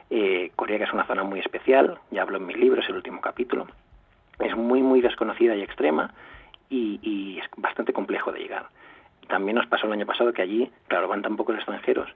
[0.08, 2.94] Eh, Corea, que es una zona muy especial, ya hablo en mi libro, es el
[2.94, 3.66] último capítulo,
[4.38, 6.12] es muy, muy desconocida y extrema,
[6.68, 8.68] y, es bastante complejo de llegar.
[9.28, 12.08] También nos pasó el año pasado que allí, claro, van tan pocos extranjeros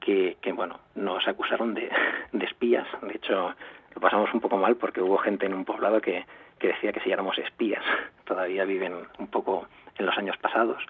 [0.00, 1.90] que, que bueno, nos acusaron de,
[2.32, 2.86] de espías.
[3.02, 3.54] De hecho,
[3.94, 6.24] lo pasamos un poco mal porque hubo gente en un poblado que,
[6.58, 7.82] que decía que si éramos espías.
[8.24, 9.66] Todavía viven un poco
[9.96, 10.82] en los años pasados.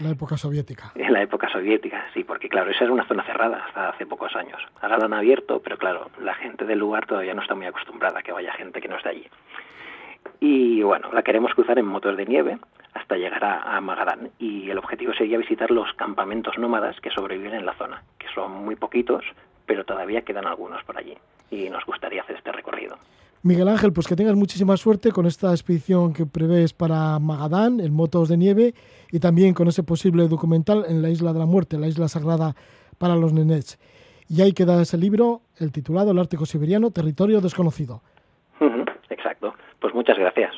[0.00, 0.90] La época soviética.
[0.96, 4.34] En la época soviética, sí, porque claro, esa era una zona cerrada hasta hace pocos
[4.34, 4.60] años.
[4.80, 8.18] Ahora la han abierto, pero claro, la gente del lugar todavía no está muy acostumbrada
[8.18, 9.26] a que vaya gente que no es de allí.
[10.40, 12.58] Y bueno, la queremos cruzar en motos de nieve
[12.92, 14.30] hasta llegar a, Magadán.
[14.38, 18.64] Y el objetivo sería visitar los campamentos nómadas que sobreviven en la zona, que son
[18.64, 19.24] muy poquitos,
[19.66, 21.16] pero todavía quedan algunos por allí.
[21.50, 22.96] Y nos gustaría hacer este recorrido.
[23.42, 27.92] Miguel Ángel, pues que tengas muchísima suerte con esta expedición que prevés para Magadán, en
[27.92, 28.74] motos de nieve,
[29.12, 32.56] y también con ese posible documental en la Isla de la Muerte, la isla sagrada
[32.96, 33.78] para los nenets.
[34.28, 38.02] Y ahí queda ese libro, el titulado El Ártico Siberiano, Territorio Desconocido.
[39.84, 40.54] Pues muchas gracias.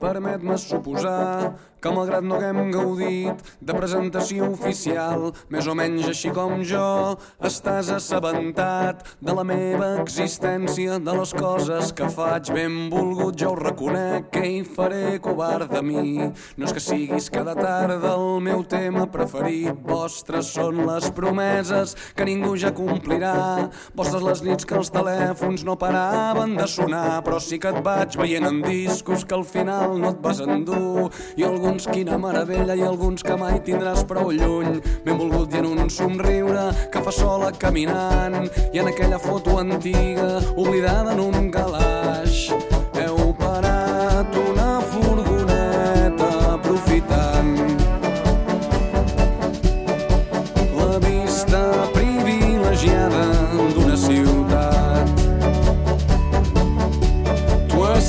[0.00, 1.54] Permet-me suposar
[1.86, 7.14] que malgrat no haguem gaudit de presentació oficial, més o menys així com jo,
[7.46, 12.50] estàs assabentat de la meva existència, de les coses que faig.
[12.56, 16.16] Ben volgut, jo ho reconec, que hi faré covard de mi.
[16.56, 22.26] No és que siguis cada tarda el meu tema preferit, vostres són les promeses que
[22.26, 27.60] ningú ja complirà, vostres les nits que els telèfons no paraven de sonar, però sí
[27.62, 31.76] que et vaig veient en discos que al final no et vas endur, i algun
[31.76, 34.78] alguns quina meravella i alguns que mai tindràs prou lluny.
[35.04, 40.40] Ben volgut i en un somriure que fa sola caminant i en aquella foto antiga
[40.56, 42.75] oblidada en un calaix.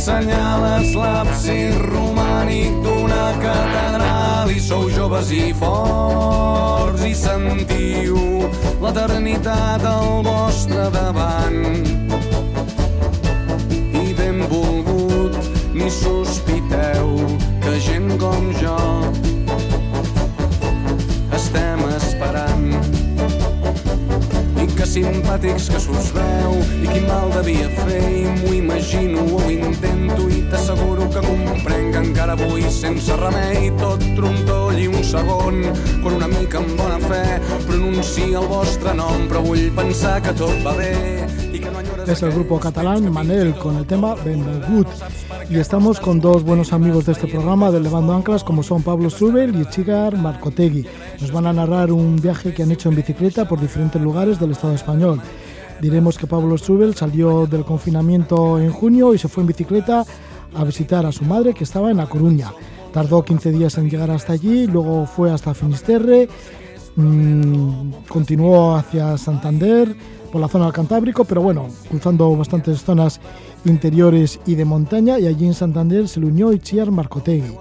[0.08, 8.16] Assenyales l'absis romànic d'una catedral i sou joves i forts i sentiu
[8.80, 11.92] l'eternitat al vostre davant.
[14.00, 15.36] I ben volgut
[15.76, 17.12] ni sospiteu
[17.60, 18.80] que gent com jo
[24.78, 29.49] que simpàtics que s'us veu i quin mal devia fer i m'ho imagino o ho
[29.49, 35.60] intento i t'asseguro que comprenc que encara avui sense remei tot trontoll i un segon.
[36.04, 37.26] Quan una mica amb bona fe
[37.66, 41.47] pronuncia el vostre nom però vull pensar que tot va bé
[42.08, 44.88] Es el grupo catalán Manel con el tema Benvolgut
[45.50, 49.10] y estamos con dos buenos amigos de este programa de Levando Anclas como son Pablo
[49.10, 50.86] Strubel y Chigar Marcotegui.
[51.20, 54.52] Nos van a narrar un viaje que han hecho en bicicleta por diferentes lugares del
[54.52, 55.22] Estado español.
[55.82, 60.06] Diremos que Pablo Strubel salió del confinamiento en junio y se fue en bicicleta
[60.56, 62.52] a visitar a su madre que estaba en La Coruña.
[62.92, 66.30] Tardó 15 días en llegar hasta allí, luego fue hasta Finisterre,
[66.96, 69.96] mmm, continuó hacia Santander,
[70.38, 73.19] por la zona del Cantábrico, pero bueno, cruzando bastantes zonas
[73.65, 77.55] interiores y de montaña, y allí en Santander se le unió Ichiar Marcotegui.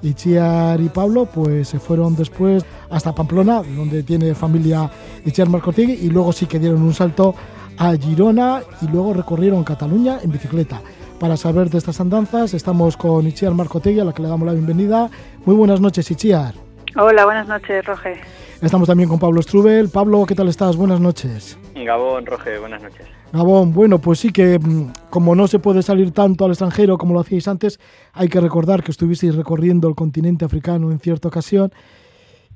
[0.00, 4.90] Ichiar y Pablo pues se fueron después hasta Pamplona, donde tiene familia
[5.26, 7.34] Ichiar Marcotegui, y luego sí que dieron un salto
[7.76, 10.80] a Girona y luego recorrieron Cataluña en bicicleta.
[11.20, 14.54] Para saber de estas andanzas estamos con Ichiar Marcotegui, a la que le damos la
[14.54, 15.10] bienvenida.
[15.44, 16.67] Muy buenas noches, Ichiar.
[16.96, 18.20] Hola, buenas noches, Roge.
[18.62, 19.88] Estamos también con Pablo Strubel.
[19.88, 20.76] Pablo, ¿qué tal estás?
[20.76, 21.58] Buenas noches.
[21.74, 23.06] Gabón, Roge, buenas noches.
[23.32, 27.14] Gabón, bueno, pues sí que mm, como no se puede salir tanto al extranjero como
[27.14, 27.78] lo hacíais antes,
[28.12, 31.72] hay que recordar que estuvisteis recorriendo el continente africano en cierta ocasión.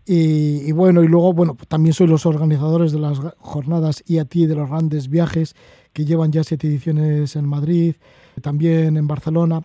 [0.04, 4.24] Y, y, bueno, y luego, bueno, también sois los organizadores de las jornadas y a
[4.24, 5.54] ti de los grandes viajes
[5.92, 7.94] que llevan ya siete ediciones en Madrid,
[8.40, 9.60] también en Barcelona,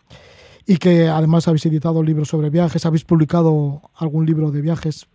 [0.68, 5.08] y que además habéis editado libros sobre viajes, habéis publicado algún libro de viajes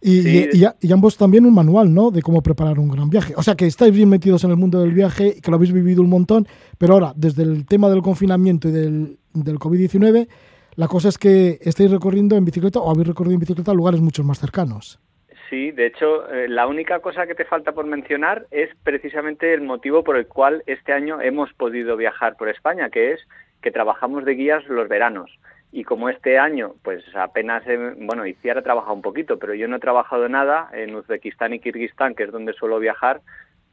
[0.00, 0.48] y, sí.
[0.52, 2.10] y, y, ambos también un manual, ¿no?
[2.10, 3.34] De cómo preparar un gran viaje.
[3.36, 5.72] O sea, que estáis bien metidos en el mundo del viaje y que lo habéis
[5.72, 6.46] vivido un montón,
[6.78, 10.28] pero ahora, desde el tema del confinamiento y del, del COVID-19,
[10.76, 14.22] la cosa es que estáis recorriendo en bicicleta o habéis recorrido en bicicleta lugares mucho
[14.22, 15.00] más cercanos.
[15.48, 19.62] Sí, de hecho, eh, la única cosa que te falta por mencionar es precisamente el
[19.62, 23.20] motivo por el cual este año hemos podido viajar por España, que es
[23.66, 25.40] que trabajamos de guías los veranos.
[25.72, 29.66] Y como este año pues apenas he, bueno Iciar ha trabajado un poquito pero yo
[29.66, 33.22] no he trabajado nada en Uzbekistán y Kirguistán que es donde suelo viajar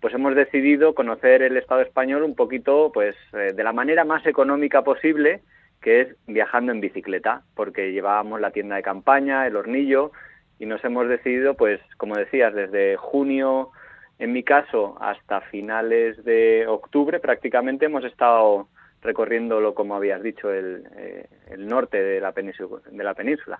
[0.01, 4.25] pues hemos decidido conocer el Estado español un poquito pues eh, de la manera más
[4.25, 5.41] económica posible
[5.79, 10.11] que es viajando en bicicleta porque llevábamos la tienda de campaña el hornillo
[10.57, 13.69] y nos hemos decidido pues como decías desde junio
[14.17, 18.67] en mi caso hasta finales de octubre prácticamente hemos estado
[19.03, 23.59] recorriéndolo, como habías dicho, el, eh, el norte de la, península, de la península.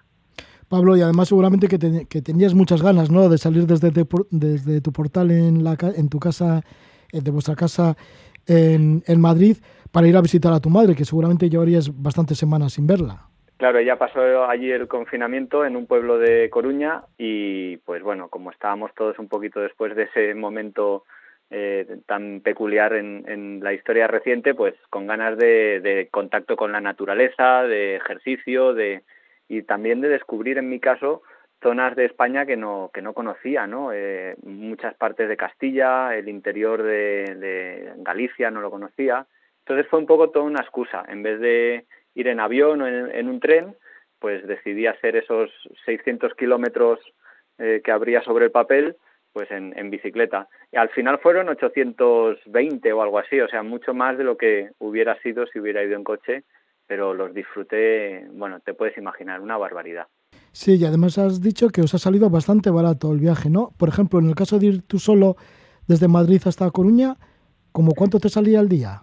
[0.69, 3.29] Pablo, y además seguramente que, que tenías muchas ganas ¿no?
[3.29, 3.91] de salir desde,
[4.31, 6.61] desde tu portal en, la, en tu casa,
[7.11, 7.95] eh, de vuestra casa
[8.47, 9.57] en, en Madrid,
[9.91, 13.27] para ir a visitar a tu madre, que seguramente llevarías bastantes semanas sin verla.
[13.57, 18.51] Claro, ella pasó allí el confinamiento en un pueblo de Coruña y pues bueno, como
[18.51, 21.03] estábamos todos un poquito después de ese momento
[21.49, 27.63] eh, tan peculiar en, la historia reciente, pues con ganas de, contacto con la naturaleza,
[27.63, 29.03] de ejercicio, de
[29.47, 31.21] y también de descubrir, en mi caso,
[31.61, 33.91] zonas de España que no que no conocía, ¿no?
[33.93, 39.27] Eh, muchas partes de Castilla, el interior de, Galicia no lo conocía.
[39.59, 41.05] Entonces fue un poco toda una excusa.
[41.07, 43.75] En vez de ir en avión o en, un tren,
[44.19, 45.51] pues decidí hacer esos
[45.85, 46.99] 600 kilómetros
[47.59, 48.97] eh, que habría sobre el papel
[49.33, 50.47] pues en, en, bicicleta.
[50.71, 54.69] Y al final fueron 820 o algo así, o sea, mucho más de lo que
[54.79, 56.43] hubiera sido si hubiera ido en coche,
[56.87, 60.07] pero los disfruté, bueno, te puedes imaginar, una barbaridad.
[60.51, 63.71] Sí, y además has dicho que os ha salido bastante barato el viaje, ¿no?
[63.79, 65.35] Por ejemplo, en el caso de ir tú solo
[65.87, 67.15] desde Madrid hasta Coruña,
[67.71, 69.01] ¿cómo cuánto te salía al día?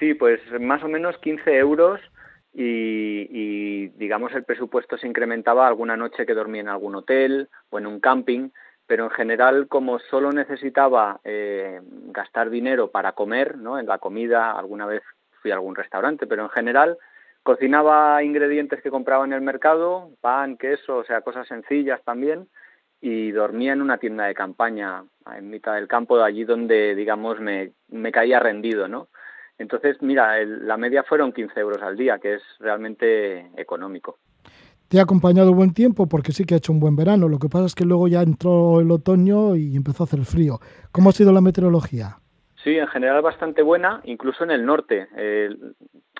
[0.00, 2.00] Sí, pues más o menos 15 euros
[2.52, 7.78] y, y digamos el presupuesto se incrementaba alguna noche que dormía en algún hotel o
[7.78, 8.50] en un camping,
[8.88, 13.78] pero en general como solo necesitaba eh, gastar dinero para comer, ¿no?
[13.78, 15.02] En la comida, alguna vez
[15.42, 16.96] fui a algún restaurante, pero en general
[17.42, 22.48] cocinaba ingredientes que compraba en el mercado, pan, queso, o sea, cosas sencillas también,
[23.00, 25.04] y dormía en una tienda de campaña
[25.36, 29.08] en mitad del campo, de allí donde, digamos, me, me caía rendido, ¿no?
[29.58, 34.18] Entonces, mira, la media fueron 15 euros al día, que es realmente económico
[34.88, 37.28] te ha acompañado buen tiempo porque sí que ha hecho un buen verano.
[37.28, 40.58] Lo que pasa es que luego ya entró el otoño y empezó a hacer frío.
[40.92, 42.16] ¿Cómo ha sido la meteorología?
[42.64, 45.08] Sí, en general bastante buena, incluso en el norte.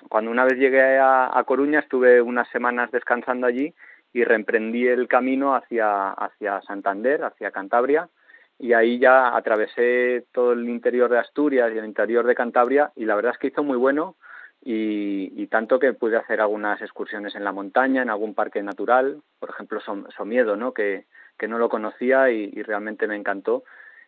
[0.07, 3.73] cuando una vez llegué a, Coruña estuve unas semanas descansando allí
[4.13, 8.09] y reemprendí el camino hacia, hacia Santander, hacia Cantabria,
[8.57, 13.05] y ahí ya atravesé todo el interior de Asturias y el interior de Cantabria y
[13.05, 14.15] la verdad es que hizo muy bueno
[14.61, 19.49] y, tanto que pude hacer algunas excursiones en la montaña, en algún parque natural, por
[19.49, 19.79] ejemplo
[20.15, 20.73] Somiedo, ¿no?
[20.73, 21.05] que,
[21.37, 23.63] que no lo conocía y, realmente me encantó.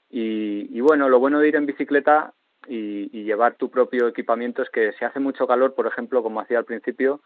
[0.09, 2.33] Y, bueno, lo bueno de ir en bicicleta
[2.67, 6.59] y, llevar tu propio equipamiento es que si hace mucho calor, por ejemplo, como hacía
[6.59, 7.21] al principio,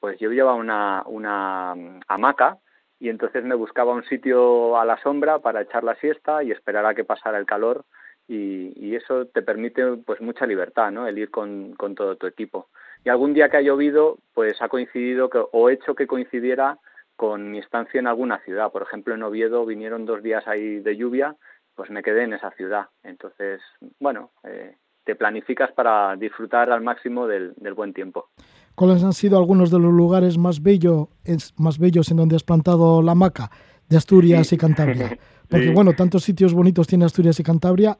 [0.00, 1.74] pues yo llevaba una, una
[2.08, 2.58] hamaca
[2.98, 6.86] y entonces me buscaba un sitio a la sombra para echar la siesta y esperar
[6.86, 7.84] a que pasara el calor
[8.32, 11.06] y, eso te permite pues mucha libertad, ¿no?
[11.06, 12.68] El ir con, con, todo tu equipo.
[13.04, 16.78] Y algún día que ha llovido, pues ha coincidido que, o hecho que coincidiera
[17.16, 18.70] con mi estancia en alguna ciudad.
[18.70, 21.36] Por ejemplo, en Oviedo vinieron dos días ahí de lluvia,
[21.74, 22.86] pues me quedé en esa ciudad.
[23.02, 23.60] Entonces,
[23.98, 28.28] bueno, eh, te planificas para disfrutar al máximo del, del, buen tiempo.
[28.74, 31.08] ¿Cuáles han sido algunos de los lugares más, bello,
[31.56, 33.50] más bellos en donde has plantado la maca
[33.88, 35.18] de Asturias y Cantabria?
[35.48, 37.98] Porque, bueno, tantos sitios bonitos tiene Asturias y Cantabria,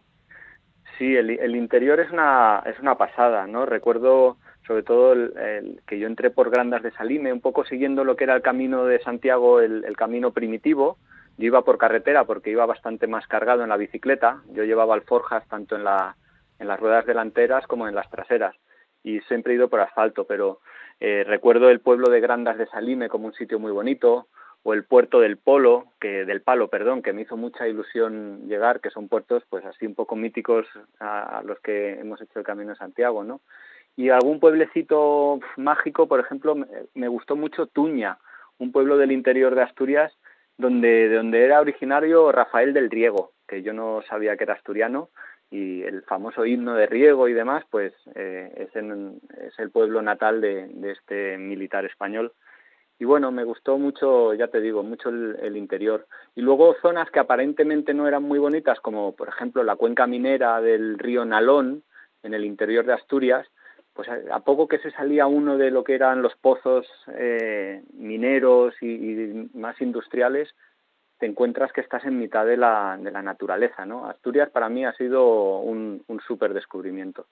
[1.01, 3.65] Sí, el, interior es una, es una pasada, ¿no?
[3.65, 4.37] Recuerdo
[4.67, 8.25] sobre todo el, que yo entré por Grandas de Salime, un poco siguiendo lo que
[8.25, 10.99] era el camino de Santiago, el, camino primitivo.
[11.39, 14.43] Yo iba por carretera porque iba bastante más cargado en la bicicleta.
[14.53, 16.17] Yo llevaba alforjas tanto en, la,
[16.59, 18.55] en las ruedas delanteras como en las traseras.
[19.03, 20.61] Y siempre he ido por asfalto, pero
[21.01, 24.27] eh, recuerdo el pueblo de Grandas de Salime como un sitio muy bonito,
[24.62, 28.81] o el puerto del Polo, que del Palo, perdón, que me hizo mucha ilusión llegar,
[28.81, 30.66] que son puertos pues así un poco míticos
[30.99, 33.41] a, los que hemos hecho el Camino de Santiago, ¿no?
[33.97, 36.55] Y algún pueblecito mágico, por ejemplo,
[36.95, 38.19] me, gustó mucho Tuña,
[38.59, 40.12] un pueblo del interior de Asturias
[40.59, 45.09] donde de donde era originario Rafael del Riego, que yo no sabía que era asturiano
[45.51, 50.43] y el famoso himno de Riego y demás, pues eh, es, es el pueblo natal
[50.43, 52.32] de, de este militar español
[53.01, 56.07] y bueno, me gustó mucho, ya te digo, mucho el, interior.
[56.37, 60.61] Y luego zonas que aparentemente no eran muy bonitas, como por ejemplo la cuenca minera
[60.61, 61.83] del río Nalón,
[62.23, 63.47] en el interior de Asturias,
[63.95, 68.75] pues a, poco que se salía uno de lo que eran los pozos eh, mineros
[68.83, 70.55] y, más industriales,
[71.19, 74.07] te encuentras que estás en mitad de la, de la naturaleza, ¿no?
[74.07, 77.25] Asturias para mí ha sido un, un súper descubrimiento.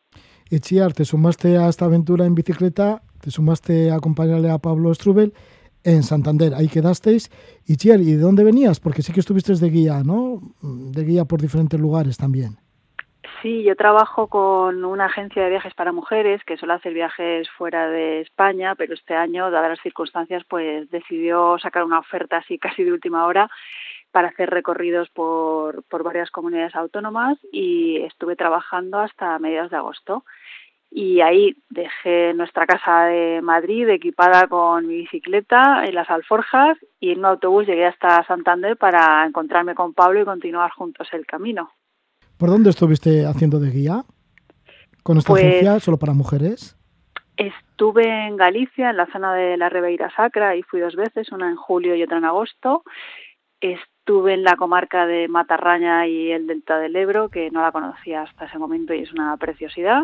[0.49, 4.95] Y Chiar, te sumaste a esta aventura en bicicleta, te sumaste a acompañarle a Pablo
[4.95, 5.35] Strubel
[5.85, 6.55] en Santander.
[6.55, 7.31] Ahí quedasteis.
[7.67, 8.81] Y Chier, ¿y de dónde venías?
[8.81, 10.41] Porque sí que estuviste de guía, ¿no?
[10.63, 12.59] De guía por diferentes lugares también.
[13.43, 17.89] Sí, yo trabajo con una agencia de viajes para mujeres que suele hacer viajes fuera
[17.89, 22.83] de España, pero este año, dadas las circunstancias, pues decidió sacar una oferta así casi
[22.83, 23.49] de última hora
[24.11, 30.25] para hacer recorridos por, por varias comunidades autónomas y estuve trabajando hasta mediados de agosto.
[30.91, 37.11] Y ahí dejé nuestra casa de Madrid equipada con mi bicicleta en las alforjas y
[37.13, 41.71] en un autobús llegué hasta Santander para encontrarme con Pablo y continuar juntos el camino.
[42.39, 44.05] ¿Por dónde estuviste haciendo de guía?
[45.03, 46.75] ¿Con esta Pues- agencia solo para mujeres?
[47.37, 51.49] Estuve en Galicia, en la zona de la Ribeira Sacra, y fui dos veces, una
[51.49, 52.83] en julio y otra en agosto.
[53.61, 58.23] Estuve en la comarca de Matarraña y el Delta del Ebro, que no la conocía
[58.23, 60.03] hasta ese momento y es una preciosidad.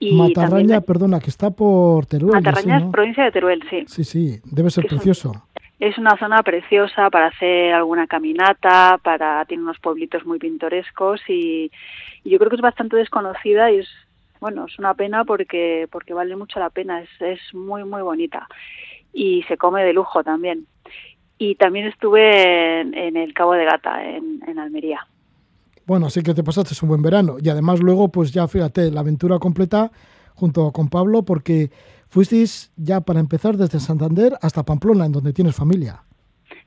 [0.00, 2.34] Y Matarraña, también- perdona, que está por Teruel.
[2.34, 3.84] Matarraña sí, es provincia de Teruel, sí.
[3.86, 5.32] Sí, sí, debe ser Que precioso.
[5.80, 11.70] Es una zona preciosa para hacer alguna caminata, para tiene unos pueblitos muy pintorescos y,
[12.24, 13.88] y yo creo que es bastante desconocida y es
[14.40, 18.46] bueno es una pena porque porque vale mucho la pena es es muy muy bonita
[19.12, 20.66] y se come de lujo también
[21.38, 25.06] y también estuve en, en el Cabo de Gata en, en Almería
[25.88, 27.36] Bueno, así que te pasaste un buen verano.
[27.42, 29.90] Y además luego, pues ya fíjate, la aventura completa
[30.34, 31.70] junto con Pablo, porque
[32.10, 36.02] fuisteis ya para empezar desde Santander hasta Pamplona, en donde tienes familia.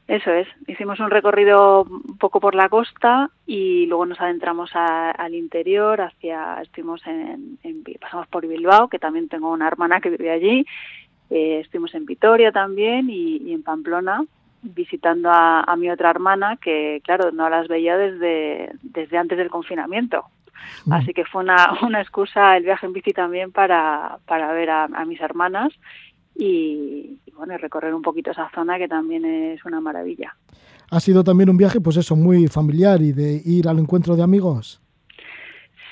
[0.08, 5.36] Eso es, hicimos un recorrido un poco por la costa y luego nos adentramos al
[5.36, 7.60] interior, hacia, estuvimos en,
[8.02, 10.66] pasamos por Bilbao, que también tengo una hermana que vive allí,
[11.30, 14.26] eh, estuvimos en Vitoria también y en Pamplona
[14.62, 19.50] visitando a, a mi otra hermana que claro no las veía desde desde antes del
[19.50, 20.26] confinamiento.
[20.92, 24.84] Así que fue una, una excusa el viaje en bici también para, para ver a,
[24.86, 25.74] a mis hermanas
[26.36, 30.36] y, y, bueno recorrer un poquito esa zona que también es una maravilla.
[30.92, 34.24] Ha sido también un viaje, pues eso, muy familiar y de ir al encuentro de
[34.24, 34.82] amigos.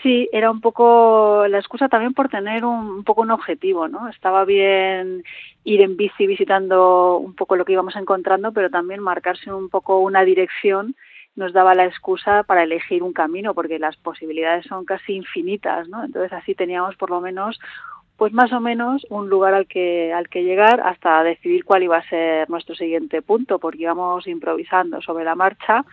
[0.01, 4.07] Sí, era un poco la excusa también por tener un, un poco un objetivo, ¿no?
[4.07, 5.23] Estaba bien
[5.65, 9.99] ir en bici visitando un poco lo que íbamos encontrando, pero también marcarse un poco
[9.99, 10.95] una dirección
[11.35, 16.03] nos daba la excusa para elegir un camino, porque las posibilidades son casi infinitas, ¿no?
[16.03, 17.59] Entonces así teníamos por lo menos
[18.19, 21.95] pues más o menos un lugar al que al que llegar hasta decidir cuál iba
[21.95, 25.85] a ser nuestro siguiente punto, porque íbamos improvisando sobre la marcha,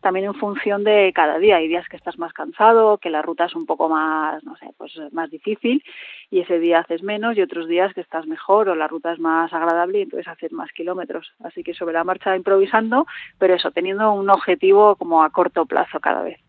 [0.00, 1.56] también en función de cada día.
[1.56, 4.70] Hay días que estás más cansado, que la ruta es un poco más, no sé,
[4.78, 5.84] pues más difícil
[6.30, 9.18] y ese día haces menos y otros días que estás mejor o la ruta es
[9.18, 11.34] más agradable y entonces haces más kilómetros.
[11.44, 13.06] Así que sobre la marcha improvisando,
[13.38, 16.40] pero eso, teniendo un objetivo como a corto plazo cada vez.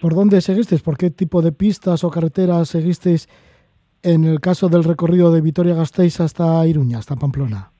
[0.00, 0.82] ¿Por dónde seguisteis?
[0.82, 3.28] ¿Por qué tipo de pistas o carreteras seguisteis
[4.04, 7.70] en el caso del recorrido de Vitoria-Gasteiz hasta Iruña, hasta Pamplona?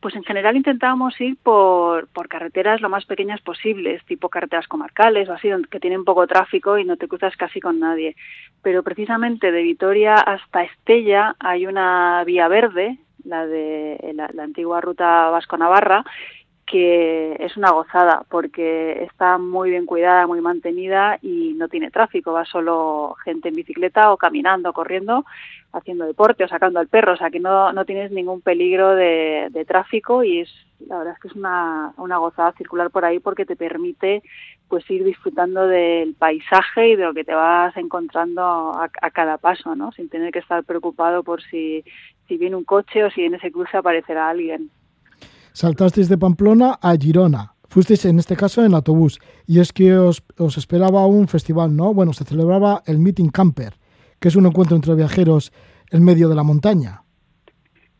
[0.00, 5.28] Pues en general intentábamos ir por, por carreteras lo más pequeñas posibles, tipo carreteras comarcales
[5.28, 8.16] o así, que tienen poco tráfico y no te cruzas casi con nadie.
[8.62, 14.80] Pero precisamente de Vitoria hasta Estella hay una vía verde, la de la, la antigua
[14.80, 16.04] ruta Vasco-Navarra,
[16.70, 22.32] que es una gozada porque está muy bien cuidada, muy mantenida y no tiene tráfico,
[22.32, 25.24] va solo gente en bicicleta o caminando, corriendo,
[25.72, 29.64] haciendo deporte o sacando al perro, o sea que no, no tienes ningún peligro de,
[29.66, 30.48] tráfico y es
[30.86, 34.22] la verdad es que es una, una gozada circular por ahí porque te permite
[34.68, 39.36] pues ir disfrutando del paisaje y de lo que te vas encontrando a, a cada
[39.36, 39.92] paso, ¿no?
[39.92, 41.84] Sin tener que estar preocupado por si,
[42.28, 44.70] si viene un coche o si en ese cruce aparecerá alguien.
[45.60, 47.52] Saltasteis de Pamplona a Girona.
[47.68, 49.20] Fuisteis en este caso en autobús.
[49.46, 51.92] Y es que os, os esperaba un festival, ¿no?
[51.92, 53.74] Bueno, se celebraba el Meeting Camper,
[54.18, 55.52] que es un encuentro entre viajeros
[55.90, 57.02] en medio de la montaña.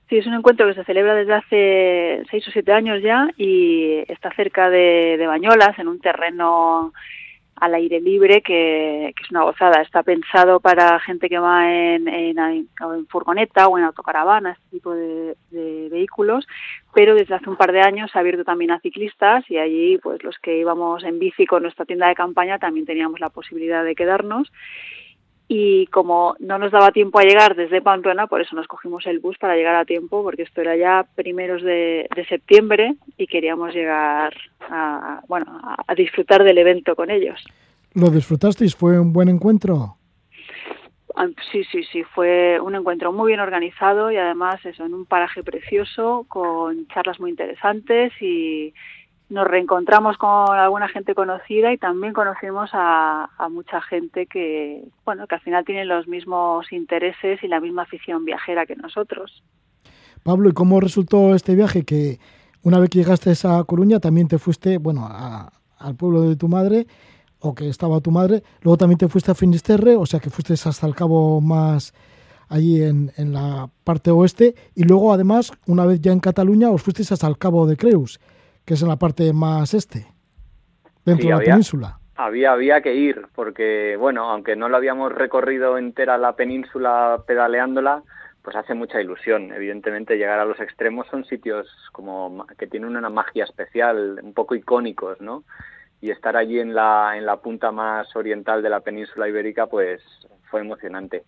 [0.08, 4.04] Sí, es un encuentro que se celebra desde hace seis o siete años ya y
[4.08, 6.94] está cerca de, de Bañolas, en un terreno
[7.60, 9.82] al aire libre que, que es una gozada.
[9.82, 12.68] Está pensado para gente que va en,
[13.08, 16.46] furgoneta o en autocaravana, este tipo de, de, vehículos,
[16.94, 19.98] pero desde hace un par de años se ha abierto también a ciclistas y allí
[19.98, 23.84] pues los que íbamos en bici con nuestra tienda de campaña también teníamos la posibilidad
[23.84, 24.50] de quedarnos
[25.52, 29.18] y como no nos daba tiempo a llegar desde Pamplona, por eso nos cogimos el
[29.18, 33.74] bus para llegar a tiempo, porque esto era ya primeros de, de septiembre y queríamos
[33.74, 34.32] llegar
[34.70, 37.44] a, bueno, a disfrutar del evento con ellos.
[37.94, 38.76] ¿Lo disfrutasteis?
[38.76, 39.96] ¿Fue un buen encuentro?
[41.50, 45.42] Sí, sí, sí, fue un encuentro muy bien organizado y además eso, en un paraje
[45.42, 48.72] precioso, con charlas muy interesantes y,
[49.30, 55.36] nos reencontramos con alguna gente conocida y también conocimos a, mucha gente que, bueno, que
[55.36, 59.42] al final tiene los mismos intereses y la misma afición viajera que nosotros.
[60.24, 61.84] Pablo, ¿y cómo resultó este viaje?
[61.84, 62.18] Que
[62.62, 66.48] una vez que llegaste a Coruña también te fuiste, bueno, a, al pueblo de tu
[66.48, 66.86] madre,
[67.38, 70.54] o que estaba tu madre, luego también te fuiste a Finisterre, o sea que fuiste
[70.54, 71.94] hasta el cabo más
[72.48, 76.82] allí en, en la parte oeste, y luego además, una vez ya en Cataluña, os
[76.82, 78.20] fuisteis hasta el cabo de Creus
[78.70, 80.06] que es en la parte más este,
[81.04, 81.98] dentro Sí, de la había- península.
[82.14, 88.04] había, había que ir, porque, bueno, aunque no lo habíamos recorrido entera la península pedaleándola,
[88.42, 89.50] pues hace mucha ilusión.
[89.52, 94.54] Evidentemente, llegar a los extremos son sitios como que tienen una magia especial, un poco
[94.54, 95.42] icónicos, ¿no?
[96.00, 100.00] Y estar allí en la, en la punta más oriental de la península ibérica, pues
[100.48, 101.24] fue emocionante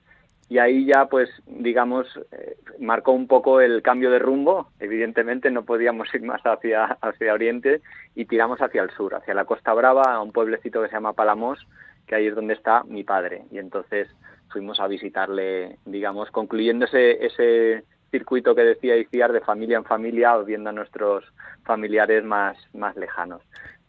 [0.53, 4.69] y ahí ya pues digamos eh, marcó un poco el cambio de rumbo.
[4.81, 7.81] Evidentemente no podíamos ir más hacia hacia oriente
[8.15, 11.15] y tiramos hacia el sur hacia la Costa Brava a un pueblecito que se llama
[11.15, 11.67] Palamos
[12.07, 13.45] que ahí es donde está mi padre.
[13.51, 14.09] Y entonces
[14.51, 20.69] fuimos a visitarle digamos concluyendo ese, circuito que decía Iciar de familia en familia viendo
[20.69, 21.25] a nuestros
[21.65, 23.41] familiares más más lejanos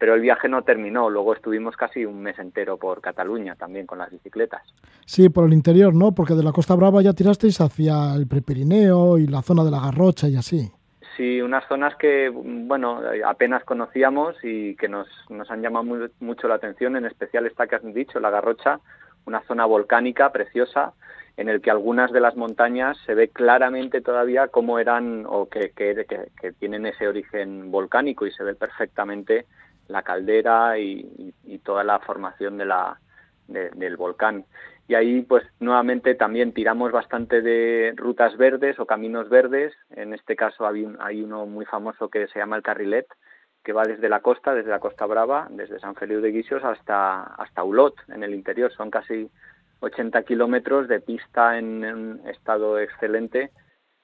[0.04, 1.10] pero el viaje no terminó.
[1.10, 4.62] Luego estuvimos casi un mes entero por Cataluña también con las bicicletas.
[5.06, 6.12] Sí, por el interior, ¿no?
[6.12, 9.80] Porque de la Costa Brava ya tirasteis hacia el Prepirineo y la zona de la
[9.80, 10.70] Garrocha y así.
[11.16, 15.86] Sí, unas zonas que, bueno, apenas conocíamos y que nos, nos han llamado
[16.20, 18.82] mucho la atención, en especial esta que has dicho, la Garrocha,
[19.26, 20.92] una zona volcánica preciosa
[21.38, 25.72] en el que algunas de las montañas se ve claramente todavía cómo eran o que,
[25.72, 29.46] que, que tienen ese origen volcánico y se ve perfectamente
[29.88, 31.34] la caldera y,
[31.64, 34.46] toda la formación del volcán.
[34.88, 39.74] Y ahí, pues nuevamente también tiramos bastante de rutas verdes o caminos verdes.
[39.92, 43.08] En este caso hay, uno muy famoso que se llama el Carrilet,
[43.64, 47.24] que va desde la costa, desde la Costa Brava, desde San Feliu de Guixos hasta,
[47.24, 48.74] hasta Ulot, en el interior.
[48.74, 49.30] Son casi
[49.80, 53.52] 80 kilómetros de pista en, un estado excelente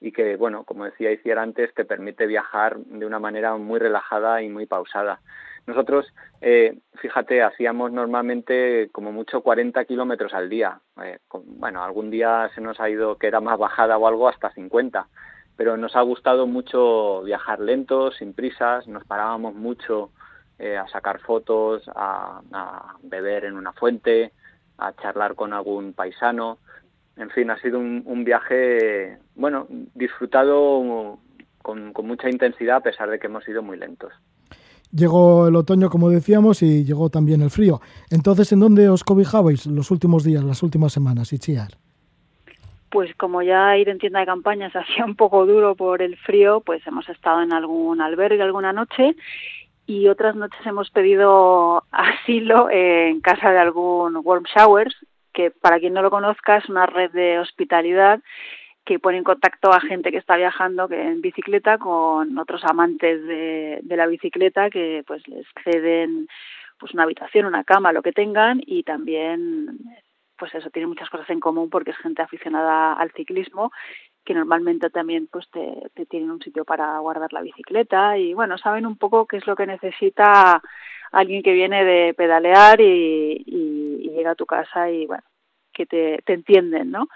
[0.00, 4.40] y que, bueno, como decía hiciera antes, te permite viajar de una manera muy relajada
[4.40, 5.20] y muy pausada.
[5.66, 6.06] Nosotros,
[6.40, 10.80] eh, fíjate, hacíamos normalmente como mucho 40 kilómetros al día.
[11.02, 14.52] Eh, bueno, algún día se nos ha ido que era más bajada o algo hasta
[14.52, 15.06] 50,
[15.56, 20.10] pero nos ha gustado mucho viajar lento, sin prisas, nos parábamos mucho
[20.58, 22.40] eh, a sacar fotos, a,
[23.02, 24.32] beber en una fuente,
[24.78, 26.58] a charlar con algún paisano.
[27.16, 31.18] En fin, ha sido un, viaje, bueno, disfrutado
[31.62, 34.12] con mucha intensidad a pesar de que hemos sido muy lentos.
[34.92, 37.80] Llegó el otoño, como decíamos, y llegó también el frío.
[38.10, 41.72] Entonces, ¿en dónde os cobijabais los últimos días, las últimas semanas, Ichiar?
[42.90, 46.16] Pues como ya ir en tienda de campaña se hacía un poco duro por el
[46.16, 49.14] frío, pues hemos estado en algún albergue alguna noche
[49.86, 54.94] y otras noches hemos pedido asilo en casa de algún warm showers,
[55.32, 58.20] que para quien no lo conozca es una red de hospitalidad
[58.84, 63.24] que pone en contacto a gente que está viajando que en bicicleta con otros amantes
[63.26, 66.26] de, la bicicleta que pues les ceden
[66.78, 69.78] pues una habitación, una cama, lo que tengan y también
[70.38, 73.70] pues eso tiene muchas cosas en común porque es gente aficionada al ciclismo
[74.24, 78.86] que normalmente también pues te, tienen un sitio para guardar la bicicleta y bueno saben
[78.86, 80.62] un poco qué es lo que necesita
[81.12, 83.44] alguien que viene de pedalear y,
[84.14, 85.22] llega a tu casa y bueno
[85.72, 87.08] que te, te entienden no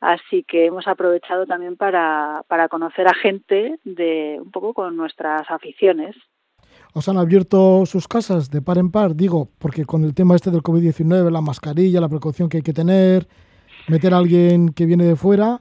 [0.00, 5.50] Así que hemos aprovechado también para, para conocer a gente de un poco con nuestras
[5.50, 6.14] aficiones.
[6.92, 9.16] ¿Os han abierto sus casas de par en par?
[9.16, 12.72] Digo, porque con el tema este del COVID-19, la mascarilla, la precaución que hay que
[12.72, 13.26] tener,
[13.88, 15.60] meter a alguien que viene de fuera,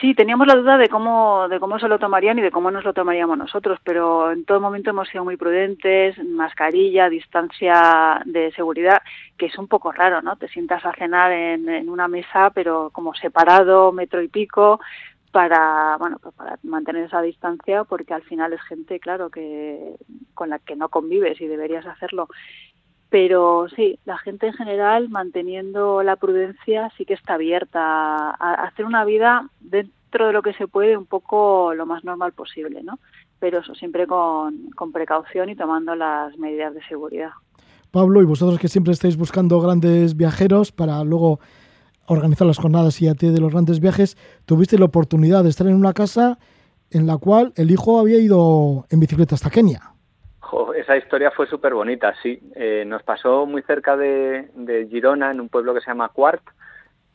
[0.00, 2.84] Sí, teníamos la duda de cómo, de cómo se lo tomarían y de cómo nos
[2.84, 9.00] lo tomaríamos nosotros, pero en todo momento hemos sido muy prudentes, mascarilla, distancia de seguridad,
[9.38, 10.36] que es un poco raro, ¿no?
[10.36, 14.80] Te sientas a cenar en, una mesa, pero como separado, metro y pico,
[15.32, 19.96] para, bueno, pues para mantener esa distancia, porque al final es gente, claro, que
[20.34, 22.28] con la que no convives y deberías hacerlo
[23.08, 28.84] pero sí, la gente en general manteniendo la prudencia sí que está abierta a, hacer
[28.84, 32.98] una vida dentro de lo que se puede un poco lo más normal posible, ¿no?
[33.38, 37.30] Pero eso siempre con, con precaución y tomando las medidas de seguridad.
[37.90, 41.38] Pablo, y vosotros que siempre estáis buscando grandes viajeros para luego
[42.06, 44.16] organizar las jornadas ti de los grandes viajes,
[44.46, 46.38] tuviste la oportunidad de estar en una casa
[46.90, 49.95] en la cual el hijo había ido en bicicleta hasta Kenia
[50.76, 52.40] esa historia fue súper bonita, sí.
[52.54, 54.48] Eh, nos pasó muy cerca de,
[54.90, 56.42] Girona, en un pueblo que se llama Cuart.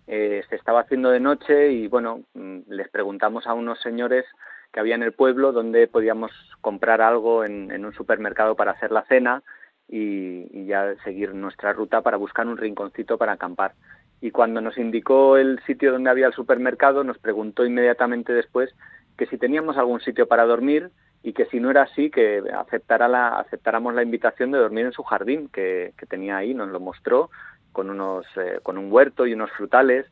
[0.07, 4.25] Eh, se estaba haciendo de noche y, bueno, mm, les preguntamos a unos señores
[4.71, 6.31] que había en el pueblo dónde podíamos
[6.61, 9.43] comprar algo en, un supermercado para hacer la cena
[9.87, 13.73] y, ya seguir nuestra ruta para buscar un rinconcito para acampar.
[14.21, 18.73] Y cuando nos indicó el sitio donde había el supermercado, nos preguntó inmediatamente después
[19.17, 20.91] que si teníamos algún sitio para dormir
[21.23, 24.91] y que si no era así, que aceptara la, aceptáramos la invitación de dormir en
[24.91, 27.29] su jardín que, tenía ahí, nos lo mostró
[27.71, 30.07] con, unos, eh, con un huerto y unos frutales.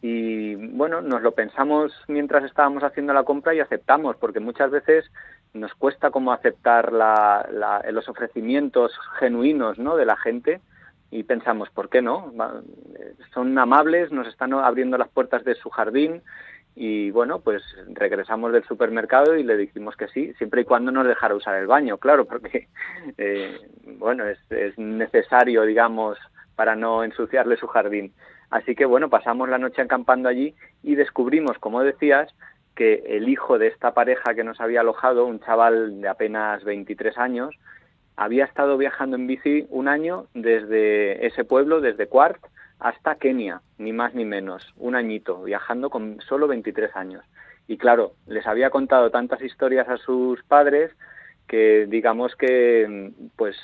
[0.00, 5.10] Y bueno, nos lo pensamos mientras estábamos haciendo la compra y aceptamos, porque muchas veces
[5.52, 7.46] nos cuesta como aceptar la,
[7.90, 9.96] los ofrecimientos genuinos ¿no?
[9.96, 10.60] de la gente,
[11.10, 12.32] y pensamos, ¿por qué no?
[13.32, 16.22] Son amables, nos están abriendo las puertas de su jardín
[16.78, 21.06] y bueno, pues regresamos del supermercado y le dijimos que sí, siempre y cuando nos
[21.06, 22.68] dejara usar el baño, claro, porque
[23.18, 23.58] eh,
[23.98, 26.18] bueno, es, es necesario, digamos,
[26.54, 28.12] para no ensuciarle su jardín.
[28.50, 32.32] Así que bueno, pasamos la noche acampando allí y descubrimos, como decías,
[32.74, 37.16] que el hijo de esta pareja que nos había alojado, un chaval de apenas 23
[37.16, 37.56] años,
[38.16, 42.38] había estado viajando en bici un año desde ese pueblo, desde Quart
[42.78, 47.24] hasta Kenia, ni más ni menos, un añito, viajando con solo 23 años.
[47.68, 50.92] Y claro, les había contado tantas historias a sus padres
[51.46, 53.56] que digamos que pues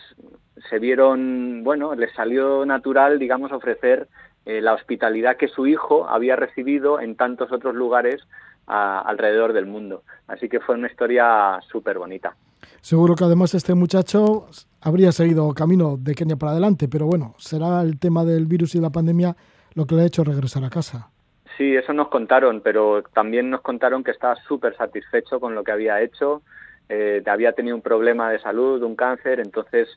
[0.68, 4.08] se vieron, bueno, les salió natural, digamos, ofrecer
[4.44, 8.22] eh, la hospitalidad que su hijo había recibido en tantos otros lugares
[8.66, 10.02] alrededor del mundo.
[10.28, 12.34] Así que fue una historia súper bonita.
[12.80, 14.48] Seguro que además este muchacho
[14.80, 18.80] habría seguido camino de Kenia para adelante, pero bueno, será el tema del virus y
[18.80, 19.36] la pandemia
[19.74, 21.08] lo que le ha hecho regresar a casa.
[21.56, 25.72] Sí, eso nos contaron, pero también nos contaron que estaba súper satisfecho con lo que
[25.72, 26.42] había hecho,
[26.88, 29.88] eh, había tenido un problema de salud, un cáncer, entonces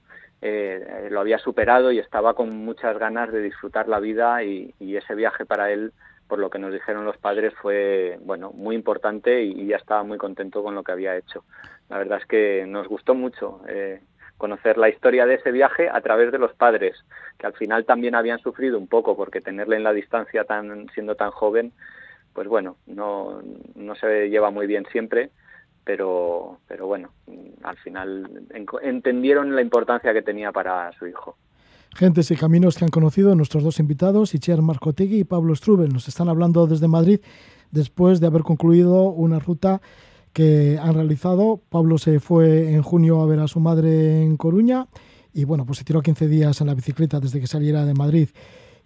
[0.42, 5.16] eh, lo había superado y estaba con muchas ganas de disfrutar la vida y ese
[5.16, 5.92] viaje para él
[6.28, 10.18] por lo que nos dijeron los padres, fue bueno muy importante y, ya estaba muy
[10.18, 11.44] contento con lo que había hecho.
[11.90, 14.02] La verdad es que nos gustó mucho eh,
[14.38, 16.96] conocer la historia de ese viaje a través de los padres,
[17.38, 21.16] que al final también habían sufrido un poco porque tenerle en la distancia tan siendo
[21.16, 21.72] tan joven,
[22.34, 23.42] pues bueno, no,
[23.76, 25.30] no se lleva muy bien siempre,
[25.86, 27.12] pero, pero bueno,
[27.64, 28.46] al final
[28.82, 31.38] entendieron la importancia que tenía para su hijo.
[31.96, 35.94] Gentes y caminos que han conocido nuestros dos invitados, Itziar Marcotegui y Pablo Strubel.
[35.94, 37.22] Nos están hablando desde Madrid
[37.72, 39.82] después de haber concluido una ruta
[40.34, 41.62] que han realizado.
[41.70, 44.90] Pablo se fue en junio a ver a su madre en Coruña
[45.34, 48.28] y bueno, pues se tiró 15 días en la bicicleta desde que saliera de Madrid.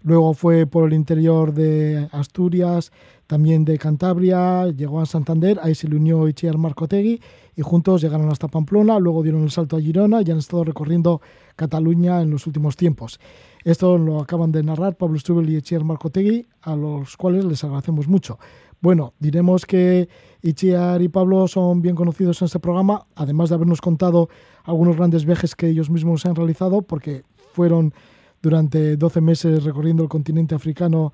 [0.01, 2.91] Luego fue por el interior de Asturias,
[3.27, 7.21] también de Cantabria, llegó a Santander, ahí se le unió Itziar Marcotegui
[7.55, 11.21] y juntos llegaron hasta Pamplona, luego dieron el salto a Girona y han estado recorriendo
[11.55, 13.19] Cataluña en los últimos tiempos.
[13.63, 18.07] Esto lo acaban de narrar Pablo Strubel y Itziar Marcotegui, a los cuales les agradecemos
[18.07, 18.39] mucho.
[18.81, 20.07] Bueno, diremos que
[20.41, 24.29] Itziar y Pablo son bien conocidos en este programa, además de habernos contado
[24.63, 27.23] algunos grandes viajes que ellos mismos han realizado, porque
[27.53, 27.93] fueron
[28.41, 31.13] durante 12 meses recorriendo el continente africano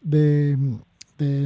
[0.00, 0.56] de,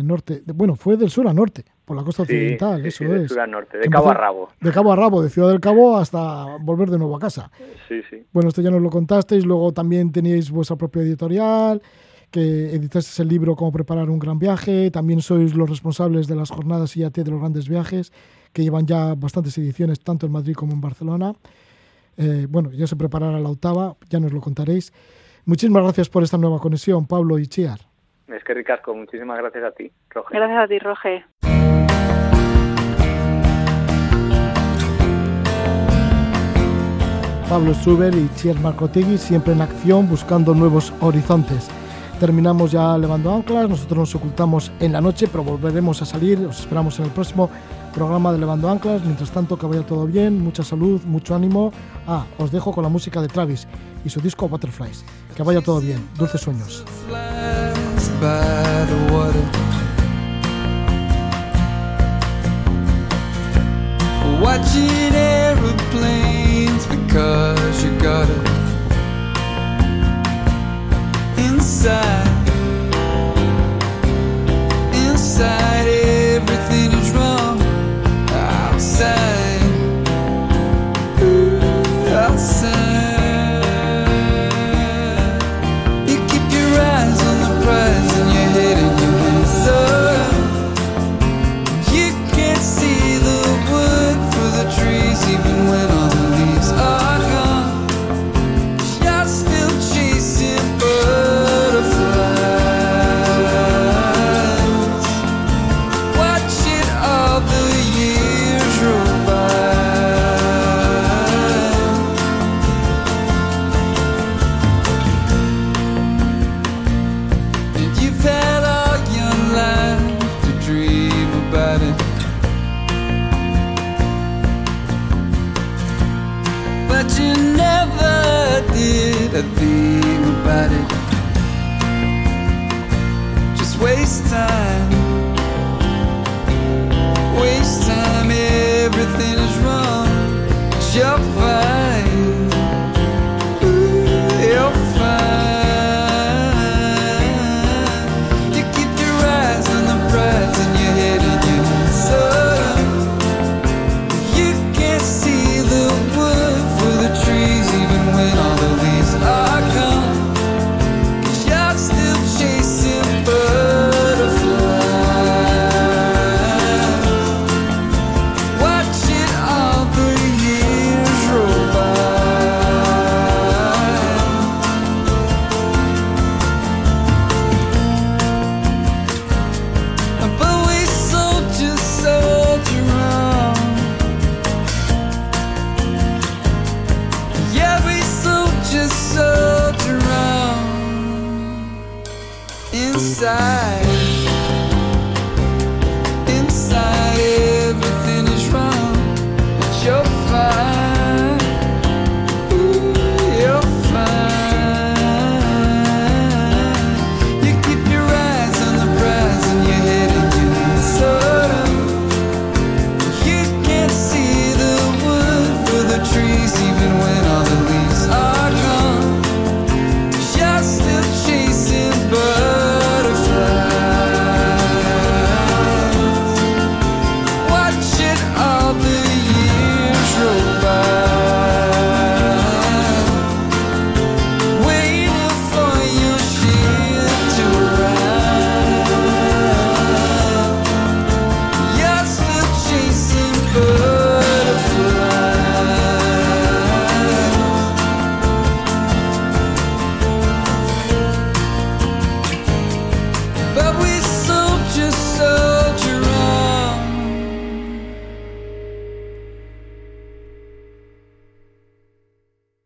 [0.02, 3.28] norte, bueno, fue del sur a norte, por la costa occidental, eso es.
[3.28, 4.48] Sur a norte, de cabo a rabo.
[4.60, 7.50] De cabo a rabo, de Ciudad del Cabo hasta volver de nuevo a casa.
[7.88, 8.24] Sí, sí.
[8.32, 11.82] Bueno, esto ya nos lo contasteis, luego también teníais vuestra propia editorial,
[12.30, 16.50] que editasteis el libro Cómo preparar un gran viaje, también sois los responsables de las
[16.50, 18.12] jornadas IAT de los grandes viajes,
[18.52, 21.32] que llevan ya bastantes ediciones, tanto en Madrid como en Barcelona.
[22.16, 24.92] Eh, bueno, ya se preparará la octava, ya nos lo contaréis.
[25.44, 27.80] Muchísimas gracias por esta nueva conexión, Pablo y Chiar.
[28.28, 30.34] Es que ricasco, muchísimas gracias a ti, Roge.
[30.36, 31.24] Gracias a ti, Roge.
[37.48, 41.68] Pablo Struber y Chier Marcotegui siempre en acción buscando nuevos horizontes.
[42.18, 46.60] Terminamos ya levando anclas, nosotros nos ocultamos en la noche, pero volveremos a salir, os
[46.60, 47.50] esperamos en el próximo
[47.94, 49.02] programa de Levando Anclas.
[49.02, 51.72] Mientras tanto, que vaya todo bien, mucha salud, mucho ánimo.
[52.06, 53.66] Ah, os dejo con la música de Travis
[54.04, 55.04] y su disco Butterflies.
[55.34, 56.84] Que vaya todo bien, dulces sueños.